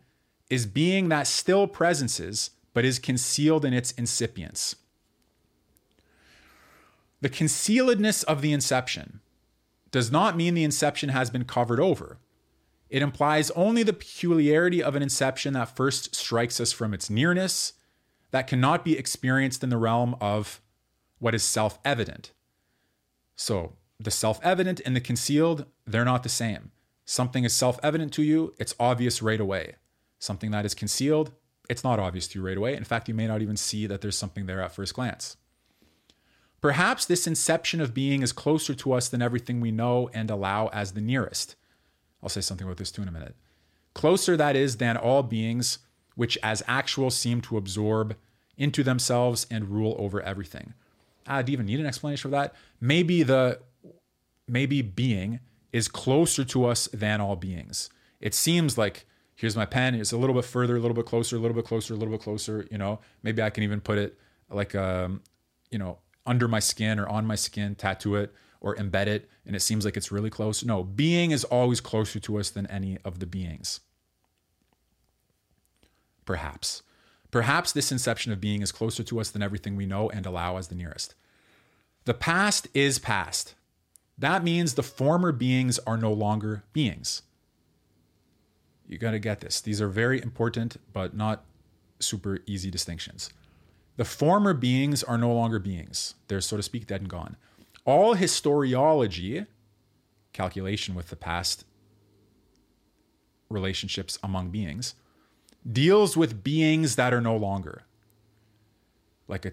is 0.49 0.65
being 0.65 1.09
that 1.09 1.27
still 1.27 1.67
presences, 1.67 2.51
but 2.73 2.83
is 2.83 2.99
concealed 2.99 3.63
in 3.63 3.73
its 3.73 3.93
incipience. 3.93 4.75
The 7.21 7.29
concealedness 7.29 8.25
of 8.25 8.41
the 8.41 8.51
inception 8.51 9.21
does 9.91 10.11
not 10.11 10.35
mean 10.35 10.55
the 10.55 10.65
inception 10.65 11.09
has 11.09 11.29
been 11.29 11.45
covered 11.45 11.79
over. 11.79 12.17
It 12.93 13.01
implies 13.01 13.49
only 13.51 13.81
the 13.81 13.91
peculiarity 13.91 14.83
of 14.83 14.95
an 14.95 15.01
inception 15.01 15.53
that 15.53 15.75
first 15.75 16.13
strikes 16.13 16.59
us 16.59 16.71
from 16.71 16.93
its 16.93 17.09
nearness, 17.09 17.73
that 18.29 18.45
cannot 18.45 18.85
be 18.85 18.99
experienced 18.99 19.63
in 19.63 19.71
the 19.71 19.79
realm 19.79 20.15
of 20.21 20.61
what 21.17 21.33
is 21.33 21.41
self 21.41 21.79
evident. 21.83 22.33
So, 23.35 23.73
the 23.99 24.11
self 24.11 24.39
evident 24.43 24.79
and 24.85 24.95
the 24.95 25.01
concealed, 25.01 25.65
they're 25.87 26.05
not 26.05 26.21
the 26.21 26.29
same. 26.29 26.69
Something 27.03 27.43
is 27.43 27.53
self 27.53 27.79
evident 27.81 28.13
to 28.13 28.21
you, 28.21 28.53
it's 28.59 28.75
obvious 28.79 29.23
right 29.23 29.41
away. 29.41 29.77
Something 30.19 30.51
that 30.51 30.63
is 30.63 30.75
concealed, 30.75 31.31
it's 31.67 31.83
not 31.83 31.97
obvious 31.97 32.27
to 32.27 32.39
you 32.39 32.45
right 32.45 32.57
away. 32.57 32.75
In 32.75 32.83
fact, 32.83 33.07
you 33.07 33.15
may 33.15 33.25
not 33.25 33.41
even 33.41 33.57
see 33.57 33.87
that 33.87 34.01
there's 34.01 34.19
something 34.19 34.45
there 34.45 34.61
at 34.61 34.71
first 34.71 34.93
glance. 34.93 35.35
Perhaps 36.61 37.07
this 37.07 37.25
inception 37.25 37.81
of 37.81 37.95
being 37.95 38.21
is 38.21 38.31
closer 38.31 38.75
to 38.75 38.93
us 38.93 39.09
than 39.09 39.23
everything 39.23 39.61
we 39.61 39.71
know 39.71 40.11
and 40.13 40.29
allow 40.29 40.67
as 40.67 40.91
the 40.91 41.01
nearest. 41.01 41.55
I'll 42.23 42.29
say 42.29 42.41
something 42.41 42.65
about 42.65 42.77
this 42.77 42.91
too 42.91 43.03
in 43.03 43.07
a 43.07 43.11
minute. 43.11 43.35
Closer, 43.93 44.35
that 44.37 44.55
is, 44.55 44.77
than 44.77 44.97
all 44.97 45.21
beings 45.21 45.79
which 46.15 46.37
as 46.43 46.63
actual 46.67 47.09
seem 47.09 47.41
to 47.41 47.57
absorb 47.57 48.15
into 48.57 48.83
themselves 48.83 49.47
and 49.49 49.69
rule 49.69 49.95
over 49.97 50.21
everything. 50.21 50.73
Ah, 51.27 51.41
do 51.41 51.51
you 51.51 51.55
even 51.55 51.65
need 51.65 51.79
an 51.79 51.85
explanation 51.85 52.29
for 52.29 52.35
that? 52.35 52.53
Maybe 52.79 53.23
the 53.23 53.59
maybe 54.47 54.81
being 54.81 55.39
is 55.71 55.87
closer 55.87 56.43
to 56.43 56.65
us 56.65 56.87
than 56.93 57.21
all 57.21 57.35
beings. 57.35 57.89
It 58.19 58.33
seems 58.33 58.77
like 58.77 59.05
here's 59.35 59.55
my 59.55 59.65
pen, 59.65 59.95
it's 59.95 60.11
a 60.11 60.17
little 60.17 60.35
bit 60.35 60.45
further, 60.45 60.75
a 60.75 60.79
little 60.79 60.95
bit 60.95 61.05
closer, 61.05 61.37
a 61.37 61.39
little 61.39 61.55
bit 61.55 61.65
closer, 61.65 61.93
a 61.93 61.97
little 61.97 62.11
bit 62.11 62.21
closer, 62.21 62.67
you 62.69 62.77
know. 62.77 62.99
Maybe 63.23 63.41
I 63.41 63.49
can 63.49 63.63
even 63.63 63.81
put 63.81 63.97
it 63.97 64.17
like 64.49 64.75
um, 64.75 65.21
you 65.71 65.79
know, 65.79 65.99
under 66.25 66.47
my 66.47 66.59
skin 66.59 66.99
or 66.99 67.07
on 67.07 67.25
my 67.25 67.35
skin, 67.35 67.75
tattoo 67.75 68.15
it 68.15 68.33
or 68.63 68.75
embed 68.77 69.05
it, 69.05 69.29
and 69.45 69.55
it 69.55 69.59
seems 69.59 69.85
like 69.85 69.95
it's 69.95 70.11
really 70.11 70.31
close. 70.31 70.63
No, 70.63 70.83
being 70.83 71.29
is 71.29 71.43
always 71.43 71.81
closer 71.81 72.19
to 72.21 72.39
us 72.39 72.49
than 72.49 72.65
any 72.67 72.97
of 73.05 73.19
the 73.19 73.27
beings. 73.27 73.81
Perhaps. 76.25 76.81
Perhaps 77.29 77.73
this 77.73 77.91
inception 77.91 78.31
of 78.31 78.39
being 78.39 78.61
is 78.61 78.71
closer 78.71 79.03
to 79.03 79.19
us 79.19 79.29
than 79.29 79.43
everything 79.43 79.75
we 79.75 79.85
know 79.85 80.09
and 80.09 80.25
allow 80.25 80.57
as 80.57 80.69
the 80.69 80.75
nearest. 80.75 81.13
The 82.05 82.13
past 82.13 82.67
is 82.73 82.99
past. 82.99 83.53
That 84.17 84.43
means 84.43 84.73
the 84.73 84.83
former 84.83 85.31
beings 85.31 85.79
are 85.79 85.97
no 85.97 86.13
longer 86.13 86.63
beings. 86.71 87.23
You 88.87 88.97
got 88.97 89.11
to 89.11 89.19
get 89.19 89.41
this. 89.41 89.59
These 89.59 89.81
are 89.81 89.87
very 89.87 90.21
important, 90.21 90.77
but 90.93 91.15
not 91.15 91.43
super 91.99 92.39
easy 92.45 92.69
distinctions. 92.69 93.29
The 93.97 94.05
former 94.05 94.53
beings 94.53 95.03
are 95.03 95.17
no 95.17 95.33
longer 95.33 95.59
beings. 95.59 96.15
They're, 96.27 96.41
so 96.41 96.57
to 96.57 96.63
speak, 96.63 96.87
dead 96.87 97.01
and 97.01 97.09
gone. 97.09 97.35
All 97.85 98.15
historiology, 98.15 99.47
calculation 100.31 100.95
with 100.95 101.09
the 101.09 101.15
past 101.15 101.65
relationships 103.49 104.17
among 104.23 104.49
beings, 104.49 104.95
deals 105.69 106.17
with 106.17 106.43
beings 106.43 106.95
that 106.95 107.13
are 107.13 107.21
no 107.21 107.35
longer. 107.35 107.83
Like 109.27 109.45
a, 109.45 109.51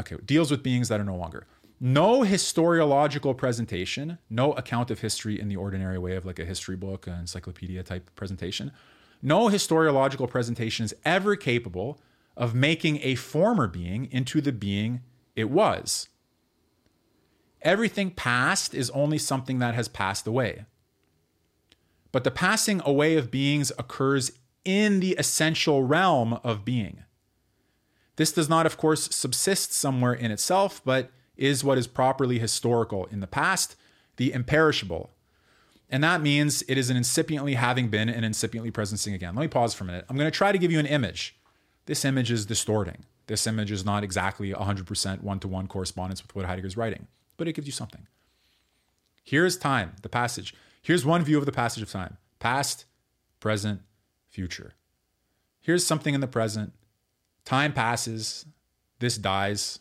okay, 0.00 0.16
deals 0.24 0.50
with 0.50 0.62
beings 0.62 0.88
that 0.88 1.00
are 1.00 1.04
no 1.04 1.16
longer. 1.16 1.46
No 1.80 2.20
historiological 2.20 3.36
presentation, 3.36 4.18
no 4.30 4.52
account 4.52 4.90
of 4.90 5.00
history 5.00 5.40
in 5.40 5.48
the 5.48 5.56
ordinary 5.56 5.98
way 5.98 6.14
of 6.14 6.24
like 6.24 6.38
a 6.38 6.44
history 6.44 6.76
book, 6.76 7.06
an 7.08 7.14
encyclopedia 7.14 7.82
type 7.82 8.08
presentation, 8.14 8.70
no 9.20 9.48
historiological 9.48 10.28
presentation 10.28 10.84
is 10.84 10.94
ever 11.04 11.36
capable 11.36 12.00
of 12.36 12.54
making 12.54 12.98
a 13.02 13.14
former 13.14 13.66
being 13.66 14.08
into 14.10 14.40
the 14.40 14.52
being 14.52 15.00
it 15.36 15.50
was. 15.50 16.08
Everything 17.62 18.10
past 18.10 18.74
is 18.74 18.90
only 18.90 19.18
something 19.18 19.58
that 19.58 19.74
has 19.74 19.88
passed 19.88 20.26
away. 20.26 20.64
But 22.10 22.24
the 22.24 22.30
passing 22.30 22.82
away 22.84 23.16
of 23.16 23.30
beings 23.30 23.72
occurs 23.78 24.32
in 24.64 25.00
the 25.00 25.12
essential 25.18 25.82
realm 25.82 26.34
of 26.44 26.64
being. 26.64 27.04
This 28.16 28.32
does 28.32 28.48
not, 28.48 28.66
of 28.66 28.76
course, 28.76 29.14
subsist 29.14 29.72
somewhere 29.72 30.12
in 30.12 30.30
itself, 30.30 30.82
but 30.84 31.10
is 31.36 31.64
what 31.64 31.78
is 31.78 31.86
properly 31.86 32.38
historical 32.38 33.06
in 33.06 33.20
the 33.20 33.26
past, 33.26 33.76
the 34.16 34.32
imperishable. 34.32 35.10
And 35.88 36.04
that 36.04 36.20
means 36.20 36.62
it 36.68 36.76
is 36.76 36.90
an 36.90 36.96
incipiently 36.96 37.54
having 37.54 37.88
been 37.88 38.08
and 38.08 38.24
incipiently 38.24 38.70
presencing 38.70 39.14
again. 39.14 39.34
Let 39.34 39.42
me 39.42 39.48
pause 39.48 39.74
for 39.74 39.84
a 39.84 39.86
minute. 39.86 40.04
I'm 40.08 40.16
going 40.16 40.30
to 40.30 40.36
try 40.36 40.52
to 40.52 40.58
give 40.58 40.72
you 40.72 40.78
an 40.78 40.86
image 40.86 41.36
this 41.86 42.04
image 42.04 42.30
is 42.30 42.46
distorting. 42.46 43.04
This 43.26 43.46
image 43.46 43.70
is 43.70 43.84
not 43.84 44.04
exactly 44.04 44.52
100% 44.52 45.22
one 45.22 45.40
to 45.40 45.48
one 45.48 45.66
correspondence 45.66 46.22
with 46.22 46.34
what 46.34 46.46
Heidegger's 46.46 46.76
writing, 46.76 47.06
but 47.36 47.48
it 47.48 47.54
gives 47.54 47.66
you 47.66 47.72
something. 47.72 48.06
Here's 49.22 49.56
time, 49.56 49.92
the 50.02 50.08
passage. 50.08 50.54
Here's 50.82 51.04
one 51.04 51.22
view 51.22 51.38
of 51.38 51.46
the 51.46 51.52
passage 51.52 51.82
of 51.82 51.90
time 51.90 52.16
past, 52.38 52.84
present, 53.40 53.82
future. 54.28 54.74
Here's 55.60 55.86
something 55.86 56.14
in 56.14 56.20
the 56.20 56.26
present. 56.26 56.72
Time 57.44 57.72
passes, 57.72 58.46
this 58.98 59.16
dies, 59.16 59.78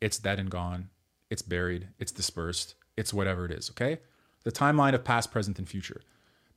it's 0.00 0.18
dead 0.18 0.38
and 0.38 0.50
gone, 0.50 0.88
it's 1.28 1.42
buried, 1.42 1.88
it's 1.98 2.12
dispersed, 2.12 2.74
it's 2.96 3.14
whatever 3.14 3.44
it 3.44 3.52
is, 3.52 3.70
okay? 3.70 4.00
The 4.44 4.52
timeline 4.52 4.94
of 4.94 5.04
past, 5.04 5.30
present, 5.30 5.58
and 5.58 5.68
future. 5.68 6.02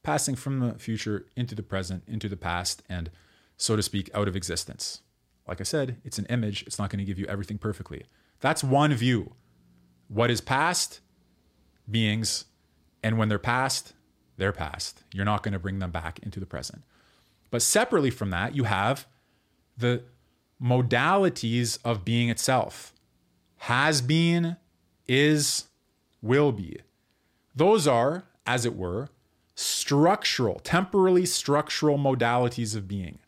Passing 0.02 0.36
from 0.36 0.60
the 0.60 0.74
future 0.80 1.26
into 1.36 1.56
the 1.56 1.64
present, 1.64 2.04
into 2.08 2.30
the 2.30 2.38
past, 2.38 2.82
and 2.90 3.10
so 3.58 3.76
to 3.76 3.84
speak, 3.84 4.10
out 4.14 4.28
of 4.28 4.36
existence. 4.36 5.02
Like 5.48 5.60
I 5.60 5.64
said, 5.64 5.98
it's 6.04 6.18
an 6.18 6.26
image, 6.28 6.64
it's 6.64 6.80
not 6.80 6.90
going 6.90 7.00
to 7.00 7.06
give 7.06 7.20
you 7.20 7.26
everything 7.28 7.58
perfectly. 7.58 8.06
That's 8.40 8.64
one 8.64 8.94
view. 8.94 9.34
What 10.08 10.32
is 10.32 10.42
past? 10.42 11.00
Beings. 11.90 12.46
And 13.02 13.18
when 13.18 13.30
they're 13.30 13.40
past, 13.40 13.94
they're 14.38 14.52
past. 14.52 15.04
You're 15.14 15.26
not 15.26 15.44
going 15.44 15.54
to 15.54 15.60
bring 15.60 15.80
them 15.80 15.92
back 15.92 16.20
into 16.20 16.40
the 16.40 16.46
present. 16.46 16.84
But 17.52 17.62
separately 17.62 18.10
from 18.10 18.30
that, 18.32 18.56
you 18.56 18.64
have 18.64 19.08
the 19.78 20.04
modalities 20.62 21.78
of 21.84 22.06
being 22.06 22.30
itself 22.30 22.94
has 23.58 24.02
been, 24.02 24.58
is, 25.08 25.66
will 26.22 26.52
be. 26.52 26.80
Those 27.56 27.88
are, 27.88 28.24
as 28.46 28.66
it 28.66 28.76
were, 28.76 29.10
structural, 29.56 30.60
temporally 30.60 31.26
structural 31.26 31.98
modalities 31.98 32.76
of 32.76 32.88
being 32.88 33.20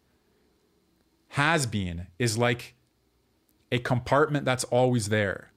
has 1.29 1.65
been 1.65 2.07
is 2.17 2.37
like 2.37 2.75
a 3.71 3.77
compartment 3.79 4.45
that's 4.45 4.63
always 4.65 5.09
there. 5.09 5.51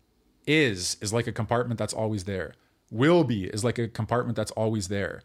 Is 0.48 0.96
is 1.02 1.12
like 1.12 1.26
a 1.26 1.32
compartment 1.32 1.78
that's 1.78 1.92
always 1.92 2.24
there. 2.24 2.54
Will 2.90 3.22
be 3.22 3.44
is 3.44 3.62
like 3.62 3.78
a 3.78 3.86
compartment 3.86 4.34
that's 4.34 4.50
always 4.52 4.88
there. 4.88 5.22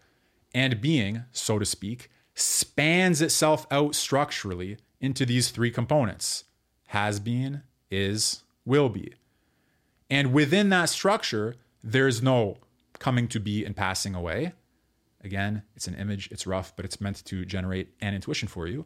And 0.53 0.81
being, 0.81 1.23
so 1.31 1.57
to 1.57 1.65
speak, 1.65 2.11
spans 2.35 3.21
itself 3.21 3.65
out 3.71 3.95
structurally 3.95 4.77
into 4.99 5.25
these 5.25 5.49
three 5.49 5.71
components 5.71 6.43
has 6.87 7.19
been, 7.19 7.63
is, 7.89 8.43
will 8.65 8.89
be. 8.89 9.13
And 10.09 10.31
within 10.31 10.69
that 10.69 10.89
structure, 10.89 11.55
there's 11.83 12.21
no 12.21 12.57
coming 12.99 13.27
to 13.29 13.39
be 13.39 13.65
and 13.65 13.75
passing 13.75 14.13
away. 14.13 14.53
Again, 15.23 15.63
it's 15.75 15.87
an 15.87 15.95
image, 15.95 16.29
it's 16.31 16.45
rough, 16.45 16.75
but 16.75 16.85
it's 16.85 17.01
meant 17.01 17.25
to 17.25 17.45
generate 17.45 17.89
an 17.99 18.13
intuition 18.13 18.47
for 18.47 18.67
you. 18.67 18.85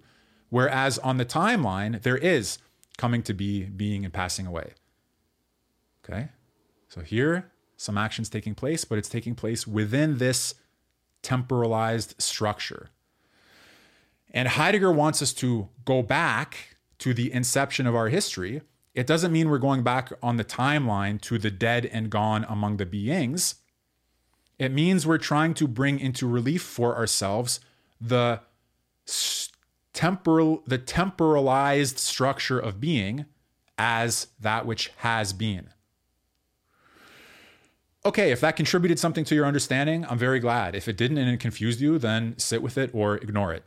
Whereas 0.49 0.97
on 0.99 1.17
the 1.17 1.25
timeline, 1.25 2.01
there 2.01 2.17
is 2.17 2.59
coming 2.97 3.23
to 3.23 3.33
be, 3.33 3.65
being, 3.65 4.05
and 4.05 4.13
passing 4.13 4.47
away. 4.47 4.73
Okay? 6.07 6.29
So 6.87 7.01
here, 7.01 7.51
some 7.75 7.97
actions 7.97 8.29
taking 8.29 8.55
place, 8.55 8.85
but 8.85 8.97
it's 8.97 9.09
taking 9.09 9.35
place 9.35 9.67
within 9.67 10.17
this 10.17 10.55
temporalized 11.21 12.15
structure. 12.21 12.89
And 14.31 14.47
Heidegger 14.47 14.91
wants 14.91 15.21
us 15.21 15.33
to 15.33 15.69
go 15.85 16.01
back 16.01 16.77
to 16.99 17.13
the 17.13 17.31
inception 17.31 17.87
of 17.87 17.95
our 17.95 18.09
history. 18.09 18.61
It 18.93 19.07
doesn't 19.07 19.31
mean 19.31 19.49
we're 19.49 19.57
going 19.59 19.83
back 19.83 20.11
on 20.23 20.37
the 20.37 20.43
timeline 20.43 21.21
to 21.21 21.37
the 21.37 21.51
dead 21.51 21.85
and 21.85 22.09
gone 22.09 22.45
among 22.49 22.77
the 22.77 22.85
beings. 22.85 23.55
It 24.57 24.71
means 24.71 25.05
we're 25.05 25.19
trying 25.19 25.53
to 25.55 25.67
bring 25.67 25.99
into 25.99 26.27
relief 26.27 26.63
for 26.63 26.95
ourselves 26.95 27.59
the 28.01 28.41
temporal 29.93 30.61
the 30.67 30.77
temporalized 30.77 31.97
structure 31.97 32.59
of 32.59 32.79
being 32.79 33.25
as 33.77 34.27
that 34.39 34.65
which 34.65 34.91
has 34.97 35.33
been. 35.33 35.69
Okay, 38.07 38.31
if 38.31 38.39
that 38.39 38.55
contributed 38.55 38.99
something 38.99 39.25
to 39.25 39.35
your 39.35 39.45
understanding, 39.45 40.05
I'm 40.05 40.17
very 40.17 40.39
glad. 40.39 40.75
If 40.75 40.87
it 40.87 40.95
didn't 40.95 41.17
and 41.17 41.29
it 41.29 41.41
confused 41.41 41.81
you, 41.81 41.99
then 41.99 42.35
sit 42.37 42.61
with 42.61 42.77
it 42.77 42.89
or 42.93 43.17
ignore 43.17 43.53
it. 43.53 43.63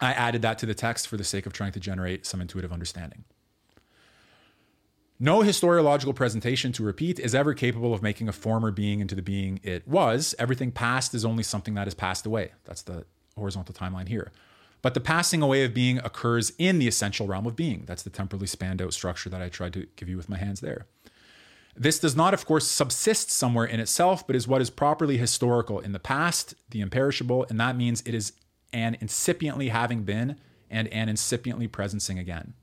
I 0.00 0.12
added 0.12 0.42
that 0.42 0.58
to 0.58 0.66
the 0.66 0.74
text 0.74 1.06
for 1.06 1.16
the 1.16 1.22
sake 1.22 1.46
of 1.46 1.52
trying 1.52 1.70
to 1.70 1.78
generate 1.78 2.26
some 2.26 2.40
intuitive 2.40 2.72
understanding. 2.72 3.22
No 5.20 5.42
historiological 5.42 6.16
presentation, 6.16 6.72
to 6.72 6.82
repeat, 6.82 7.20
is 7.20 7.36
ever 7.36 7.54
capable 7.54 7.94
of 7.94 8.02
making 8.02 8.28
a 8.28 8.32
former 8.32 8.72
being 8.72 8.98
into 8.98 9.14
the 9.14 9.22
being 9.22 9.60
it 9.62 9.86
was. 9.86 10.34
Everything 10.40 10.72
past 10.72 11.14
is 11.14 11.24
only 11.24 11.44
something 11.44 11.74
that 11.74 11.86
has 11.86 11.94
passed 11.94 12.26
away. 12.26 12.50
That's 12.64 12.82
the 12.82 13.04
horizontal 13.36 13.76
timeline 13.76 14.08
here. 14.08 14.32
But 14.82 14.94
the 14.94 15.00
passing 15.00 15.40
away 15.40 15.62
of 15.64 15.72
being 15.72 15.98
occurs 15.98 16.50
in 16.58 16.80
the 16.80 16.88
essential 16.88 17.28
realm 17.28 17.46
of 17.46 17.54
being. 17.54 17.84
That's 17.86 18.02
the 18.02 18.10
temporally 18.10 18.48
spanned 18.48 18.82
out 18.82 18.92
structure 18.92 19.30
that 19.30 19.40
I 19.40 19.48
tried 19.48 19.74
to 19.74 19.86
give 19.94 20.08
you 20.08 20.16
with 20.16 20.28
my 20.28 20.38
hands 20.38 20.58
there. 20.58 20.86
This 21.74 21.98
does 21.98 22.14
not, 22.14 22.34
of 22.34 22.44
course, 22.44 22.66
subsist 22.66 23.30
somewhere 23.30 23.64
in 23.64 23.80
itself, 23.80 24.26
but 24.26 24.36
is 24.36 24.46
what 24.46 24.60
is 24.60 24.70
properly 24.70 25.16
historical 25.16 25.80
in 25.80 25.92
the 25.92 25.98
past, 25.98 26.54
the 26.70 26.80
imperishable, 26.80 27.46
and 27.48 27.58
that 27.60 27.76
means 27.76 28.02
it 28.04 28.14
is 28.14 28.32
an 28.72 28.96
incipiently 29.00 29.70
having 29.70 30.02
been 30.02 30.36
and 30.70 30.88
an 30.88 31.08
incipiently 31.08 31.68
presencing 31.68 32.18
again. 32.18 32.54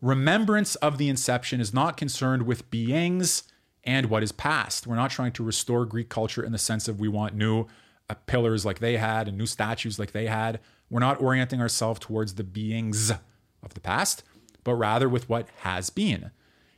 Remembrance 0.00 0.74
of 0.76 0.98
the 0.98 1.08
inception 1.08 1.60
is 1.60 1.72
not 1.72 1.96
concerned 1.96 2.42
with 2.42 2.70
beings 2.70 3.44
and 3.82 4.06
what 4.06 4.22
is 4.22 4.32
past. 4.32 4.86
We're 4.86 4.96
not 4.96 5.10
trying 5.10 5.32
to 5.32 5.44
restore 5.44 5.84
Greek 5.84 6.08
culture 6.08 6.44
in 6.44 6.52
the 6.52 6.58
sense 6.58 6.88
of 6.88 7.00
we 7.00 7.08
want 7.08 7.34
new 7.34 7.66
uh, 8.10 8.14
pillars 8.26 8.64
like 8.64 8.80
they 8.80 8.98
had 8.98 9.28
and 9.28 9.38
new 9.38 9.46
statues 9.46 9.98
like 9.98 10.12
they 10.12 10.26
had. 10.26 10.60
We're 10.90 11.00
not 11.00 11.20
orienting 11.20 11.60
ourselves 11.60 12.00
towards 12.00 12.34
the 12.34 12.44
beings 12.44 13.10
of 13.10 13.74
the 13.74 13.80
past, 13.80 14.22
but 14.64 14.74
rather 14.74 15.08
with 15.08 15.28
what 15.28 15.48
has 15.60 15.90
been. 15.90 16.30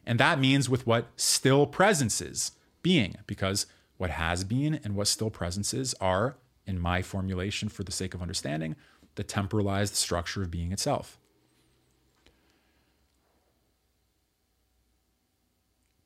And 0.08 0.18
that 0.18 0.40
means 0.40 0.70
with 0.70 0.86
what 0.86 1.08
still 1.16 1.66
presences 1.66 2.52
being, 2.82 3.16
because 3.26 3.66
what 3.98 4.08
has 4.08 4.42
been 4.42 4.80
and 4.82 4.96
what 4.96 5.06
still 5.06 5.28
presences 5.28 5.94
are 6.00 6.38
in 6.66 6.80
my 6.80 7.02
formulation 7.02 7.68
for 7.68 7.84
the 7.84 7.92
sake 7.92 8.14
of 8.14 8.22
understanding, 8.22 8.74
the 9.16 9.22
temporalized 9.22 9.94
structure 9.94 10.42
of 10.42 10.50
being 10.50 10.72
itself. 10.72 11.18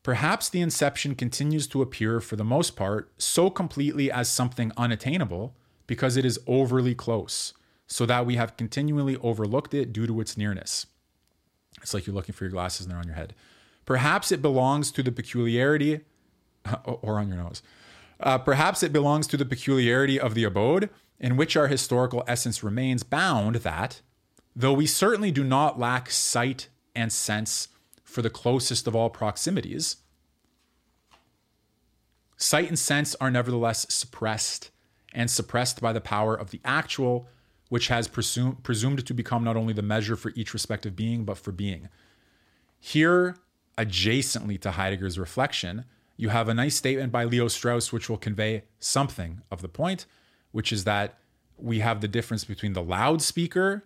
Perhaps 0.02 0.48
the 0.48 0.60
inception 0.60 1.14
continues 1.14 1.68
to 1.68 1.80
appear 1.80 2.18
for 2.18 2.34
the 2.34 2.42
most 2.42 2.74
part 2.74 3.12
so 3.18 3.50
completely 3.50 4.10
as 4.10 4.28
something 4.28 4.72
unattainable 4.76 5.54
because 5.86 6.16
it 6.16 6.24
is 6.24 6.40
overly 6.48 6.96
close, 6.96 7.52
so 7.86 8.04
that 8.06 8.26
we 8.26 8.34
have 8.34 8.56
continually 8.56 9.16
overlooked 9.18 9.74
it 9.74 9.92
due 9.92 10.08
to 10.08 10.20
its 10.20 10.36
nearness. 10.36 10.86
It's 11.80 11.94
like 11.94 12.04
you're 12.04 12.16
looking 12.16 12.34
for 12.34 12.42
your 12.42 12.50
glasses 12.50 12.86
and 12.86 12.90
they're 12.90 12.98
on 12.98 13.06
your 13.06 13.14
head. 13.14 13.34
Perhaps 13.84 14.32
it 14.32 14.40
belongs 14.42 14.90
to 14.92 15.02
the 15.02 15.12
peculiarity, 15.12 16.00
or 16.84 17.18
on 17.18 17.28
your 17.28 17.38
nose, 17.38 17.62
uh, 18.20 18.38
perhaps 18.38 18.82
it 18.82 18.92
belongs 18.92 19.26
to 19.26 19.36
the 19.36 19.44
peculiarity 19.44 20.18
of 20.18 20.34
the 20.34 20.44
abode 20.44 20.90
in 21.18 21.36
which 21.36 21.56
our 21.56 21.68
historical 21.68 22.22
essence 22.26 22.62
remains 22.62 23.02
bound 23.02 23.56
that, 23.56 24.00
though 24.54 24.72
we 24.72 24.86
certainly 24.86 25.30
do 25.30 25.44
not 25.44 25.78
lack 25.78 26.10
sight 26.10 26.68
and 26.94 27.12
sense 27.12 27.68
for 28.02 28.22
the 28.22 28.30
closest 28.30 28.86
of 28.86 28.94
all 28.94 29.08
proximities, 29.08 29.96
sight 32.36 32.68
and 32.68 32.78
sense 32.78 33.14
are 33.20 33.30
nevertheless 33.30 33.86
suppressed 33.88 34.70
and 35.14 35.30
suppressed 35.30 35.80
by 35.80 35.92
the 35.92 36.00
power 36.00 36.34
of 36.34 36.50
the 36.50 36.60
actual, 36.64 37.28
which 37.68 37.88
has 37.88 38.08
presume, 38.08 38.56
presumed 38.56 39.06
to 39.06 39.14
become 39.14 39.44
not 39.44 39.56
only 39.56 39.72
the 39.72 39.82
measure 39.82 40.16
for 40.16 40.32
each 40.34 40.52
respective 40.52 40.96
being, 40.96 41.24
but 41.24 41.38
for 41.38 41.52
being. 41.52 41.88
Here, 42.80 43.36
adjacently 43.78 44.60
to 44.60 44.72
Heidegger's 44.72 45.18
reflection, 45.18 45.84
you 46.16 46.28
have 46.28 46.48
a 46.48 46.54
nice 46.54 46.76
statement 46.76 47.10
by 47.10 47.24
Leo 47.24 47.48
Strauss, 47.48 47.92
which 47.92 48.08
will 48.08 48.18
convey 48.18 48.64
something 48.78 49.42
of 49.50 49.62
the 49.62 49.68
point, 49.68 50.06
which 50.52 50.72
is 50.72 50.84
that 50.84 51.18
we 51.56 51.80
have 51.80 52.00
the 52.00 52.08
difference 52.08 52.44
between 52.44 52.72
the 52.72 52.82
loudspeaker 52.82 53.84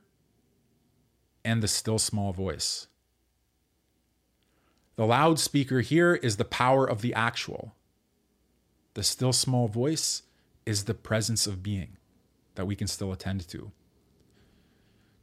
and 1.45 1.63
the 1.63 1.69
still 1.69 1.99
small 1.99 2.33
voice. 2.33 2.89
The 4.97 5.07
loudspeaker 5.07 5.81
here 5.81 6.15
is 6.15 6.37
the 6.37 6.45
power 6.45 6.89
of 6.89 7.03
the 7.03 7.15
actual. 7.15 7.75
The 8.95 9.03
still 9.03 9.33
small 9.33 9.69
voice 9.69 10.23
is 10.65 10.85
the 10.85 10.95
presence 10.95 11.47
of 11.47 11.63
being 11.63 11.99
that 12.55 12.67
we 12.67 12.75
can 12.75 12.89
still 12.89 13.13
attend 13.13 13.47
to. 13.49 13.71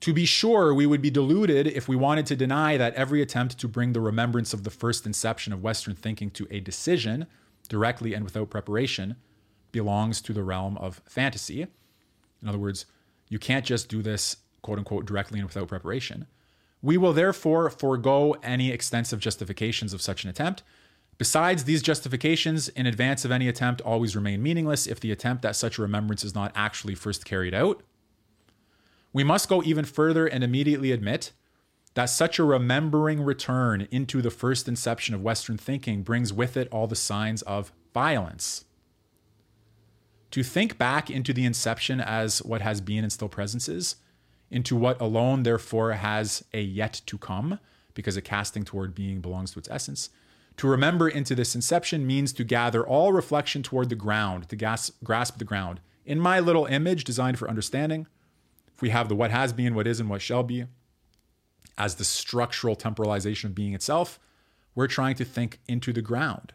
To 0.03 0.11
be 0.11 0.25
sure, 0.25 0.73
we 0.73 0.85
would 0.85 1.01
be 1.01 1.09
deluded 1.09 1.65
if 1.65 1.87
we 1.87 1.95
wanted 1.95 2.25
to 2.25 2.35
deny 2.35 2.75
that 2.75 2.93
every 2.95 3.21
attempt 3.21 3.57
to 3.59 3.69
bring 3.69 3.93
the 3.93 4.01
remembrance 4.01 4.53
of 4.53 4.65
the 4.65 4.69
first 4.69 5.05
inception 5.05 5.53
of 5.53 5.63
Western 5.63 5.95
thinking 5.95 6.29
to 6.31 6.45
a 6.51 6.59
decision, 6.59 7.25
directly 7.69 8.13
and 8.13 8.25
without 8.25 8.49
preparation, 8.49 9.15
belongs 9.71 10.19
to 10.19 10.33
the 10.33 10.43
realm 10.43 10.77
of 10.79 11.01
fantasy. 11.05 11.67
In 12.41 12.49
other 12.49 12.57
words, 12.57 12.85
you 13.29 13.39
can't 13.39 13.63
just 13.63 13.87
do 13.87 14.01
this, 14.01 14.35
quote 14.61 14.77
unquote, 14.77 15.05
directly 15.05 15.39
and 15.39 15.47
without 15.47 15.69
preparation. 15.69 16.27
We 16.81 16.97
will 16.97 17.13
therefore 17.13 17.69
forego 17.69 18.33
any 18.43 18.71
extensive 18.71 19.21
justifications 19.21 19.93
of 19.93 20.01
such 20.01 20.25
an 20.25 20.29
attempt. 20.29 20.63
Besides, 21.17 21.63
these 21.63 21.81
justifications 21.81 22.67
in 22.67 22.87
advance 22.87 23.23
of 23.23 23.31
any 23.31 23.47
attempt 23.47 23.79
always 23.83 24.17
remain 24.17 24.43
meaningless 24.43 24.85
if 24.85 24.99
the 24.99 25.13
attempt 25.13 25.45
at 25.45 25.55
such 25.55 25.77
a 25.77 25.81
remembrance 25.81 26.25
is 26.25 26.35
not 26.35 26.51
actually 26.55 26.93
first 26.93 27.23
carried 27.23 27.53
out. 27.53 27.81
We 29.13 29.23
must 29.23 29.47
go 29.47 29.63
even 29.63 29.85
further 29.85 30.25
and 30.25 30.43
immediately 30.43 30.91
admit 30.91 31.31
that 31.93 32.05
such 32.05 32.39
a 32.39 32.43
remembering 32.43 33.21
return 33.21 33.87
into 33.91 34.21
the 34.21 34.31
first 34.31 34.67
inception 34.67 35.13
of 35.13 35.21
Western 35.21 35.57
thinking 35.57 36.01
brings 36.01 36.33
with 36.33 36.57
it 36.57 36.67
all 36.71 36.87
the 36.87 36.95
signs 36.95 37.43
of 37.43 37.71
violence. 37.93 38.65
To 40.31 40.41
think 40.41 40.79
back 40.79 41.11
into 41.11 41.31
the 41.31 41.45
inception 41.45 42.01
as 42.01 42.41
what 42.41 42.61
has 42.61 42.81
been 42.81 43.03
and 43.03 43.13
still 43.13 43.29
presences, 43.29 43.97
into 44.49 44.75
what 44.75 44.99
alone, 44.99 45.43
therefore, 45.43 45.93
has 45.93 46.43
a 46.51 46.61
yet 46.61 47.01
to 47.05 47.19
come, 47.19 47.59
because 47.93 48.17
a 48.17 48.21
casting 48.21 48.63
toward 48.63 48.95
being 48.95 49.21
belongs 49.21 49.51
to 49.51 49.59
its 49.59 49.69
essence. 49.69 50.09
To 50.57 50.67
remember 50.67 51.07
into 51.07 51.35
this 51.35 51.53
inception 51.53 52.07
means 52.07 52.33
to 52.33 52.43
gather 52.43 52.85
all 52.85 53.13
reflection 53.13 53.61
toward 53.61 53.89
the 53.89 53.95
ground, 53.95 54.49
to 54.49 54.55
grasp 55.03 55.37
the 55.37 55.45
ground. 55.45 55.81
In 56.03 56.19
my 56.19 56.39
little 56.39 56.65
image 56.65 57.03
designed 57.03 57.37
for 57.37 57.47
understanding, 57.47 58.07
we 58.83 58.89
have 58.89 59.07
the 59.07 59.15
what 59.15 59.31
has 59.31 59.53
been, 59.53 59.75
what 59.75 59.87
is, 59.87 60.01
and 60.01 60.09
what 60.09 60.21
shall 60.21 60.43
be 60.43 60.65
as 61.77 61.95
the 61.95 62.03
structural 62.03 62.75
temporalization 62.75 63.45
of 63.45 63.55
being 63.55 63.73
itself, 63.73 64.19
we're 64.75 64.87
trying 64.87 65.15
to 65.15 65.23
think 65.23 65.59
into 65.69 65.93
the 65.93 66.01
ground. 66.01 66.51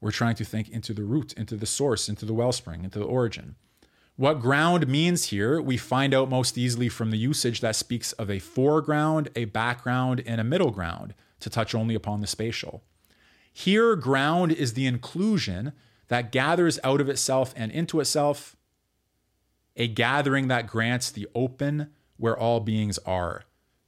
We're 0.00 0.12
trying 0.12 0.36
to 0.36 0.44
think 0.44 0.68
into 0.68 0.94
the 0.94 1.02
root, 1.02 1.32
into 1.32 1.56
the 1.56 1.66
source, 1.66 2.08
into 2.08 2.24
the 2.24 2.34
wellspring, 2.34 2.84
into 2.84 3.00
the 3.00 3.04
origin. 3.04 3.56
What 4.14 4.40
ground 4.40 4.86
means 4.86 5.24
here, 5.24 5.60
we 5.60 5.76
find 5.76 6.14
out 6.14 6.30
most 6.30 6.56
easily 6.56 6.88
from 6.88 7.10
the 7.10 7.18
usage 7.18 7.62
that 7.62 7.74
speaks 7.74 8.12
of 8.12 8.30
a 8.30 8.38
foreground, 8.38 9.28
a 9.34 9.46
background, 9.46 10.22
and 10.24 10.40
a 10.40 10.44
middle 10.44 10.70
ground 10.70 11.14
to 11.40 11.50
touch 11.50 11.74
only 11.74 11.96
upon 11.96 12.20
the 12.20 12.28
spatial. 12.28 12.84
Here, 13.52 13.96
ground 13.96 14.52
is 14.52 14.74
the 14.74 14.86
inclusion 14.86 15.72
that 16.06 16.30
gathers 16.30 16.78
out 16.84 17.00
of 17.00 17.08
itself 17.08 17.52
and 17.56 17.72
into 17.72 17.98
itself 17.98 18.54
a 19.78 19.88
gathering 19.88 20.48
that 20.48 20.66
grants 20.66 21.10
the 21.10 21.26
open 21.34 21.90
where 22.18 22.36
all 22.36 22.60
beings 22.60 22.98
are. 23.06 23.44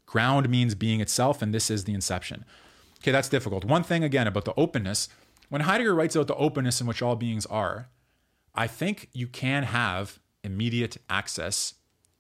Ground 0.06 0.48
means 0.48 0.74
being 0.74 1.00
itself, 1.00 1.42
and 1.42 1.52
this 1.52 1.70
is 1.70 1.84
the 1.84 1.92
inception. 1.92 2.44
Okay, 3.00 3.10
that's 3.10 3.28
difficult. 3.28 3.64
One 3.64 3.82
thing 3.82 4.04
again 4.04 4.26
about 4.26 4.44
the 4.44 4.54
openness, 4.56 5.08
when 5.48 5.62
Heidegger 5.62 5.94
writes 5.94 6.14
about 6.14 6.28
the 6.28 6.36
openness 6.36 6.80
in 6.80 6.86
which 6.86 7.02
all 7.02 7.16
beings 7.16 7.44
are, 7.46 7.88
I 8.54 8.66
think 8.66 9.08
you 9.12 9.26
can 9.26 9.64
have 9.64 10.20
immediate 10.42 10.96
access 11.08 11.74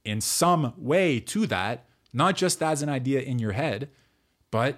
in 0.04 0.20
some 0.20 0.74
way 0.76 1.20
to 1.20 1.46
that, 1.46 1.86
not 2.12 2.36
just 2.36 2.62
as 2.62 2.82
an 2.82 2.88
idea 2.88 3.20
in 3.20 3.38
your 3.38 3.52
head, 3.52 3.88
but 4.50 4.76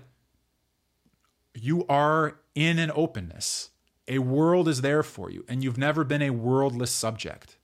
you 1.55 1.87
are 1.89 2.39
in 2.55 2.79
an 2.79 2.91
openness. 2.95 3.71
A 4.09 4.19
world 4.19 4.69
is 4.69 4.81
there 4.81 5.03
for 5.03 5.31
you, 5.31 5.45
and 5.49 5.63
you've 5.63 5.79
never 5.79 6.05
been 6.05 6.23
a 6.23 6.31
worldless 6.31 6.91
subject. 6.91 7.57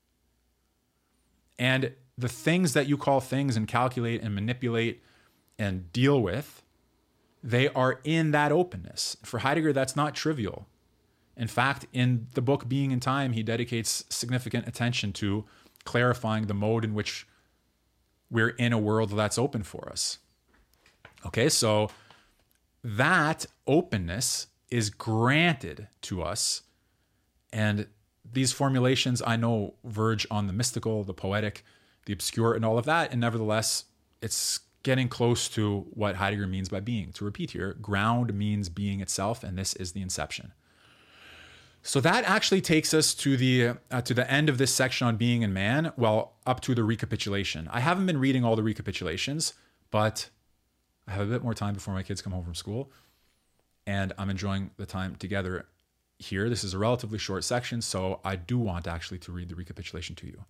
And 1.59 1.93
the 2.17 2.29
things 2.29 2.73
that 2.73 2.89
you 2.89 2.97
call 2.97 3.21
things 3.21 3.57
and 3.57 3.67
calculate 3.67 4.23
and 4.23 4.35
manipulate 4.35 5.03
and 5.59 5.93
deal 5.93 6.21
with, 6.21 6.63
they 7.43 7.69
are 7.69 8.01
in 8.05 8.31
that 8.33 8.53
openness. 8.53 9.17
For 9.23 9.39
Heidegger, 9.39 9.73
that's 9.73 9.97
not 9.97 10.15
trivial. 10.15 10.67
In 11.37 11.47
fact, 11.47 11.87
in 11.93 12.27
the 12.35 12.43
book 12.43 12.69
Being 12.69 12.91
in 12.91 13.01
Time, 13.01 13.33
he 13.33 13.43
dedicates 13.43 14.05
significant 14.09 14.67
attention 14.67 15.13
to 15.15 15.45
clarifying 15.85 16.47
the 16.47 16.55
mode 16.55 16.85
in 16.85 16.95
which 16.95 17.27
we're 18.31 18.51
in 18.51 18.73
a 18.73 18.79
world 18.79 19.11
that's 19.11 19.39
open 19.39 19.63
for 19.63 19.89
us. 19.89 20.19
Okay, 21.25 21.49
so 21.49 21.91
that 22.83 23.47
openness 23.67 24.49
is 24.71 24.91
granted 24.91 25.89
to 26.03 26.23
us. 26.23 26.63
And 27.53 27.87
these 28.33 28.53
formulations 28.53 29.23
I 29.27 29.37
know 29.37 29.75
verge 29.85 30.27
on 30.31 30.47
the 30.47 30.53
mystical, 30.53 31.05
the 31.05 31.15
poetic, 31.15 31.65
the 32.07 32.13
obscure, 32.13 32.55
and 32.55 32.65
all 32.65 32.79
of 32.79 32.85
that. 32.87 33.13
And 33.13 33.21
nevertheless, 33.21 33.85
it's 34.23 34.61
getting 34.83 35.09
close 35.09 35.49
to 35.49 35.87
what 35.91 36.17
Heidegger 36.17 36.47
means 36.47 36.69
by 36.69 36.81
being. 36.81 37.13
To 37.13 37.25
repeat 37.25 37.51
here, 37.51 37.75
ground 37.81 38.33
means 38.35 38.69
being 38.69 39.01
itself, 39.01 39.43
and 39.43 39.59
this 39.59 39.75
is 39.75 39.93
the 39.93 40.01
inception. 40.01 40.53
So 41.83 42.01
that 42.01 42.25
actually 42.25 42.61
takes 42.61 42.93
us 42.93 43.15
to 43.15 43.37
the 43.37 43.79
uh, 43.91 44.03
to 44.03 44.13
the 44.13 44.31
end 44.31 44.49
of 44.49 44.59
this 44.59 44.75
section 44.75 45.07
on 45.07 45.17
being 45.17 45.45
and 45.45 45.55
man. 45.55 45.93
Well, 45.97 46.35
up 46.47 46.61
to 46.63 46.75
the 46.75 46.85
recapitulation. 46.85 47.69
I 47.71 47.81
haven't 47.81 48.07
been 48.07 48.19
reading 48.19 48.45
all 48.45 48.57
the 48.57 48.63
recapitulations, 48.63 49.55
but 49.91 50.29
I 51.07 51.13
have 51.13 51.23
a 51.29 51.31
bit 51.31 51.43
more 51.43 51.55
time 51.55 51.75
before 51.75 51.95
my 51.95 52.03
kids 52.03 52.21
come 52.21 52.33
home 52.33 52.45
from 52.45 52.55
school, 52.55 52.91
and 53.87 54.13
I'm 54.19 54.29
enjoying 54.29 54.71
the 54.77 54.87
time 54.87 55.17
together 55.17 55.67
here. 56.19 56.49
This 56.49 56.65
is 56.65 56.75
a 56.75 56.79
relatively 56.79 57.19
short 57.19 57.45
section, 57.45 57.81
so 57.81 58.21
I 58.25 58.37
do 58.37 58.59
want 58.59 58.87
actually 58.87 59.19
to 59.21 59.33
read 59.33 59.49
the 59.49 59.55
recapitulation 59.55 60.17
to 60.17 60.27
you. 60.27 60.45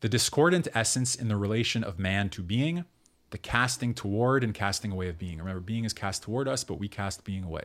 The 0.00 0.08
discordant 0.08 0.68
essence 0.74 1.14
in 1.14 1.28
the 1.28 1.36
relation 1.36 1.82
of 1.82 1.98
man 1.98 2.28
to 2.30 2.42
being, 2.42 2.84
the 3.30 3.38
casting 3.38 3.94
toward 3.94 4.44
and 4.44 4.54
casting 4.54 4.92
away 4.92 5.08
of 5.08 5.18
being. 5.18 5.38
Remember, 5.38 5.60
being 5.60 5.84
is 5.84 5.92
cast 5.92 6.22
toward 6.22 6.46
us, 6.46 6.62
but 6.62 6.78
we 6.78 6.88
cast 6.88 7.24
being 7.24 7.44
away. 7.44 7.64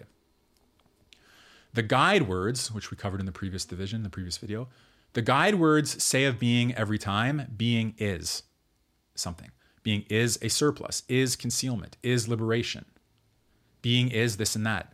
The 1.74 1.84
guide 1.84 2.28
words, 2.28 2.72
which 2.72 2.92
we 2.92 2.98
covered 2.98 3.20
in 3.20 3.26
the 3.26 3.32
previous 3.32 3.66
division, 3.66 4.04
the 4.04 4.10
previous 4.10 4.38
video, 4.38 4.68
the 5.14 5.22
guide 5.22 5.56
words 5.56 6.02
say 6.04 6.26
of 6.26 6.40
being 6.40 6.74
every 6.76 6.98
time, 6.98 7.54
being 7.56 7.94
is 7.98 8.44
something. 9.16 9.52
Being 9.84 10.06
is 10.10 10.40
a 10.42 10.50
surplus, 10.50 11.04
is 11.08 11.36
concealment, 11.36 11.98
is 12.04 12.28
liberation. 12.28 12.86
Being 13.82 14.10
is 14.10 14.38
this 14.38 14.56
and 14.56 14.66
that. 14.66 14.94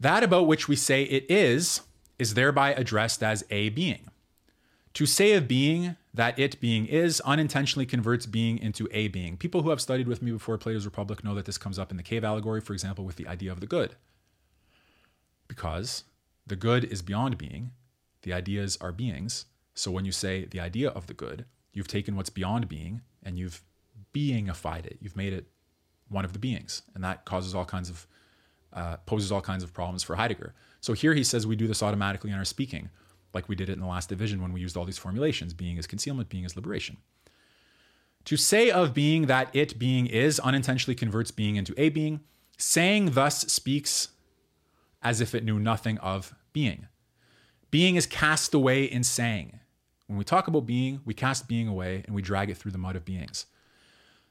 That 0.00 0.22
about 0.22 0.46
which 0.46 0.68
we 0.68 0.76
say 0.76 1.02
it 1.04 1.30
is, 1.30 1.82
is 2.18 2.34
thereby 2.34 2.72
addressed 2.72 3.22
as 3.22 3.44
a 3.50 3.70
being. 3.70 4.10
To 4.94 5.06
say 5.06 5.34
of 5.34 5.46
being 5.46 5.96
that 6.12 6.38
it 6.38 6.60
being 6.60 6.86
is 6.86 7.20
unintentionally 7.20 7.86
converts 7.86 8.26
being 8.26 8.58
into 8.58 8.88
a 8.90 9.08
being. 9.08 9.36
People 9.36 9.62
who 9.62 9.70
have 9.70 9.80
studied 9.80 10.08
with 10.08 10.22
me 10.22 10.32
before 10.32 10.58
Plato's 10.58 10.84
Republic 10.84 11.22
know 11.22 11.34
that 11.34 11.44
this 11.44 11.58
comes 11.58 11.78
up 11.78 11.90
in 11.90 11.96
the 11.96 12.02
cave 12.02 12.24
allegory, 12.24 12.60
for 12.60 12.72
example, 12.72 13.04
with 13.04 13.16
the 13.16 13.28
idea 13.28 13.52
of 13.52 13.60
the 13.60 13.66
good. 13.66 13.94
Because 15.46 16.04
the 16.46 16.56
good 16.56 16.84
is 16.84 17.02
beyond 17.02 17.38
being, 17.38 17.70
the 18.22 18.32
ideas 18.32 18.76
are 18.80 18.90
beings. 18.90 19.46
So 19.74 19.90
when 19.90 20.04
you 20.04 20.12
say 20.12 20.44
the 20.44 20.60
idea 20.60 20.88
of 20.88 21.06
the 21.06 21.14
good, 21.14 21.44
you've 21.72 21.86
taken 21.86 22.16
what's 22.16 22.30
beyond 22.30 22.68
being 22.68 23.02
and 23.22 23.38
you've 23.38 23.62
beingified 24.12 24.86
it. 24.86 24.98
You've 25.00 25.16
made 25.16 25.32
it 25.32 25.46
one 26.08 26.24
of 26.24 26.32
the 26.32 26.38
beings, 26.38 26.82
and 26.94 27.04
that 27.04 27.24
causes 27.24 27.54
all 27.54 27.64
kinds 27.64 27.90
of 27.90 28.06
uh, 28.72 28.96
poses 29.06 29.32
all 29.32 29.40
kinds 29.40 29.62
of 29.62 29.72
problems 29.72 30.02
for 30.02 30.16
Heidegger. 30.16 30.54
So 30.80 30.92
here 30.92 31.14
he 31.14 31.24
says 31.24 31.46
we 31.46 31.56
do 31.56 31.66
this 31.66 31.82
automatically 31.82 32.30
in 32.30 32.36
our 32.36 32.44
speaking 32.44 32.90
like 33.34 33.48
we 33.48 33.54
did 33.54 33.68
it 33.68 33.74
in 33.74 33.80
the 33.80 33.86
last 33.86 34.08
division 34.08 34.40
when 34.40 34.52
we 34.52 34.60
used 34.60 34.76
all 34.76 34.84
these 34.84 34.98
formulations 34.98 35.54
being 35.54 35.78
as 35.78 35.86
concealment, 35.86 36.28
being 36.28 36.44
as 36.44 36.56
liberation. 36.56 36.96
To 38.24 38.36
say 38.36 38.70
of 38.70 38.94
being 38.94 39.26
that 39.26 39.48
it 39.54 39.78
being 39.78 40.06
is 40.06 40.40
unintentionally 40.40 40.94
converts 40.94 41.30
being 41.30 41.56
into 41.56 41.74
a 41.76 41.88
being. 41.88 42.20
Saying 42.58 43.12
thus 43.12 43.40
speaks 43.52 44.08
as 45.02 45.20
if 45.20 45.34
it 45.34 45.44
knew 45.44 45.58
nothing 45.58 45.98
of 45.98 46.34
being. 46.52 46.88
Being 47.70 47.96
is 47.96 48.06
cast 48.06 48.52
away 48.54 48.84
in 48.84 49.04
saying. 49.04 49.60
When 50.08 50.18
we 50.18 50.24
talk 50.24 50.48
about 50.48 50.66
being, 50.66 51.00
we 51.04 51.14
cast 51.14 51.48
being 51.48 51.68
away 51.68 52.02
and 52.06 52.14
we 52.14 52.22
drag 52.22 52.50
it 52.50 52.56
through 52.56 52.72
the 52.72 52.78
mud 52.78 52.96
of 52.96 53.04
beings. 53.04 53.46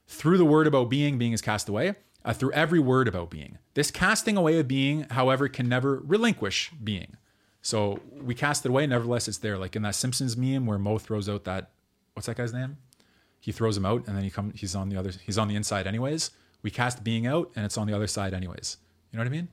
Through 0.08 0.38
the 0.38 0.46
word 0.46 0.68
about 0.68 0.90
being, 0.90 1.18
being 1.18 1.34
is 1.34 1.42
cast 1.42 1.70
away. 1.70 1.96
Uh, 2.26 2.34
through 2.34 2.52
every 2.52 2.80
word 2.80 3.08
about 3.08 3.30
being. 3.30 3.58
This 3.74 3.90
casting 3.90 4.36
away 4.36 4.60
of 4.60 4.68
being, 4.68 5.04
however, 5.12 5.48
can 5.48 5.70
never 5.70 6.02
relinquish 6.04 6.72
being. 6.84 7.16
So 7.62 8.02
we 8.12 8.36
cast 8.36 8.66
it 8.66 8.70
away. 8.70 8.86
Nevertheless, 8.86 9.30
it's 9.30 9.38
there. 9.38 9.58
Like 9.58 9.78
in 9.78 9.84
that 9.84 9.96
Simpsons 9.96 10.36
meme 10.36 10.66
where 10.66 10.78
Moe 10.78 10.98
throws 10.98 11.30
out 11.30 11.46
that 11.46 11.72
what's 12.14 12.26
that 12.26 12.36
guy's 12.36 12.54
name? 12.54 12.78
He 13.40 13.52
throws 13.52 13.78
him 13.78 13.86
out, 13.86 14.08
and 14.08 14.16
then 14.18 14.24
he 14.24 14.30
come. 14.30 14.52
He's 14.56 14.76
on 14.76 14.90
the 14.90 14.98
other. 14.98 15.12
He's 15.24 15.38
on 15.38 15.48
the 15.48 15.56
inside 15.56 15.88
anyways. 15.88 16.32
We 16.64 16.72
cast 16.72 17.04
being 17.04 17.28
out, 17.28 17.52
and 17.56 17.64
it's 17.64 17.78
on 17.78 17.88
the 17.88 17.94
other 17.94 18.08
side 18.08 18.34
anyways. 18.34 18.78
You 19.12 19.18
know 19.18 19.24
what 19.24 19.28
I 19.28 19.32
mean? 19.32 19.48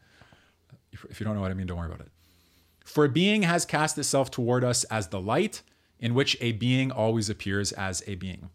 If 0.90 1.20
you 1.20 1.24
don't 1.24 1.34
know 1.34 1.42
what 1.42 1.50
I 1.50 1.54
mean, 1.54 1.66
don't 1.66 1.78
worry 1.78 1.86
about 1.86 2.00
it. 2.00 2.10
For 2.84 3.06
being 3.08 3.42
has 3.42 3.64
cast 3.64 3.98
itself 3.98 4.30
toward 4.30 4.64
us 4.64 4.84
as 4.84 5.08
the 5.08 5.20
light, 5.20 5.62
in 5.98 6.14
which 6.14 6.36
a 6.40 6.52
being 6.52 6.90
always 6.90 7.28
appears 7.30 7.72
as 7.72 8.02
a 8.06 8.14
being. 8.14 8.50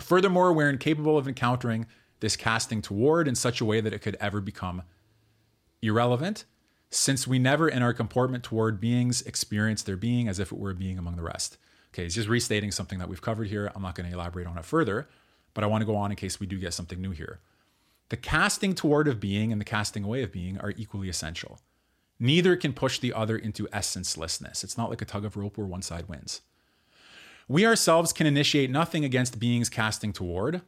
Furthermore, 0.00 0.52
we're 0.52 0.70
incapable 0.70 1.18
of 1.18 1.28
encountering 1.28 1.86
this 2.20 2.36
casting 2.36 2.80
toward 2.80 3.28
in 3.28 3.34
such 3.34 3.60
a 3.60 3.64
way 3.64 3.80
that 3.80 3.92
it 3.92 3.98
could 3.98 4.16
ever 4.20 4.40
become 4.40 4.82
irrelevant 5.82 6.44
since 6.90 7.26
we 7.26 7.38
never 7.38 7.68
in 7.68 7.82
our 7.82 7.92
comportment 7.92 8.44
toward 8.44 8.80
beings 8.80 9.22
experience 9.22 9.82
their 9.82 9.96
being 9.96 10.28
as 10.28 10.38
if 10.38 10.52
it 10.52 10.58
were 10.58 10.70
a 10.70 10.74
being 10.74 10.98
among 10.98 11.16
the 11.16 11.22
rest. 11.22 11.58
Okay, 11.92 12.04
he's 12.04 12.14
just 12.14 12.28
restating 12.28 12.70
something 12.70 12.98
that 12.98 13.08
we've 13.08 13.20
covered 13.20 13.48
here. 13.48 13.70
I'm 13.74 13.82
not 13.82 13.94
going 13.94 14.08
to 14.08 14.14
elaborate 14.14 14.46
on 14.46 14.56
it 14.56 14.64
further, 14.64 15.08
but 15.52 15.64
I 15.64 15.66
want 15.66 15.82
to 15.82 15.86
go 15.86 15.96
on 15.96 16.10
in 16.10 16.16
case 16.16 16.40
we 16.40 16.46
do 16.46 16.58
get 16.58 16.74
something 16.74 17.00
new 17.00 17.10
here. 17.10 17.40
The 18.08 18.16
casting 18.16 18.74
toward 18.74 19.08
of 19.08 19.20
being 19.20 19.52
and 19.52 19.60
the 19.60 19.66
casting 19.66 20.04
away 20.04 20.22
of 20.22 20.32
being 20.32 20.58
are 20.58 20.72
equally 20.76 21.08
essential. 21.08 21.60
Neither 22.18 22.56
can 22.56 22.72
push 22.72 22.98
the 22.98 23.12
other 23.12 23.36
into 23.36 23.66
essencelessness. 23.68 24.62
It's 24.62 24.78
not 24.78 24.90
like 24.90 25.02
a 25.02 25.06
tug 25.06 25.24
of 25.24 25.36
rope 25.36 25.58
where 25.58 25.66
one 25.66 25.82
side 25.82 26.08
wins. 26.08 26.42
We 27.48 27.66
ourselves 27.66 28.12
can 28.12 28.26
initiate 28.26 28.70
nothing 28.70 29.04
against 29.04 29.40
beings 29.40 29.68
casting 29.68 30.12
toward, 30.12 30.62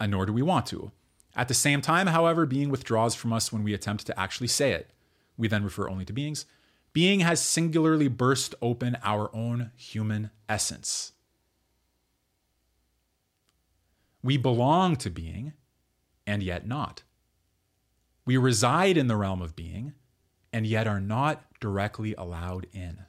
and 0.00 0.10
nor 0.10 0.26
do 0.26 0.32
we 0.32 0.42
want 0.42 0.66
to. 0.66 0.92
At 1.36 1.48
the 1.48 1.54
same 1.54 1.80
time, 1.80 2.06
however, 2.06 2.46
being 2.46 2.70
withdraws 2.70 3.14
from 3.14 3.32
us 3.32 3.52
when 3.52 3.64
we 3.64 3.74
attempt 3.74 4.06
to 4.06 4.18
actually 4.18 4.48
say 4.48 4.72
it. 4.72 4.90
We 5.36 5.48
then 5.48 5.64
refer 5.64 5.88
only 5.88 6.04
to 6.04 6.12
beings. 6.12 6.46
Being 6.92 7.20
has 7.20 7.42
singularly 7.42 8.08
burst 8.08 8.54
open 8.62 8.96
our 9.02 9.34
own 9.34 9.72
human 9.76 10.30
essence. 10.48 11.12
We 14.22 14.36
belong 14.36 14.96
to 14.96 15.10
being 15.10 15.54
and 16.26 16.42
yet 16.42 16.66
not. 16.66 17.02
We 18.24 18.36
reside 18.36 18.96
in 18.96 19.08
the 19.08 19.16
realm 19.16 19.42
of 19.42 19.56
being 19.56 19.94
and 20.52 20.66
yet 20.66 20.86
are 20.86 21.00
not 21.00 21.42
directly 21.60 22.14
allowed 22.14 22.68
in. 22.72 23.00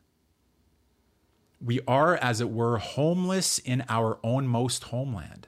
We 1.66 1.80
are, 1.88 2.16
as 2.18 2.42
it 2.42 2.52
were, 2.52 2.78
homeless 2.78 3.58
in 3.58 3.84
our 3.90 4.20
own 4.24 4.46
most 4.46 4.84
homeland, 4.84 5.48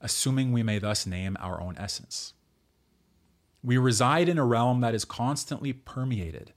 assuming 0.00 0.50
we 0.50 0.62
may 0.62 0.78
thus 0.78 1.04
name 1.04 1.36
our 1.40 1.60
own 1.60 1.76
essence. 1.76 2.32
We 3.62 3.76
reside 3.76 4.30
in 4.30 4.38
a 4.38 4.46
realm 4.46 4.80
that 4.80 4.94
is 4.94 5.04
constantly 5.04 5.74
permeated 5.74 6.54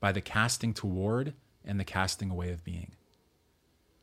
by 0.00 0.12
the 0.12 0.20
casting 0.20 0.74
toward 0.74 1.32
and 1.64 1.80
the 1.80 1.84
casting 1.84 2.30
away 2.30 2.50
of 2.50 2.62
being. 2.62 2.92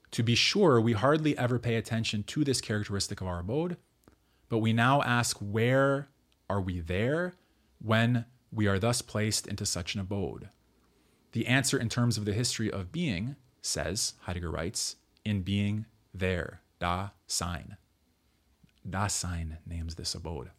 To 0.10 0.24
be 0.24 0.34
sure, 0.34 0.82
we 0.82 0.94
hardly 0.94 1.38
ever 1.38 1.60
pay 1.60 1.76
attention 1.76 2.24
to 2.24 2.44
this 2.44 2.60
characteristic 2.60 3.22
of 3.22 3.28
our 3.28 3.42
abode, 3.42 3.78
but 4.50 4.58
we 4.58 4.74
now 4.74 5.04
ask 5.04 5.38
where 5.38 6.10
are 6.50 6.60
we 6.60 6.80
there 6.80 7.36
when 7.78 8.26
we 8.52 8.66
are 8.66 8.80
thus 8.80 9.04
placed 9.04 9.46
into 9.46 9.64
such 9.68 9.94
an 9.94 10.02
abode? 10.02 10.50
The 11.34 11.46
answer 11.46 11.78
in 11.78 11.88
terms 11.88 12.18
of 12.18 12.26
the 12.26 12.34
history 12.34 12.72
of 12.72 12.92
being 12.92 13.36
says, 13.62 14.14
Heidegger 14.22 14.52
writes, 14.52 14.98
in 15.24 15.42
being 15.42 15.86
there, 16.14 16.62
da 16.80 17.10
sein. 17.28 17.78
Da 18.90 19.08
sein 19.08 19.58
names 19.66 19.96
this 19.96 20.16
abode. 20.16 20.50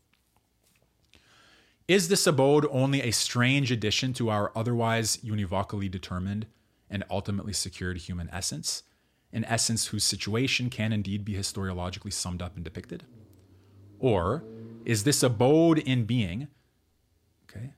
Is 1.88 2.08
this 2.08 2.26
abode 2.26 2.66
only 2.70 3.02
a 3.02 3.10
strange 3.10 3.72
addition 3.72 4.12
to 4.14 4.30
our 4.30 4.52
otherwise 4.54 5.18
univocally 5.18 5.90
determined 5.90 6.46
and 6.88 7.04
ultimately 7.10 7.52
secured 7.52 7.98
human 7.98 8.30
essence? 8.32 8.84
An 9.32 9.44
essence 9.46 9.86
whose 9.88 10.04
situation 10.04 10.70
can 10.70 10.92
indeed 10.92 11.24
be 11.24 11.34
historiologically 11.34 12.12
summed 12.12 12.40
up 12.40 12.54
and 12.54 12.64
depicted? 12.64 13.04
Or 13.98 14.44
is 14.84 15.04
this 15.04 15.22
abode 15.22 15.78
in 15.78 16.04
being, 16.04 16.48
okay, 17.44 17.72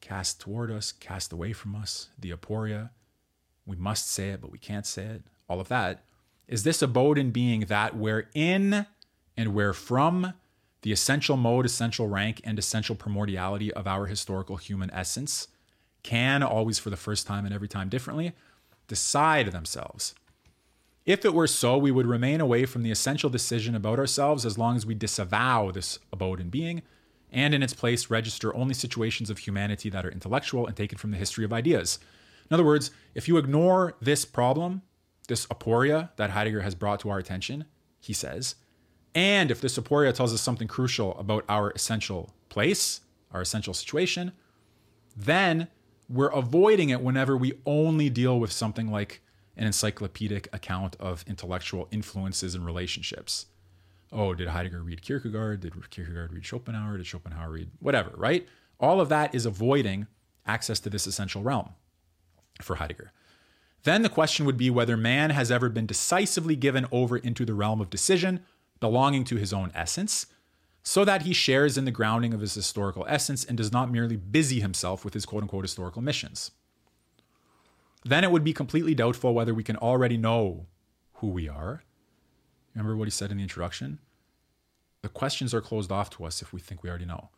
cast 0.00 0.40
toward 0.40 0.70
us, 0.70 0.92
cast 0.92 1.32
away 1.32 1.52
from 1.52 1.74
us, 1.74 2.08
the 2.18 2.30
aporia, 2.30 2.90
we 3.66 3.76
must 3.76 4.10
say 4.10 4.30
it, 4.30 4.40
but 4.40 4.50
we 4.52 4.58
can't 4.58 4.86
say 4.86 5.04
it, 5.04 5.22
all 5.48 5.60
of 5.60 5.68
that, 5.68 6.04
is 6.46 6.62
this 6.62 6.82
abode 6.82 7.18
in 7.18 7.30
being 7.30 7.60
that 7.60 7.96
wherein 7.96 8.86
and 9.36 9.54
where 9.54 9.72
from 9.72 10.34
the 10.82 10.92
essential 10.92 11.36
mode, 11.36 11.64
essential 11.64 12.08
rank, 12.08 12.40
and 12.44 12.58
essential 12.58 12.94
primordiality 12.94 13.70
of 13.70 13.86
our 13.86 14.06
historical 14.06 14.56
human 14.56 14.90
essence 14.90 15.48
can 16.02 16.42
always, 16.42 16.78
for 16.78 16.90
the 16.90 16.96
first 16.96 17.26
time 17.26 17.46
and 17.46 17.54
every 17.54 17.68
time 17.68 17.88
differently, 17.88 18.32
decide 18.86 19.50
themselves. 19.50 20.14
If 21.06 21.24
it 21.24 21.34
were 21.34 21.46
so, 21.46 21.78
we 21.78 21.90
would 21.90 22.06
remain 22.06 22.40
away 22.40 22.66
from 22.66 22.82
the 22.82 22.90
essential 22.90 23.30
decision 23.30 23.74
about 23.74 23.98
ourselves 23.98 24.44
as 24.44 24.58
long 24.58 24.76
as 24.76 24.86
we 24.86 24.94
disavow 24.94 25.70
this 25.70 25.98
abode 26.12 26.40
in 26.40 26.50
being 26.50 26.82
and 27.32 27.52
in 27.54 27.62
its 27.62 27.74
place 27.74 28.10
register 28.10 28.54
only 28.54 28.74
situations 28.74 29.28
of 29.28 29.38
humanity 29.38 29.90
that 29.90 30.06
are 30.06 30.10
intellectual 30.10 30.66
and 30.66 30.76
taken 30.76 30.96
from 30.96 31.10
the 31.10 31.16
history 31.16 31.44
of 31.44 31.52
ideas. 31.52 31.98
In 32.50 32.54
other 32.54 32.64
words, 32.64 32.90
if 33.14 33.28
you 33.28 33.36
ignore 33.36 33.96
this 34.00 34.24
problem, 34.24 34.82
this 35.28 35.46
aporia 35.46 36.10
that 36.16 36.30
Heidegger 36.30 36.60
has 36.60 36.74
brought 36.74 37.00
to 37.00 37.10
our 37.10 37.18
attention, 37.18 37.64
he 38.00 38.12
says, 38.12 38.56
and 39.14 39.50
if 39.50 39.60
this 39.60 39.78
aporia 39.78 40.12
tells 40.12 40.34
us 40.34 40.40
something 40.40 40.68
crucial 40.68 41.16
about 41.18 41.44
our 41.48 41.70
essential 41.70 42.34
place, 42.48 43.00
our 43.32 43.40
essential 43.40 43.72
situation, 43.72 44.32
then 45.16 45.68
we're 46.08 46.28
avoiding 46.28 46.90
it 46.90 47.00
whenever 47.00 47.36
we 47.36 47.52
only 47.64 48.10
deal 48.10 48.38
with 48.38 48.52
something 48.52 48.90
like 48.90 49.22
an 49.56 49.66
encyclopedic 49.66 50.48
account 50.52 50.96
of 50.98 51.24
intellectual 51.28 51.88
influences 51.90 52.54
and 52.54 52.66
relationships. 52.66 53.46
Oh, 54.12 54.34
did 54.34 54.48
Heidegger 54.48 54.82
read 54.82 55.02
Kierkegaard? 55.02 55.60
Did 55.60 55.72
Kierkegaard 55.90 56.32
read 56.32 56.44
Schopenhauer? 56.44 56.96
Did 56.96 57.06
Schopenhauer 57.06 57.50
read 57.50 57.70
whatever, 57.78 58.10
right? 58.16 58.46
All 58.78 59.00
of 59.00 59.08
that 59.08 59.34
is 59.34 59.46
avoiding 59.46 60.08
access 60.46 60.80
to 60.80 60.90
this 60.90 61.06
essential 61.06 61.42
realm 61.42 61.70
for 62.60 62.76
Heidegger. 62.76 63.12
Then 63.82 64.02
the 64.02 64.08
question 64.08 64.46
would 64.46 64.56
be 64.56 64.70
whether 64.70 64.96
man 64.96 65.30
has 65.30 65.50
ever 65.50 65.68
been 65.68 65.86
decisively 65.86 66.56
given 66.56 66.86
over 66.90 67.16
into 67.16 67.44
the 67.44 67.54
realm 67.54 67.80
of 67.80 67.90
decision 67.90 68.44
belonging 68.80 69.24
to 69.24 69.36
his 69.36 69.52
own 69.52 69.70
essence, 69.74 70.26
so 70.82 71.04
that 71.04 71.22
he 71.22 71.32
shares 71.32 71.78
in 71.78 71.86
the 71.86 71.90
grounding 71.90 72.34
of 72.34 72.40
his 72.40 72.52
historical 72.52 73.06
essence 73.08 73.44
and 73.44 73.56
does 73.56 73.72
not 73.72 73.90
merely 73.90 74.16
busy 74.16 74.60
himself 74.60 75.04
with 75.04 75.14
his 75.14 75.24
quote 75.24 75.42
unquote 75.42 75.64
historical 75.64 76.02
missions. 76.02 76.50
Then 78.04 78.24
it 78.24 78.30
would 78.30 78.44
be 78.44 78.52
completely 78.52 78.94
doubtful 78.94 79.32
whether 79.32 79.54
we 79.54 79.64
can 79.64 79.76
already 79.76 80.18
know 80.18 80.66
who 81.14 81.28
we 81.28 81.48
are. 81.48 81.82
Remember 82.74 82.96
what 82.96 83.06
he 83.06 83.10
said 83.10 83.30
in 83.30 83.38
the 83.38 83.42
introduction? 83.42 83.98
The 85.00 85.08
questions 85.08 85.54
are 85.54 85.62
closed 85.62 85.90
off 85.90 86.10
to 86.10 86.24
us 86.24 86.42
if 86.42 86.52
we 86.52 86.60
think 86.60 86.82
we 86.82 86.90
already 86.90 87.06
know. 87.06 87.30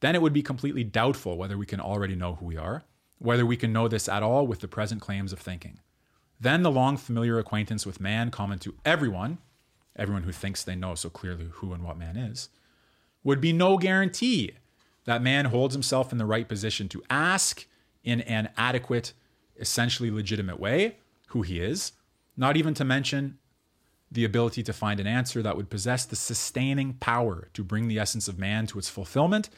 Then 0.00 0.14
it 0.14 0.22
would 0.22 0.32
be 0.32 0.42
completely 0.42 0.84
doubtful 0.84 1.36
whether 1.36 1.58
we 1.58 1.66
can 1.66 1.80
already 1.80 2.14
know 2.14 2.36
who 2.36 2.46
we 2.46 2.56
are, 2.56 2.84
whether 3.18 3.46
we 3.46 3.56
can 3.56 3.72
know 3.72 3.88
this 3.88 4.08
at 4.08 4.22
all 4.22 4.46
with 4.46 4.60
the 4.60 4.68
present 4.68 5.00
claims 5.00 5.32
of 5.32 5.38
thinking. 5.38 5.80
Then 6.40 6.62
the 6.62 6.70
long 6.70 6.96
familiar 6.96 7.38
acquaintance 7.38 7.86
with 7.86 8.00
man, 8.00 8.30
common 8.30 8.58
to 8.60 8.74
everyone, 8.84 9.38
everyone 9.96 10.24
who 10.24 10.32
thinks 10.32 10.62
they 10.62 10.76
know 10.76 10.94
so 10.94 11.08
clearly 11.08 11.48
who 11.52 11.72
and 11.72 11.82
what 11.82 11.98
man 11.98 12.16
is, 12.16 12.48
would 13.24 13.40
be 13.40 13.52
no 13.52 13.78
guarantee 13.78 14.52
that 15.04 15.22
man 15.22 15.46
holds 15.46 15.74
himself 15.74 16.12
in 16.12 16.18
the 16.18 16.26
right 16.26 16.48
position 16.48 16.88
to 16.88 17.02
ask 17.08 17.66
in 18.04 18.20
an 18.22 18.50
adequate, 18.56 19.12
essentially 19.58 20.10
legitimate 20.10 20.60
way 20.60 20.96
who 21.28 21.42
he 21.42 21.60
is, 21.60 21.92
not 22.36 22.56
even 22.56 22.74
to 22.74 22.84
mention 22.84 23.38
the 24.12 24.24
ability 24.24 24.62
to 24.62 24.72
find 24.72 25.00
an 25.00 25.06
answer 25.06 25.42
that 25.42 25.56
would 25.56 25.70
possess 25.70 26.04
the 26.04 26.16
sustaining 26.16 26.94
power 26.94 27.48
to 27.52 27.64
bring 27.64 27.88
the 27.88 27.98
essence 27.98 28.28
of 28.28 28.38
man 28.38 28.66
to 28.66 28.78
its 28.78 28.88
fulfillment 28.88 29.48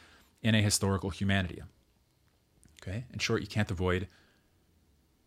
in 0.41 0.55
a 0.55 0.61
historical 0.61 1.09
humanity. 1.09 1.61
Okay? 2.89 3.05
In 3.13 3.19
short, 3.19 3.41
you 3.41 3.47
can't 3.47 3.71
avoid 3.71 4.07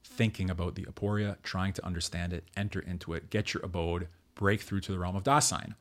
thinking 0.05 0.51
about 0.51 0.75
the 0.75 0.85
aporia, 0.85 1.37
trying 1.43 1.73
to 1.75 1.87
understand 1.87 2.33
it, 2.33 2.45
enter 2.57 2.81
into 2.81 3.15
it, 3.15 3.31
get 3.31 3.55
your 3.55 3.65
abode, 3.65 4.09
break 4.35 4.61
through 4.61 4.81
to 4.81 4.93
the 4.93 4.99
realm 4.99 5.17
of 5.17 5.25
Dasein. 5.25 5.75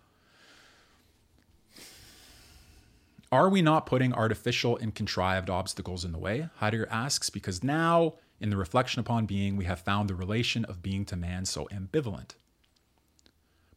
Are 3.32 3.50
we 3.50 3.62
not 3.62 3.86
putting 3.86 4.14
artificial 4.14 4.78
and 4.78 4.94
contrived 4.94 5.50
obstacles 5.50 6.04
in 6.04 6.12
the 6.12 6.18
way? 6.18 6.50
Heidegger 6.58 6.88
asks, 6.92 7.30
because 7.30 7.64
now, 7.64 8.16
in 8.40 8.50
the 8.50 8.58
reflection 8.58 9.00
upon 9.00 9.26
being, 9.26 9.56
we 9.56 9.66
have 9.66 9.80
found 9.80 10.10
the 10.10 10.16
relation 10.16 10.66
of 10.66 10.84
being 10.84 11.06
to 11.06 11.16
man 11.16 11.46
so 11.46 11.68
ambivalent. 11.72 12.36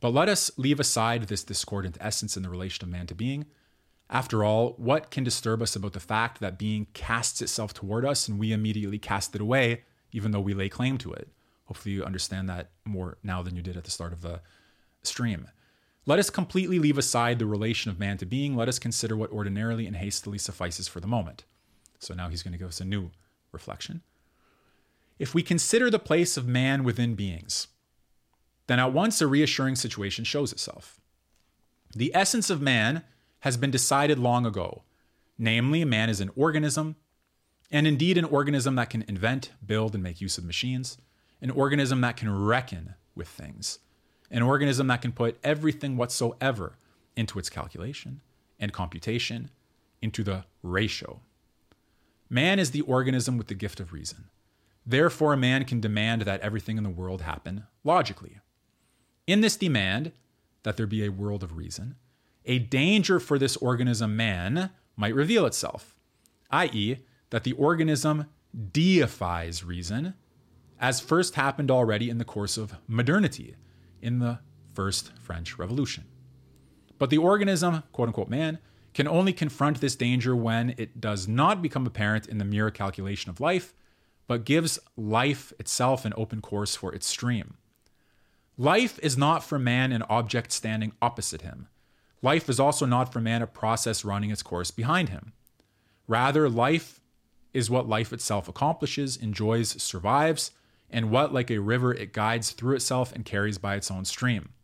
But 0.00 0.12
let 0.12 0.28
us 0.28 0.50
leave 0.56 0.80
aside 0.80 1.24
this 1.24 1.44
discordant 1.44 1.96
essence 2.00 2.36
in 2.36 2.42
the 2.42 2.50
relation 2.50 2.84
of 2.84 2.90
man 2.90 3.06
to 3.06 3.14
being. 3.14 3.46
After 4.10 4.44
all, 4.44 4.74
what 4.76 5.10
can 5.10 5.24
disturb 5.24 5.62
us 5.62 5.74
about 5.74 5.92
the 5.92 6.00
fact 6.00 6.40
that 6.40 6.58
being 6.58 6.86
casts 6.92 7.40
itself 7.40 7.72
toward 7.72 8.04
us 8.04 8.28
and 8.28 8.38
we 8.38 8.52
immediately 8.52 8.98
cast 8.98 9.34
it 9.34 9.40
away, 9.40 9.84
even 10.12 10.30
though 10.30 10.40
we 10.40 10.54
lay 10.54 10.68
claim 10.68 10.98
to 10.98 11.12
it? 11.12 11.28
Hopefully, 11.64 11.94
you 11.94 12.04
understand 12.04 12.48
that 12.48 12.70
more 12.84 13.16
now 13.22 13.42
than 13.42 13.56
you 13.56 13.62
did 13.62 13.76
at 13.76 13.84
the 13.84 13.90
start 13.90 14.12
of 14.12 14.20
the 14.20 14.40
stream. 15.02 15.48
Let 16.06 16.18
us 16.18 16.28
completely 16.28 16.78
leave 16.78 16.98
aside 16.98 17.38
the 17.38 17.46
relation 17.46 17.90
of 17.90 17.98
man 17.98 18.18
to 18.18 18.26
being. 18.26 18.54
Let 18.54 18.68
us 18.68 18.78
consider 18.78 19.16
what 19.16 19.32
ordinarily 19.32 19.86
and 19.86 19.96
hastily 19.96 20.36
suffices 20.36 20.86
for 20.86 21.00
the 21.00 21.06
moment. 21.06 21.44
So 21.98 22.12
now 22.12 22.28
he's 22.28 22.42
going 22.42 22.52
to 22.52 22.58
give 22.58 22.68
us 22.68 22.80
a 22.80 22.84
new 22.84 23.10
reflection. 23.52 24.02
If 25.18 25.34
we 25.34 25.42
consider 25.42 25.88
the 25.88 25.98
place 25.98 26.36
of 26.36 26.46
man 26.46 26.84
within 26.84 27.14
beings, 27.14 27.68
then 28.66 28.78
at 28.78 28.92
once 28.92 29.20
a 29.22 29.26
reassuring 29.26 29.76
situation 29.76 30.24
shows 30.24 30.52
itself. 30.52 31.00
The 31.94 32.14
essence 32.14 32.50
of 32.50 32.60
man 32.60 33.04
has 33.44 33.58
been 33.58 33.70
decided 33.70 34.18
long 34.18 34.46
ago. 34.46 34.84
Namely, 35.36 35.82
a 35.82 35.86
man 35.86 36.08
is 36.08 36.22
an 36.22 36.30
organism, 36.34 36.96
and 37.70 37.86
indeed 37.86 38.16
an 38.16 38.24
organism 38.24 38.74
that 38.76 38.88
can 38.88 39.04
invent, 39.06 39.50
build, 39.64 39.92
and 39.92 40.02
make 40.02 40.18
use 40.18 40.38
of 40.38 40.44
machines, 40.44 40.96
an 41.42 41.50
organism 41.50 42.00
that 42.00 42.16
can 42.16 42.34
reckon 42.34 42.94
with 43.14 43.28
things, 43.28 43.80
an 44.30 44.40
organism 44.40 44.86
that 44.86 45.02
can 45.02 45.12
put 45.12 45.38
everything 45.44 45.98
whatsoever 45.98 46.78
into 47.16 47.38
its 47.38 47.50
calculation 47.50 48.22
and 48.58 48.72
computation 48.72 49.50
into 50.00 50.24
the 50.24 50.44
ratio. 50.62 51.20
Man 52.30 52.58
is 52.58 52.70
the 52.70 52.80
organism 52.80 53.36
with 53.36 53.48
the 53.48 53.54
gift 53.54 53.78
of 53.78 53.92
reason. 53.92 54.30
Therefore, 54.86 55.34
a 55.34 55.36
man 55.36 55.66
can 55.66 55.80
demand 55.80 56.22
that 56.22 56.40
everything 56.40 56.78
in 56.78 56.82
the 56.82 56.88
world 56.88 57.20
happen 57.20 57.64
logically. 57.84 58.38
In 59.26 59.42
this 59.42 59.58
demand, 59.58 60.12
that 60.62 60.78
there 60.78 60.86
be 60.86 61.04
a 61.04 61.12
world 61.12 61.42
of 61.42 61.58
reason, 61.58 61.96
a 62.44 62.58
danger 62.58 63.18
for 63.18 63.38
this 63.38 63.56
organism, 63.56 64.16
man, 64.16 64.70
might 64.96 65.14
reveal 65.14 65.46
itself, 65.46 65.94
i.e., 66.50 66.98
that 67.30 67.44
the 67.44 67.52
organism 67.52 68.26
deifies 68.72 69.64
reason, 69.64 70.14
as 70.78 71.00
first 71.00 71.34
happened 71.34 71.70
already 71.70 72.10
in 72.10 72.18
the 72.18 72.24
course 72.24 72.56
of 72.56 72.76
modernity, 72.86 73.56
in 74.00 74.18
the 74.18 74.38
First 74.74 75.12
French 75.18 75.58
Revolution. 75.58 76.04
But 76.98 77.10
the 77.10 77.18
organism, 77.18 77.82
quote 77.92 78.08
unquote 78.08 78.28
man, 78.28 78.58
can 78.92 79.08
only 79.08 79.32
confront 79.32 79.80
this 79.80 79.96
danger 79.96 80.36
when 80.36 80.74
it 80.76 81.00
does 81.00 81.26
not 81.26 81.62
become 81.62 81.86
apparent 81.86 82.28
in 82.28 82.38
the 82.38 82.44
mere 82.44 82.70
calculation 82.70 83.30
of 83.30 83.40
life, 83.40 83.74
but 84.26 84.44
gives 84.44 84.78
life 84.96 85.52
itself 85.58 86.04
an 86.04 86.14
open 86.16 86.40
course 86.40 86.76
for 86.76 86.94
its 86.94 87.06
stream. 87.06 87.56
Life 88.56 89.00
is 89.02 89.18
not 89.18 89.42
for 89.42 89.58
man 89.58 89.90
an 89.90 90.02
object 90.08 90.52
standing 90.52 90.92
opposite 91.02 91.42
him. 91.42 91.68
Life 92.24 92.48
is 92.48 92.58
also 92.58 92.86
not 92.86 93.12
for 93.12 93.20
man 93.20 93.42
a 93.42 93.46
process 93.46 94.02
running 94.02 94.30
its 94.30 94.42
course 94.42 94.70
behind 94.70 95.10
him. 95.10 95.34
Rather, 96.08 96.48
life 96.48 97.02
is 97.52 97.68
what 97.68 97.86
life 97.86 98.14
itself 98.14 98.48
accomplishes, 98.48 99.18
enjoys, 99.18 99.82
survives, 99.82 100.50
and 100.88 101.10
what, 101.10 101.34
like 101.34 101.50
a 101.50 101.58
river, 101.58 101.92
it 101.92 102.14
guides 102.14 102.52
through 102.52 102.76
itself 102.76 103.12
and 103.12 103.26
carries 103.26 103.58
by 103.58 103.74
its 103.74 103.90
own 103.90 104.06
stream. 104.06 104.54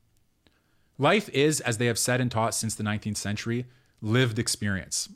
Life 0.96 1.28
is, 1.34 1.61
as 1.61 1.76
they 1.76 1.84
have 1.84 1.98
said 1.98 2.18
and 2.18 2.30
taught 2.30 2.54
since 2.54 2.74
the 2.74 2.82
19th 2.82 3.18
century, 3.18 3.66
lived 4.00 4.38
experience. 4.38 5.11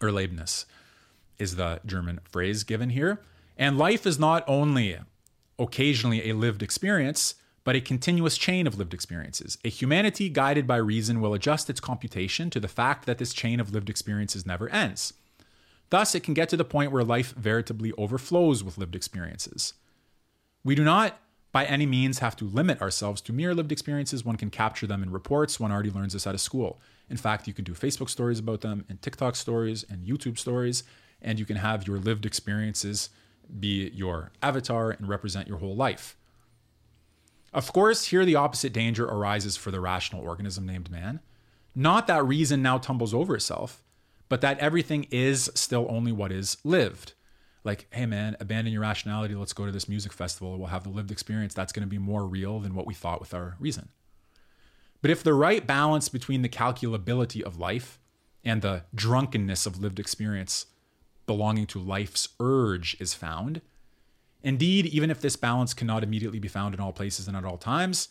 or 0.00 0.08
Erlebnis 0.08 0.64
is 1.38 1.54
the 1.54 1.78
German 1.86 2.18
phrase 2.28 2.64
given 2.64 2.90
here. 2.90 3.20
And 3.56 3.78
life 3.78 4.04
is 4.04 4.18
not 4.18 4.42
only 4.48 4.98
occasionally 5.60 6.28
a 6.28 6.34
lived 6.34 6.60
experience, 6.60 7.36
but 7.64 7.76
a 7.76 7.80
continuous 7.80 8.36
chain 8.36 8.66
of 8.66 8.78
lived 8.78 8.94
experiences. 8.94 9.58
A 9.64 9.68
humanity 9.68 10.28
guided 10.28 10.66
by 10.66 10.76
reason 10.76 11.20
will 11.20 11.34
adjust 11.34 11.70
its 11.70 11.80
computation 11.80 12.50
to 12.50 12.60
the 12.60 12.68
fact 12.68 13.06
that 13.06 13.18
this 13.18 13.32
chain 13.32 13.60
of 13.60 13.72
lived 13.72 13.88
experiences 13.88 14.46
never 14.46 14.68
ends. 14.70 15.14
Thus, 15.90 16.14
it 16.14 16.22
can 16.22 16.34
get 16.34 16.48
to 16.48 16.56
the 16.56 16.64
point 16.64 16.90
where 16.90 17.04
life 17.04 17.34
veritably 17.34 17.92
overflows 17.98 18.64
with 18.64 18.78
lived 18.78 18.96
experiences. 18.96 19.74
We 20.64 20.74
do 20.74 20.84
not 20.84 21.20
by 21.52 21.66
any 21.66 21.84
means 21.84 22.20
have 22.20 22.34
to 22.36 22.46
limit 22.46 22.80
ourselves 22.80 23.20
to 23.20 23.32
mere 23.32 23.54
lived 23.54 23.70
experiences. 23.70 24.24
One 24.24 24.36
can 24.36 24.48
capture 24.48 24.86
them 24.86 25.02
in 25.02 25.10
reports. 25.10 25.60
One 25.60 25.70
already 25.70 25.90
learns 25.90 26.14
this 26.14 26.26
out 26.26 26.34
of 26.34 26.40
school. 26.40 26.80
In 27.10 27.18
fact, 27.18 27.46
you 27.46 27.52
can 27.52 27.64
do 27.64 27.74
Facebook 27.74 28.08
stories 28.08 28.38
about 28.38 28.62
them 28.62 28.86
and 28.88 29.00
TikTok 29.02 29.36
stories 29.36 29.84
and 29.88 30.06
YouTube 30.06 30.38
stories, 30.38 30.82
and 31.20 31.38
you 31.38 31.44
can 31.44 31.56
have 31.56 31.86
your 31.86 31.98
lived 31.98 32.24
experiences 32.24 33.10
be 33.60 33.90
your 33.90 34.32
avatar 34.42 34.90
and 34.90 35.08
represent 35.08 35.46
your 35.46 35.58
whole 35.58 35.76
life. 35.76 36.16
Of 37.52 37.72
course, 37.72 38.06
here 38.06 38.24
the 38.24 38.36
opposite 38.36 38.72
danger 38.72 39.04
arises 39.04 39.56
for 39.56 39.70
the 39.70 39.80
rational 39.80 40.22
organism 40.22 40.66
named 40.66 40.90
man. 40.90 41.20
Not 41.74 42.06
that 42.06 42.24
reason 42.24 42.62
now 42.62 42.78
tumbles 42.78 43.14
over 43.14 43.34
itself, 43.34 43.82
but 44.28 44.40
that 44.40 44.58
everything 44.58 45.06
is 45.10 45.50
still 45.54 45.86
only 45.90 46.12
what 46.12 46.32
is 46.32 46.56
lived 46.64 47.14
like, 47.64 47.86
hey 47.90 48.06
man, 48.06 48.36
abandon 48.40 48.72
your 48.72 48.82
rationality. 48.82 49.34
Let's 49.34 49.52
go 49.52 49.66
to 49.66 49.72
this 49.72 49.88
music 49.88 50.12
festival. 50.12 50.58
We'll 50.58 50.68
have 50.68 50.84
the 50.84 50.90
lived 50.90 51.10
experience. 51.10 51.54
That's 51.54 51.72
going 51.72 51.86
to 51.86 51.90
be 51.90 51.98
more 51.98 52.26
real 52.26 52.58
than 52.60 52.74
what 52.74 52.86
we 52.86 52.94
thought 52.94 53.20
with 53.20 53.34
our 53.34 53.56
reason. 53.58 53.88
But 55.00 55.10
if 55.10 55.22
the 55.22 55.34
right 55.34 55.66
balance 55.66 56.08
between 56.08 56.42
the 56.42 56.48
calculability 56.48 57.42
of 57.42 57.58
life 57.58 57.98
and 58.44 58.62
the 58.62 58.84
drunkenness 58.94 59.66
of 59.66 59.80
lived 59.80 60.00
experience 60.00 60.66
belonging 61.26 61.66
to 61.66 61.78
life's 61.78 62.28
urge 62.40 62.96
is 63.00 63.14
found, 63.14 63.62
indeed, 64.42 64.86
even 64.86 65.10
if 65.10 65.20
this 65.20 65.36
balance 65.36 65.74
cannot 65.74 66.02
immediately 66.02 66.38
be 66.38 66.48
found 66.48 66.74
in 66.74 66.80
all 66.80 66.92
places 66.92 67.28
and 67.28 67.36
at 67.36 67.44
all 67.44 67.58
times, 67.58 68.08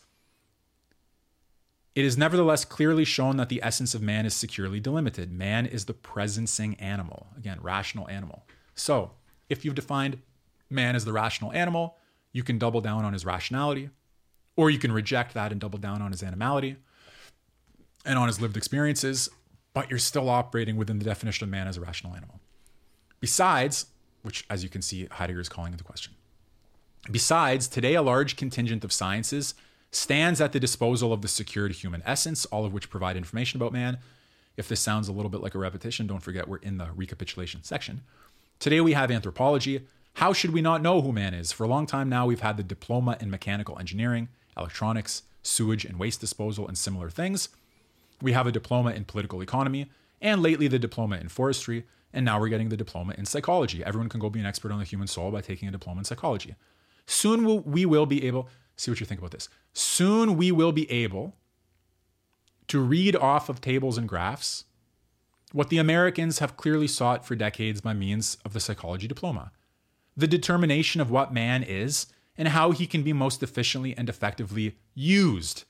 It 1.94 2.06
is 2.06 2.18
nevertheless 2.18 2.64
clearly 2.64 3.04
shown 3.04 3.36
that 3.38 3.50
the 3.50 3.62
essence 3.62 3.94
of 3.94 4.02
man 4.02 4.26
is 4.26 4.34
securely 4.34 4.80
delimited. 4.80 5.32
Man 5.32 5.66
is 5.66 5.86
the 5.86 5.94
presencing 5.94 6.82
animal. 6.82 7.28
Again, 7.38 7.60
rational 7.62 8.08
animal. 8.08 8.46
So, 8.76 9.12
if 9.50 9.66
you've 9.66 9.76
defined 9.76 10.20
man 10.70 10.96
as 10.96 11.04
the 11.04 11.12
rational 11.12 11.52
animal, 11.52 11.98
you 12.32 12.44
can 12.44 12.58
double 12.58 12.80
down 12.80 13.04
on 13.04 13.12
his 13.12 13.26
rationality, 13.26 13.90
or 14.56 14.70
you 14.70 14.80
can 14.80 14.94
reject 14.94 15.34
that 15.34 15.52
and 15.52 15.60
double 15.60 15.80
down 15.80 16.02
on 16.02 16.12
his 16.12 16.24
animality 16.24 16.78
and 18.06 18.18
on 18.18 18.28
his 18.28 18.40
lived 18.40 18.56
experiences, 18.56 19.28
but 19.74 19.90
you're 19.90 20.00
still 20.00 20.30
operating 20.30 20.78
within 20.78 20.98
the 20.98 21.06
definition 21.06 21.44
of 21.44 21.50
man 21.50 21.68
as 21.68 21.76
a 21.76 21.82
rational 21.82 22.16
animal. 22.16 22.40
Besides, 23.20 23.88
which 24.22 24.46
as 24.50 24.64
you 24.64 24.70
can 24.70 24.82
see, 24.82 25.08
Heidegger 25.12 25.42
is 25.42 25.50
calling 25.50 25.74
into 25.74 25.84
question. 25.84 26.14
Besides, 27.10 27.68
today 27.68 27.96
a 27.96 28.02
large 28.02 28.36
contingent 28.36 28.84
of 28.84 28.94
sciences 28.94 29.56
stands 29.90 30.40
at 30.40 30.52
the 30.52 30.60
disposal 30.60 31.12
of 31.12 31.22
the 31.22 31.28
secured 31.28 31.72
human 31.72 32.04
essence, 32.06 32.46
all 32.46 32.64
of 32.64 32.74
which 32.74 32.92
provide 32.92 33.18
information 33.18 33.60
about 33.60 33.74
man. 33.74 33.98
If 34.56 34.68
this 34.68 34.80
sounds 34.80 35.08
a 35.08 35.12
little 35.12 35.30
bit 35.30 35.42
like 35.42 35.56
a 35.56 35.60
repetition, 35.60 36.06
don't 36.06 36.22
forget 36.22 36.48
we're 36.48 36.58
in 36.58 36.78
the 36.78 36.90
recapitulation 36.96 37.64
section. 37.64 38.02
Today 38.60 38.82
we 38.82 38.94
have 38.94 39.10
anthropology. 39.10 39.82
How 40.16 40.32
should 40.32 40.52
we 40.52 40.62
not 40.62 40.84
know 40.84 41.02
who 41.02 41.12
man 41.12 41.34
is? 41.34 41.52
For 41.52 41.64
a 41.64 41.68
long 41.68 41.88
time 41.88 42.08
now, 42.08 42.28
we've 42.28 42.42
had 42.42 42.58
the 42.58 42.64
diploma 42.64 43.18
in 43.20 43.32
mechanical 43.32 43.80
engineering, 43.80 44.30
electronics, 44.56 45.24
sewage 45.42 45.86
and 45.86 45.98
waste 45.98 46.22
disposal, 46.22 46.68
and 46.68 46.78
similar 46.78 47.10
things. 47.10 47.50
We 48.22 48.34
have 48.34 48.46
a 48.46 48.52
diploma 48.52 48.92
in 48.92 49.06
political 49.06 49.42
economy, 49.42 49.90
and 50.22 50.42
lately 50.44 50.68
the 50.68 50.78
diploma 50.78 51.18
in 51.18 51.30
forestry, 51.30 51.86
and 52.14 52.24
now 52.24 52.40
we're 52.40 52.50
getting 52.50 52.70
the 52.70 52.78
diploma 52.78 53.16
in 53.18 53.26
psychology. 53.26 53.84
Everyone 53.84 54.10
can 54.10 54.20
go 54.20 54.30
be 54.30 54.40
an 54.40 54.46
expert 54.46 54.72
on 54.72 54.80
the 54.80 54.86
human 54.86 55.08
soul 55.08 55.32
by 55.32 55.42
taking 55.42 55.68
a 55.68 55.72
diploma 55.72 56.00
in 56.00 56.06
psychology. 56.06 56.56
Soon 57.06 57.46
we'll, 57.46 57.60
we 57.60 57.86
will 57.86 58.06
be 58.06 58.26
able, 58.26 58.50
see 58.76 58.92
what 58.92 59.00
you 59.00 59.06
think 59.06 59.20
about 59.20 59.32
this. 59.32 59.50
Soon 59.74 60.38
we 60.38 60.52
will 60.52 60.72
be 60.72 60.90
able 60.92 61.36
to 62.68 62.80
read 62.80 63.16
off 63.16 63.50
of 63.50 63.62
tables 63.62 63.98
and 63.98 64.08
graphs 64.08 64.66
what 65.52 65.70
the 65.70 65.78
Americans 65.78 66.40
have 66.40 66.56
clearly 66.56 66.88
sought 66.88 67.26
for 67.26 67.36
decades 67.36 67.82
by 67.82 67.94
means 67.94 68.38
of 68.46 68.54
the 68.54 68.60
psychology 68.60 69.08
diploma 69.08 69.52
the 70.16 70.28
determination 70.28 71.02
of 71.02 71.10
what 71.10 71.34
man 71.34 71.64
is 71.64 72.08
and 72.38 72.50
how 72.50 72.72
he 72.72 72.88
can 72.88 73.04
be 73.04 73.14
most 73.14 73.44
efficiently 73.44 73.96
and 73.98 74.10
effectively 74.10 74.78
used 74.94 75.64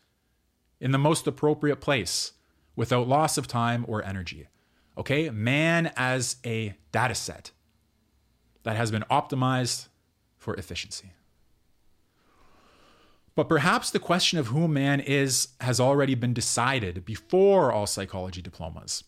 in 0.79 0.91
the 0.91 0.97
most 0.97 1.27
appropriate 1.27 1.77
place 1.77 2.33
without 2.75 3.07
loss 3.07 3.37
of 3.37 3.47
time 3.47 3.85
or 3.87 4.03
energy. 4.03 4.47
Okay, 4.97 5.29
man 5.29 5.91
as 5.95 6.37
a 6.45 6.73
data 6.91 7.15
set 7.15 7.51
that 8.63 8.75
has 8.75 8.91
been 8.91 9.05
optimized 9.09 9.87
for 10.37 10.55
efficiency. 10.55 11.13
But 13.35 13.47
perhaps 13.47 13.91
the 13.91 13.99
question 13.99 14.39
of 14.39 14.47
who 14.47 14.67
man 14.67 14.99
is 14.99 15.49
has 15.61 15.79
already 15.79 16.15
been 16.15 16.33
decided 16.33 17.05
before 17.05 17.71
all 17.71 17.87
psychology 17.87 18.41
diplomas. 18.41 19.03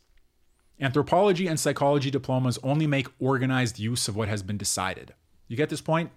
Anthropology 0.80 1.48
and 1.48 1.60
psychology 1.60 2.10
diplomas 2.10 2.58
only 2.64 2.88
make 2.88 3.08
organized 3.20 3.80
use 3.80 4.08
of 4.08 4.16
what 4.16 4.30
has 4.30 4.42
been 4.42 4.58
decided. 4.58 5.14
You 5.48 5.58
get 5.58 5.70
this 5.70 5.82
point? 5.82 6.12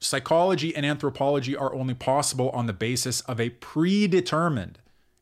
Psychology 0.00 0.74
and 0.76 0.84
anthropology 0.84 1.56
are 1.56 1.74
only 1.74 1.94
possible 1.94 2.50
on 2.50 2.66
the 2.66 2.72
basis 2.72 3.20
of 3.22 3.40
a 3.40 3.50
predetermined 3.50 4.78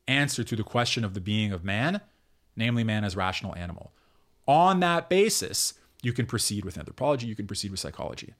answer 0.07 0.43
to 0.43 0.55
the 0.55 0.63
question 0.63 1.03
of 1.03 1.13
the 1.13 1.21
being 1.21 1.51
of 1.51 1.63
man, 1.63 2.01
namely 2.55 2.83
man 2.83 3.03
as 3.03 3.15
rational 3.15 3.55
animal. 3.55 3.91
On 4.47 4.79
that 4.81 5.09
basis, 5.09 5.73
you 6.01 6.13
can 6.13 6.25
proceed 6.25 6.63
with 6.63 6.77
anthropology, 6.77 7.27
you 7.27 7.35
can 7.35 7.47
proceed 7.47 7.71
with 7.71 7.79
psychology. 7.79 8.33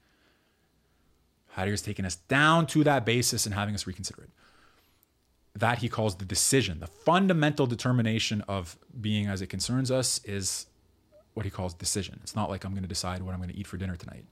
Heidegger's 1.58 1.82
taking 1.82 2.04
us 2.04 2.14
down 2.14 2.66
to 2.68 2.84
that 2.84 3.04
basis 3.04 3.44
and 3.44 3.54
having 3.54 3.74
us 3.74 3.86
reconsider 3.86 4.22
it. 4.22 4.30
That 5.56 5.78
he 5.78 5.88
calls 5.88 6.16
the 6.16 6.24
decision. 6.24 6.78
The 6.78 6.86
fundamental 6.86 7.66
determination 7.66 8.42
of 8.46 8.78
being 9.00 9.26
as 9.26 9.42
it 9.42 9.48
concerns 9.48 9.90
us 9.90 10.20
is 10.24 10.66
what 11.34 11.44
he 11.44 11.50
calls 11.50 11.74
decision. 11.74 12.20
It's 12.22 12.36
not 12.36 12.48
like 12.48 12.64
I'm 12.64 12.72
going 12.72 12.82
to 12.82 12.88
decide 12.88 13.22
what 13.22 13.32
I'm 13.32 13.38
going 13.38 13.50
to 13.50 13.56
eat 13.56 13.66
for 13.66 13.76
dinner 13.76 13.96
tonight. 13.96 14.24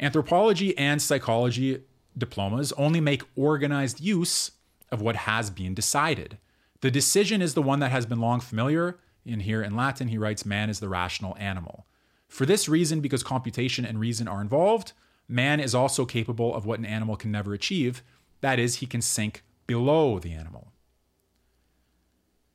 Anthropology 0.00 0.76
and 0.78 1.00
psychology 1.00 1.82
diplomas 2.16 2.72
only 2.72 3.00
make 3.00 3.22
organized 3.36 4.00
use 4.00 4.52
of 4.90 5.02
what 5.02 5.16
has 5.16 5.50
been 5.50 5.74
decided. 5.74 6.38
The 6.80 6.90
decision 6.90 7.42
is 7.42 7.52
the 7.52 7.62
one 7.62 7.80
that 7.80 7.90
has 7.90 8.06
been 8.06 8.20
long 8.20 8.40
familiar. 8.40 8.98
In 9.26 9.40
here 9.40 9.62
in 9.62 9.76
Latin, 9.76 10.08
he 10.08 10.18
writes, 10.18 10.46
Man 10.46 10.70
is 10.70 10.80
the 10.80 10.88
rational 10.88 11.36
animal. 11.38 11.86
For 12.28 12.46
this 12.46 12.68
reason, 12.68 13.00
because 13.00 13.22
computation 13.22 13.84
and 13.84 14.00
reason 14.00 14.26
are 14.26 14.40
involved, 14.40 14.92
man 15.28 15.60
is 15.60 15.74
also 15.74 16.04
capable 16.04 16.54
of 16.54 16.66
what 16.66 16.78
an 16.78 16.86
animal 16.86 17.16
can 17.16 17.30
never 17.30 17.54
achieve 17.54 18.02
that 18.44 18.58
is, 18.58 18.76
he 18.76 18.86
can 18.86 19.00
sink 19.00 19.42
below 19.66 20.18
the 20.18 20.34
animal. 20.34 20.70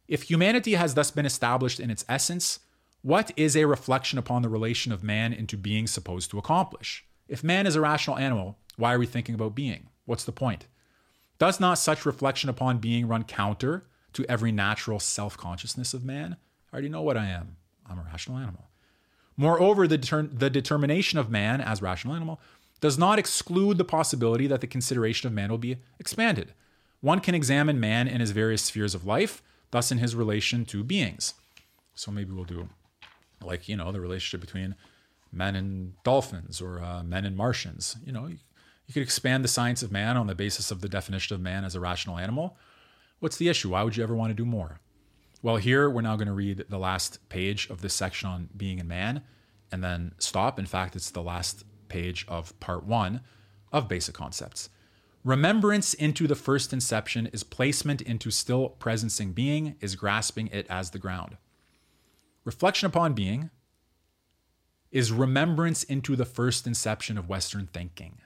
If 0.07 0.29
humanity 0.29 0.75
has 0.75 0.93
thus 0.93 1.09
been 1.09 1.25
established 1.25 1.79
in 1.79 1.89
its 1.89 2.05
essence, 2.07 2.59
what 3.01 3.31
is 3.35 3.57
a 3.57 3.65
reflection 3.65 4.19
upon 4.19 4.43
the 4.43 4.49
relation 4.49 4.91
of 4.91 5.03
man 5.03 5.33
into 5.33 5.57
being 5.57 5.87
supposed 5.87 6.29
to 6.29 6.37
accomplish? 6.37 7.05
If 7.27 7.43
man 7.43 7.65
is 7.65 7.75
a 7.75 7.81
rational 7.81 8.19
animal, 8.19 8.59
why 8.75 8.93
are 8.93 8.99
we 8.99 9.07
thinking 9.07 9.33
about 9.33 9.55
being? 9.55 9.89
What's 10.05 10.25
the 10.25 10.31
point? 10.31 10.67
Does 11.39 11.59
not 11.59 11.79
such 11.79 12.05
reflection 12.05 12.51
upon 12.51 12.77
being 12.77 13.07
run 13.07 13.23
counter 13.23 13.87
to 14.13 14.25
every 14.29 14.51
natural 14.51 14.99
self 14.99 15.37
consciousness 15.37 15.95
of 15.95 16.05
man? 16.05 16.37
I 16.71 16.75
already 16.75 16.89
know 16.89 17.01
what 17.01 17.17
I 17.17 17.25
am. 17.25 17.57
I'm 17.89 17.97
a 17.97 18.03
rational 18.03 18.37
animal. 18.37 18.69
Moreover, 19.35 19.87
the, 19.87 19.97
deter- 19.97 20.29
the 20.31 20.51
determination 20.51 21.17
of 21.17 21.31
man 21.31 21.61
as 21.61 21.81
rational 21.81 22.13
animal 22.13 22.39
does 22.81 22.97
not 22.97 23.19
exclude 23.19 23.77
the 23.77 23.85
possibility 23.85 24.47
that 24.47 24.61
the 24.61 24.67
consideration 24.67 25.27
of 25.27 25.33
man 25.33 25.49
will 25.49 25.57
be 25.57 25.77
expanded. 25.99 26.53
One 27.01 27.19
can 27.19 27.35
examine 27.35 27.79
man 27.79 28.07
in 28.07 28.19
his 28.19 28.31
various 28.31 28.63
spheres 28.63 28.95
of 28.95 29.05
life, 29.05 29.41
thus 29.71 29.91
in 29.91 29.99
his 29.99 30.15
relation 30.15 30.65
to 30.65 30.83
beings. 30.83 31.33
So 31.93 32.11
maybe 32.11 32.31
we'll 32.31 32.45
do 32.45 32.69
like, 33.43 33.69
you 33.69 33.75
know, 33.75 33.91
the 33.91 34.01
relationship 34.01 34.41
between 34.41 34.75
men 35.31 35.55
and 35.55 35.93
dolphins 36.03 36.61
or 36.61 36.81
uh, 36.81 37.03
men 37.03 37.25
and 37.25 37.37
Martians. 37.37 37.97
You 38.03 38.11
know, 38.11 38.27
you, 38.27 38.37
you 38.87 38.93
could 38.93 39.03
expand 39.03 39.43
the 39.43 39.49
science 39.49 39.83
of 39.83 39.91
man 39.91 40.17
on 40.17 40.27
the 40.27 40.35
basis 40.35 40.71
of 40.71 40.81
the 40.81 40.89
definition 40.89 41.35
of 41.35 41.41
man 41.41 41.63
as 41.63 41.75
a 41.75 41.79
rational 41.79 42.17
animal. 42.17 42.57
What's 43.19 43.37
the 43.37 43.49
issue? 43.49 43.69
Why 43.69 43.83
would 43.83 43.95
you 43.95 44.03
ever 44.03 44.15
want 44.15 44.31
to 44.31 44.33
do 44.33 44.45
more? 44.45 44.79
Well, 45.41 45.57
here 45.57 45.89
we're 45.89 46.01
now 46.01 46.15
going 46.15 46.27
to 46.27 46.33
read 46.33 46.65
the 46.67 46.79
last 46.79 47.29
page 47.29 47.69
of 47.69 47.81
this 47.81 47.93
section 47.93 48.29
on 48.29 48.49
being 48.57 48.79
and 48.79 48.89
man 48.89 49.23
and 49.71 49.83
then 49.83 50.13
stop. 50.17 50.59
In 50.59 50.65
fact, 50.65 50.95
it's 50.95 51.11
the 51.11 51.21
last 51.21 51.63
page 51.89 52.25
of 52.27 52.57
part 52.59 52.85
one 52.85 53.21
of 53.71 53.87
basic 53.87 54.15
concepts. 54.15 54.69
Remembrance 55.23 55.93
into 55.93 56.27
the 56.27 56.35
first 56.35 56.71
inception 56.71 57.27
is 57.27 57.43
placement 57.43 58.01
into 58.01 58.31
still 58.31 58.75
presencing 58.79 59.35
being, 59.35 59.75
is 59.81 59.95
grasping 59.95 60.47
it 60.47 60.65
as 60.69 60.91
the 60.91 60.99
ground. 60.99 61.37
Reflection 62.45 62.85
upon 62.87 63.13
being, 63.13 63.49
is 64.91 65.11
remembrance 65.11 65.83
into 65.83 66.15
the 66.15 66.25
first 66.25 66.65
inception 66.65 67.17
of 67.17 67.29
Western 67.29 67.67
thinking. 67.67 68.21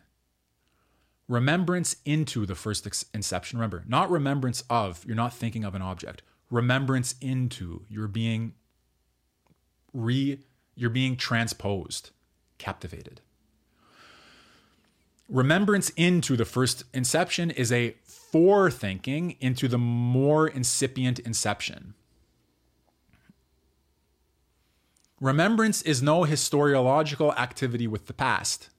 Remembrance 1.27 1.95
into 2.05 2.45
the 2.45 2.55
first 2.55 2.85
inception. 3.13 3.57
Remember, 3.57 3.83
not 3.87 4.11
remembrance 4.11 4.63
of, 4.69 5.03
you're 5.05 5.15
not 5.15 5.33
thinking 5.33 5.63
of 5.63 5.73
an 5.73 5.81
object. 5.81 6.21
Remembrance 6.49 7.15
into, 7.19 7.85
you're 7.89 8.07
being 8.07 8.53
re, 9.93 10.39
you're 10.75 10.89
being 10.89 11.15
transposed, 11.15 12.11
captivated. 12.57 13.21
Remembrance 15.29 15.89
into 15.91 16.35
the 16.35 16.45
first 16.45 16.83
inception 16.93 17.49
is 17.51 17.71
a 17.71 17.95
forethinking 18.07 19.37
into 19.39 19.67
the 19.67 19.77
more 19.77 20.47
incipient 20.47 21.19
inception. 21.19 21.93
Remembrance 25.21 25.81
is 25.83 26.01
no 26.01 26.23
historiological 26.23 27.35
activity 27.37 27.87
with 27.87 28.07
the 28.07 28.13
past, 28.13 28.69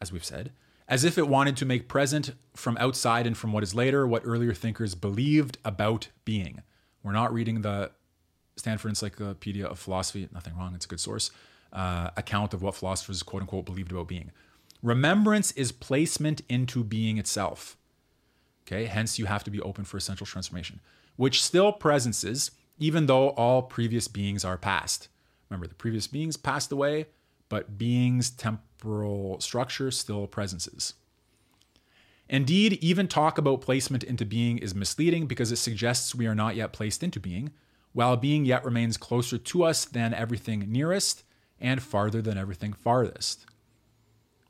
as 0.00 0.10
we've 0.10 0.24
said, 0.24 0.52
as 0.88 1.04
if 1.04 1.18
it 1.18 1.28
wanted 1.28 1.56
to 1.58 1.66
make 1.66 1.88
present 1.88 2.32
from 2.54 2.78
outside 2.78 3.26
and 3.26 3.36
from 3.36 3.52
what 3.52 3.62
is 3.62 3.74
later 3.74 4.06
what 4.06 4.22
earlier 4.24 4.54
thinkers 4.54 4.94
believed 4.94 5.58
about 5.64 6.08
being. 6.24 6.62
We're 7.02 7.12
not 7.12 7.34
reading 7.34 7.60
the 7.60 7.90
Stanford 8.56 8.88
Encyclopedia 8.88 9.66
of 9.66 9.78
Philosophy, 9.78 10.26
nothing 10.32 10.56
wrong, 10.56 10.74
it's 10.74 10.86
a 10.86 10.88
good 10.88 11.00
source, 11.00 11.30
uh, 11.74 12.10
account 12.16 12.54
of 12.54 12.62
what 12.62 12.74
philosophers 12.74 13.22
quote 13.22 13.42
unquote 13.42 13.66
believed 13.66 13.92
about 13.92 14.08
being. 14.08 14.32
Remembrance 14.82 15.52
is 15.52 15.72
placement 15.72 16.42
into 16.48 16.84
being 16.84 17.18
itself. 17.18 17.76
Okay, 18.66 18.86
hence 18.86 19.18
you 19.18 19.26
have 19.26 19.44
to 19.44 19.50
be 19.50 19.60
open 19.60 19.84
for 19.84 19.96
essential 19.96 20.26
transformation, 20.26 20.80
which 21.16 21.42
still 21.42 21.72
presences, 21.72 22.50
even 22.78 23.06
though 23.06 23.30
all 23.30 23.62
previous 23.62 24.08
beings 24.08 24.44
are 24.44 24.58
past. 24.58 25.08
Remember, 25.48 25.66
the 25.66 25.74
previous 25.74 26.06
beings 26.06 26.36
passed 26.36 26.72
away, 26.72 27.06
but 27.48 27.78
beings' 27.78 28.30
temporal 28.30 29.40
structure 29.40 29.90
still 29.90 30.26
presences. 30.26 30.94
Indeed, 32.28 32.74
even 32.82 33.06
talk 33.06 33.38
about 33.38 33.60
placement 33.60 34.02
into 34.02 34.24
being 34.24 34.58
is 34.58 34.74
misleading 34.74 35.26
because 35.26 35.52
it 35.52 35.56
suggests 35.56 36.14
we 36.14 36.26
are 36.26 36.34
not 36.34 36.56
yet 36.56 36.72
placed 36.72 37.04
into 37.04 37.20
being, 37.20 37.52
while 37.92 38.16
being 38.16 38.44
yet 38.44 38.64
remains 38.64 38.96
closer 38.96 39.38
to 39.38 39.62
us 39.62 39.84
than 39.84 40.12
everything 40.12 40.64
nearest 40.68 41.22
and 41.60 41.82
farther 41.82 42.20
than 42.20 42.36
everything 42.36 42.72
farthest. 42.72 43.46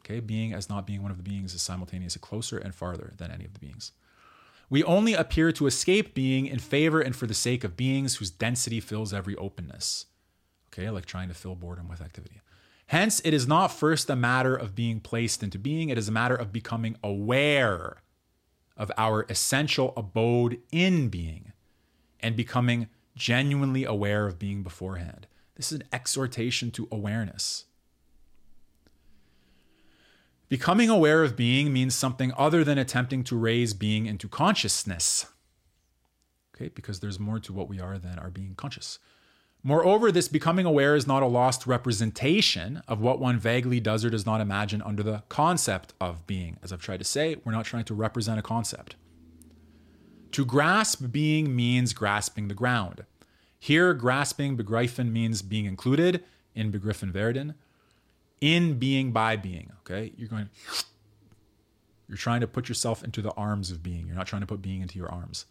Okay, 0.07 0.21
being 0.21 0.53
as 0.53 0.69
not 0.69 0.87
being 0.87 1.03
one 1.03 1.11
of 1.11 1.17
the 1.17 1.25
beings 1.25 1.53
is 1.53 1.63
simultaneously 1.63 2.21
closer 2.21 2.59
and 2.59 2.73
farther 2.73 3.13
than 3.17 3.33
any 3.33 3.45
of 3.45 3.55
the 3.55 3.59
beings. 3.59 3.91
We 4.71 4.85
only 4.85 5.15
appear 5.15 5.51
to 5.53 5.67
escape 5.67 6.15
being 6.15 6.47
in 6.47 6.61
favor 6.61 7.01
and 7.01 7.15
for 7.15 7.27
the 7.27 7.35
sake 7.35 7.65
of 7.65 7.77
beings 7.77 8.17
whose 8.17 8.31
density 8.31 8.79
fills 8.79 9.13
every 9.13 9.35
openness. 9.35 10.07
Okay, 10.69 10.91
like 10.91 11.07
trying 11.07 11.29
to 11.29 11.35
fill 11.35 11.57
boredom 11.57 11.89
with 11.89 12.01
activity. 12.01 12.41
Hence, 12.87 13.21
it 13.25 13.35
is 13.35 13.49
not 13.49 13.73
first 13.73 14.09
a 14.09 14.15
matter 14.15 14.55
of 14.55 14.77
being 14.77 15.01
placed 15.01 15.43
into 15.43 15.59
being, 15.59 15.89
it 15.89 15.99
is 15.99 16.09
a 16.09 16.13
matter 16.13 16.37
of 16.37 16.53
becoming 16.53 16.97
aware 17.03 17.97
of 18.77 18.93
our 18.97 19.27
essential 19.29 19.93
abode 19.97 20.61
in 20.71 21.09
being 21.09 21.53
and 22.21 22.37
becoming 22.37 22.89
genuinely 23.17 23.85
aware 23.85 24.27
of 24.27 24.39
being 24.39 24.63
beforehand. 24.63 25.27
This 25.57 25.73
is 25.73 25.81
an 25.81 25.89
exhortation 25.93 26.71
to 26.73 26.87
awareness. 26.93 27.65
Becoming 30.49 30.89
aware 30.89 31.25
of 31.25 31.37
being 31.37 31.73
means 31.73 31.95
something 31.95 32.33
other 32.37 32.63
than 32.63 32.79
attempting 32.79 33.25
to 33.25 33.37
raise 33.37 33.75
being 33.75 34.07
into 34.07 34.29
consciousness. 34.29 35.27
Okay, 36.55 36.69
because 36.69 37.01
there's 37.01 37.19
more 37.19 37.41
to 37.41 37.53
what 37.53 37.69
we 37.69 37.81
are 37.81 37.99
than 37.99 38.19
our 38.19 38.31
being 38.31 38.55
conscious. 38.55 38.99
Moreover, 39.63 40.13
this 40.13 40.29
becoming 40.29 40.65
aware 40.65 40.95
is 40.95 41.09
not 41.09 41.25
a 41.25 41.27
lost 41.27 41.67
representation 41.67 42.83
of 42.87 43.01
what 43.01 43.19
one 43.19 43.37
vaguely 43.37 43.81
does 43.81 44.05
or 44.05 44.11
does 44.11 44.25
not 44.25 44.41
imagine 44.41 44.81
under 44.81 45.03
the 45.03 45.25
concept 45.29 45.93
of 46.01 46.25
being. 46.29 46.57
As 46.63 46.73
I've 46.73 46.81
tried 46.81 47.01
to 47.01 47.05
say, 47.05 47.37
we're 47.45 47.51
not 47.51 47.65
trying 47.65 47.85
to 47.87 47.95
represent 47.95 48.39
a 48.39 48.43
concept. 48.43 48.95
To 50.31 50.45
grasp 50.45 51.11
being 51.11 51.57
means 51.57 51.93
grasping 51.93 52.47
the 52.47 52.55
ground. 52.55 53.05
Here, 53.59 53.93
grasping 53.95 54.57
begreifen 54.57 55.11
means 55.11 55.43
being 55.43 55.65
included 55.65 56.23
in 56.55 56.71
begriffen 56.71 57.13
werden, 57.13 57.55
in 58.41 58.79
being 58.79 59.13
by 59.13 59.37
being. 59.37 59.73
Okay, 59.81 60.13
you're 60.17 60.29
going. 60.29 60.49
You're 62.09 62.17
trying 62.19 62.41
to 62.41 62.47
put 62.47 62.69
yourself 62.69 63.03
into 63.03 63.21
the 63.21 63.33
arms 63.33 63.71
of 63.71 63.83
being. 63.83 64.07
You're 64.07 64.17
not 64.17 64.27
trying 64.27 64.43
to 64.43 64.47
put 64.47 64.63
being 64.63 64.81
into 64.81 64.99
your 64.99 65.11
arms. 65.11 65.47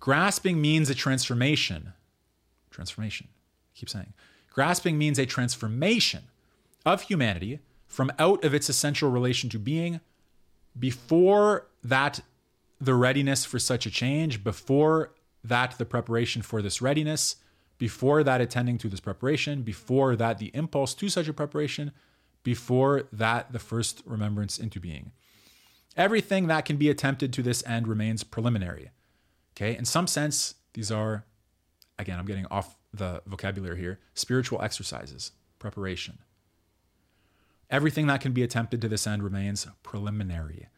Grasping 0.00 0.60
means 0.60 0.90
a 0.90 0.94
transformation, 0.94 1.92
transformation. 2.70 3.28
I 3.30 3.78
keep 3.78 3.88
saying. 3.88 4.12
Grasping 4.52 4.98
means 4.98 5.18
a 5.18 5.26
transformation 5.26 6.24
of 6.84 7.02
humanity 7.02 7.60
from 7.86 8.12
out 8.18 8.44
of 8.44 8.54
its 8.54 8.68
essential 8.68 9.10
relation 9.10 9.48
to 9.50 9.58
being 9.58 10.00
before 10.78 11.66
that 11.82 12.20
the 12.80 12.94
readiness 12.94 13.44
for 13.44 13.58
such 13.58 13.86
a 13.86 13.90
change, 13.90 14.44
before 14.44 15.12
that 15.42 15.76
the 15.78 15.84
preparation 15.84 16.42
for 16.42 16.62
this 16.62 16.80
readiness, 16.80 17.36
before 17.78 18.22
that 18.24 18.40
attending 18.40 18.78
to 18.78 18.88
this 18.88 19.00
preparation, 19.00 19.62
before 19.62 20.16
that 20.16 20.38
the 20.38 20.50
impulse 20.54 20.94
to 20.94 21.08
such 21.08 21.28
a 21.28 21.32
preparation, 21.32 21.92
before 22.42 23.04
that 23.12 23.52
the 23.52 23.58
first 23.58 24.02
remembrance 24.04 24.58
into 24.58 24.80
being. 24.80 25.12
Everything 25.96 26.46
that 26.46 26.64
can 26.64 26.76
be 26.76 26.90
attempted 26.90 27.32
to 27.32 27.42
this 27.42 27.64
end 27.66 27.88
remains 27.88 28.22
preliminary. 28.24 28.90
Okay, 29.56 29.76
in 29.76 29.84
some 29.84 30.06
sense, 30.06 30.54
these 30.74 30.90
are 30.92 31.24
again, 31.98 32.18
I'm 32.18 32.26
getting 32.26 32.46
off 32.46 32.76
the 32.92 33.22
vocabulary 33.26 33.78
here 33.78 33.98
spiritual 34.14 34.62
exercises, 34.62 35.32
preparation. 35.58 36.18
Everything 37.70 38.06
that 38.06 38.20
can 38.20 38.32
be 38.32 38.42
attempted 38.42 38.80
to 38.80 38.88
this 38.88 39.06
end 39.06 39.22
remains 39.22 39.66
preliminary. 39.82 40.68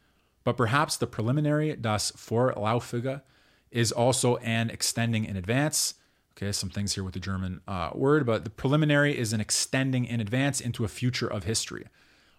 But 0.43 0.57
perhaps 0.57 0.97
the 0.97 1.07
preliminary, 1.07 1.77
das 1.77 2.11
Vorlaufige, 2.13 3.23
is 3.71 3.93
also 3.93 4.37
an 4.39 4.71
extending 4.71 5.25
in 5.25 5.37
advance. 5.37 5.95
Okay, 6.37 6.53
some 6.53 6.71
things 6.71 6.95
here 6.95 7.05
with 7.05 7.15
the 7.15 7.21
German 7.21 7.61
uh, 7.69 7.91
word, 7.95 8.25
but 8.25 8.45
the 8.45 8.51
preliminary 8.51 9.17
is 9.17 9.33
an 9.33 9.41
extending 9.41 10.05
in 10.05 10.21
advance 10.21 10.61
into 10.61 10.85
a 10.85 10.89
future 10.89 11.27
of 11.27 11.45
history. 11.45 11.87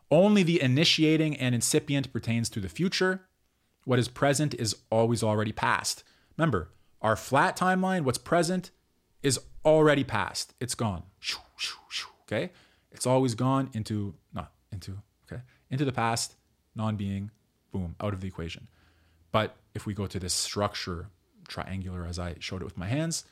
Only 0.09 0.43
the 0.43 0.61
initiating 0.61 1.37
and 1.37 1.53
incipient 1.53 2.11
pertains 2.11 2.49
to 2.49 2.59
the 2.59 2.69
future. 2.69 3.21
What 3.85 3.99
is 3.99 4.07
present 4.07 4.53
is 4.55 4.75
always 4.89 5.23
already 5.23 5.51
past. 5.51 6.03
Remember, 6.37 6.69
our 7.01 7.15
flat 7.15 7.57
timeline, 7.57 8.01
what's 8.01 8.17
present, 8.17 8.71
is 9.23 9.39
already 9.65 10.03
past. 10.03 10.53
It's 10.59 10.75
gone. 10.75 11.03
Okay? 12.23 12.51
It's 12.91 13.05
always 13.05 13.35
gone 13.35 13.69
into, 13.73 14.15
not 14.33 14.51
into, 14.71 14.97
okay? 15.25 15.41
Into 15.69 15.85
the 15.85 15.91
past, 15.91 16.35
non 16.75 16.95
being, 16.95 17.31
boom, 17.71 17.95
out 18.01 18.13
of 18.13 18.21
the 18.21 18.27
equation. 18.27 18.67
But 19.31 19.55
if 19.73 19.85
we 19.85 19.93
go 19.93 20.07
to 20.07 20.19
this 20.19 20.33
structure, 20.33 21.07
triangular 21.47 22.05
as 22.05 22.19
I 22.19 22.35
showed 22.39 22.61
it 22.61 22.65
with 22.65 22.77
my 22.77 22.87
hands, 22.87 23.25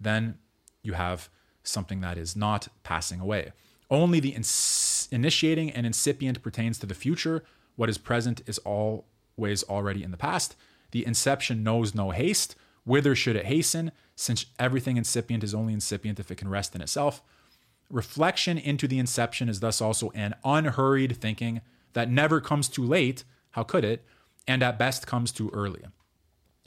then 0.00 0.38
you 0.82 0.94
have 0.94 1.28
something 1.62 2.00
that 2.00 2.16
is 2.16 2.36
not 2.36 2.68
passing 2.82 3.20
away. 3.20 3.52
Only 3.90 4.20
the 4.20 4.30
ins- 4.30 5.08
initiating 5.10 5.70
and 5.70 5.86
incipient 5.86 6.42
pertains 6.42 6.78
to 6.78 6.86
the 6.86 6.94
future. 6.94 7.44
What 7.76 7.88
is 7.88 7.98
present 7.98 8.42
is 8.46 8.58
always 8.58 9.62
already 9.64 10.02
in 10.02 10.10
the 10.10 10.16
past. 10.16 10.56
The 10.90 11.06
inception 11.06 11.62
knows 11.62 11.94
no 11.94 12.10
haste. 12.10 12.56
Whither 12.84 13.16
should 13.16 13.36
it 13.36 13.46
hasten, 13.46 13.90
since 14.14 14.46
everything 14.60 14.96
incipient 14.96 15.42
is 15.42 15.54
only 15.54 15.72
incipient 15.72 16.20
if 16.20 16.30
it 16.30 16.36
can 16.36 16.48
rest 16.48 16.74
in 16.74 16.80
itself? 16.80 17.20
Reflection 17.90 18.58
into 18.58 18.86
the 18.86 18.98
inception 18.98 19.48
is 19.48 19.60
thus 19.60 19.80
also 19.80 20.10
an 20.10 20.34
unhurried 20.44 21.16
thinking 21.16 21.60
that 21.94 22.10
never 22.10 22.40
comes 22.40 22.68
too 22.68 22.84
late. 22.84 23.24
How 23.50 23.64
could 23.64 23.84
it? 23.84 24.04
And 24.46 24.62
at 24.62 24.78
best 24.78 25.06
comes 25.06 25.32
too 25.32 25.50
early. 25.52 25.82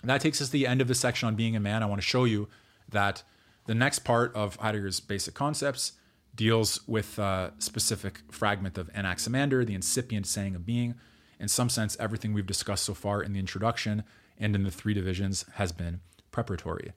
that 0.04 0.22
takes 0.22 0.42
us 0.42 0.48
to 0.48 0.54
the 0.54 0.68
end 0.68 0.82
of 0.82 0.88
the 0.88 0.96
section 0.96 1.28
on 1.28 1.36
being 1.36 1.56
a 1.56 1.60
man. 1.60 1.84
I 1.84 1.86
want 1.86 2.02
to 2.02 2.08
show 2.08 2.26
you 2.26 2.50
that 2.92 3.24
the 3.66 3.76
next 3.76 4.00
part 4.00 4.34
of 4.36 4.56
Heidegger's 4.58 5.00
basic 5.00 5.34
concepts 5.34 5.94
deals 6.36 6.82
with 6.88 7.20
a 7.20 7.54
specific 7.60 8.22
fragment 8.32 8.78
of 8.78 8.90
Anaximander, 8.96 9.66
the 9.66 9.76
incipient 9.76 10.26
saying 10.26 10.56
of 10.56 10.66
being. 10.66 10.96
In 11.40 11.48
some 11.48 11.70
sense, 11.70 11.98
everything 12.00 12.34
we've 12.34 12.46
discussed 12.46 12.84
so 12.84 12.94
far 12.94 13.22
in 13.22 13.34
the 13.34 13.40
introduction 13.40 14.04
and 14.38 14.56
in 14.56 14.64
the 14.64 14.72
three 14.72 14.94
divisions 14.94 15.46
has 15.56 15.72
been 15.72 16.02
preparatory. 16.32 16.94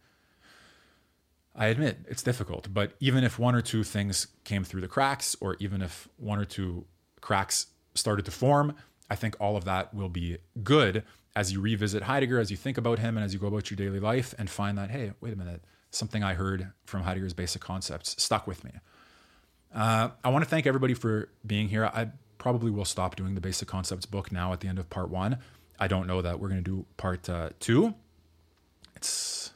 I 1.54 1.66
admit 1.66 1.98
it's 2.08 2.22
difficult, 2.22 2.72
but 2.72 2.92
even 3.00 3.24
if 3.24 3.38
one 3.38 3.54
or 3.54 3.60
two 3.60 3.84
things 3.84 4.28
came 4.44 4.64
through 4.64 4.80
the 4.80 4.88
cracks, 4.88 5.36
or 5.40 5.56
even 5.60 5.82
if 5.82 6.08
one 6.16 6.38
or 6.38 6.44
two 6.44 6.86
cracks 7.20 7.66
started 7.94 8.24
to 8.24 8.30
form, 8.30 8.74
I 9.10 9.16
think 9.16 9.36
all 9.38 9.56
of 9.56 9.64
that 9.64 9.92
will 9.92 10.08
be 10.08 10.38
good 10.62 11.04
as 11.36 11.52
you 11.52 11.60
revisit 11.60 12.04
Heidegger, 12.04 12.38
as 12.38 12.50
you 12.50 12.56
think 12.56 12.78
about 12.78 12.98
him, 12.98 13.16
and 13.16 13.24
as 13.24 13.34
you 13.34 13.38
go 13.38 13.48
about 13.48 13.70
your 13.70 13.76
daily 13.76 14.00
life 14.00 14.34
and 14.38 14.48
find 14.48 14.78
that, 14.78 14.90
hey, 14.90 15.12
wait 15.20 15.32
a 15.32 15.36
minute, 15.36 15.62
something 15.92 16.24
I 16.24 16.34
heard 16.34 16.72
from 16.84 17.02
Heidegger's 17.02 17.34
basic 17.34 17.62
concepts 17.62 18.20
stuck 18.20 18.46
with 18.46 18.64
me. 18.64 18.72
Uh, 19.74 20.10
I 20.24 20.28
want 20.30 20.44
to 20.44 20.50
thank 20.50 20.66
everybody 20.66 20.94
for 20.94 21.28
being 21.46 21.68
here. 21.68 21.86
I 21.86 22.08
probably 22.38 22.70
will 22.70 22.84
stop 22.84 23.14
doing 23.14 23.34
the 23.34 23.40
basic 23.40 23.68
concepts 23.68 24.04
book 24.04 24.32
now 24.32 24.52
at 24.52 24.60
the 24.60 24.68
end 24.68 24.78
of 24.78 24.90
part 24.90 25.08
one. 25.08 25.38
I 25.78 25.86
don't 25.86 26.06
know 26.06 26.20
that 26.20 26.40
we're 26.40 26.48
going 26.48 26.62
to 26.62 26.70
do 26.70 26.86
part 26.96 27.28
uh, 27.28 27.50
two. 27.60 27.94
It's 28.96 29.52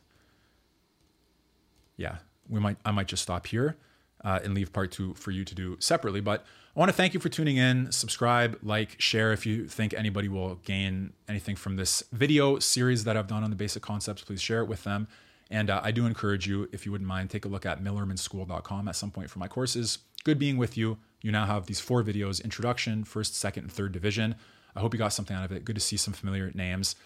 yeah, 1.97 2.17
we 2.49 2.61
might 2.61 2.77
I 2.85 2.93
might 2.93 3.09
just 3.09 3.23
stop 3.23 3.47
here 3.47 3.77
uh, 4.25 4.41
and 4.43 4.55
leave 4.55 4.73
part 4.73 4.93
two 4.93 5.15
for 5.15 5.31
you 5.31 5.45
to 5.45 5.55
do 5.55 5.77
separately. 5.81 6.21
But 6.21 6.45
I 6.75 6.81
want 6.81 6.91
to 6.91 6.97
thank 6.97 7.15
you 7.15 7.21
for 7.21 7.29
tuning 7.29 7.57
in. 7.57 7.91
Subscribe, 7.91 8.59
like, 8.63 9.01
share 9.01 9.33
if 9.33 9.47
you 9.47 9.67
think 9.67 9.95
anybody 9.95 10.29
will 10.29 10.57
gain 10.57 11.13
anything 11.29 11.57
from 11.57 11.77
this 11.77 12.03
video 12.13 12.59
series 12.59 13.05
that 13.05 13.17
I've 13.17 13.29
done 13.29 13.43
on 13.45 13.51
the 13.51 13.57
basic 13.57 13.83
concepts. 13.83 14.23
Please 14.23 14.43
share 14.43 14.61
it 14.61 14.67
with 14.67 14.85
them. 14.85 15.09
And 15.51 15.71
uh, 15.71 15.81
I 15.83 15.93
do 15.93 16.07
encourage 16.07 16.47
you, 16.47 16.69
if 16.73 16.85
you 16.85 16.93
wouldn't 16.93 17.09
mind, 17.09 17.31
take 17.31 17.45
a 17.45 17.49
look 17.49 17.65
at 17.67 17.83
millermanschool.com 17.83 18.89
at 18.89 18.97
some 18.97 19.11
point 19.11 19.31
for 19.31 19.39
my 19.39 19.49
courses. 19.49 19.99
Good 20.25 20.39
being 20.39 20.57
with 20.57 20.77
you. 20.77 20.99
You 21.23 21.31
now 21.31 21.47
have 21.47 21.67
these 21.67 21.81
four 21.81 22.03
videos 22.03 22.43
introduction, 22.43 23.05
first, 23.05 23.37
second, 23.37 23.65
and 23.65 23.73
third 23.73 23.93
division. 23.93 24.35
I 24.75 24.81
hope 24.81 24.93
you 24.93 24.99
got 24.99 25.13
something 25.13 25.37
out 25.37 25.45
of 25.45 25.53
it. 25.53 25.65
Good 25.65 25.77
to 25.77 25.81
see 25.81 25.97
some 25.97 26.13
familiar 26.13 26.51
names. 26.55 26.97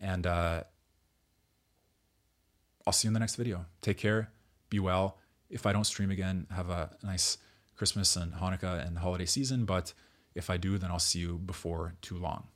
And 0.00 0.26
uh, 0.26 0.62
I'll 2.86 2.92
see 2.92 3.06
you 3.06 3.10
in 3.10 3.14
the 3.14 3.20
next 3.20 3.36
video. 3.36 3.66
Take 3.82 3.98
care. 3.98 4.30
Be 4.70 4.78
well. 4.78 5.18
If 5.50 5.66
I 5.66 5.72
don't 5.72 5.84
stream 5.84 6.10
again, 6.10 6.46
have 6.54 6.70
a 6.70 6.90
nice 7.02 7.38
Christmas 7.76 8.16
and 8.16 8.32
Hanukkah 8.34 8.86
and 8.86 8.98
holiday 8.98 9.26
season. 9.26 9.64
But 9.64 9.92
if 10.34 10.50
I 10.50 10.56
do, 10.56 10.78
then 10.78 10.90
I'll 10.90 10.98
see 10.98 11.18
you 11.18 11.38
before 11.38 11.94
too 12.00 12.16
long. 12.16 12.48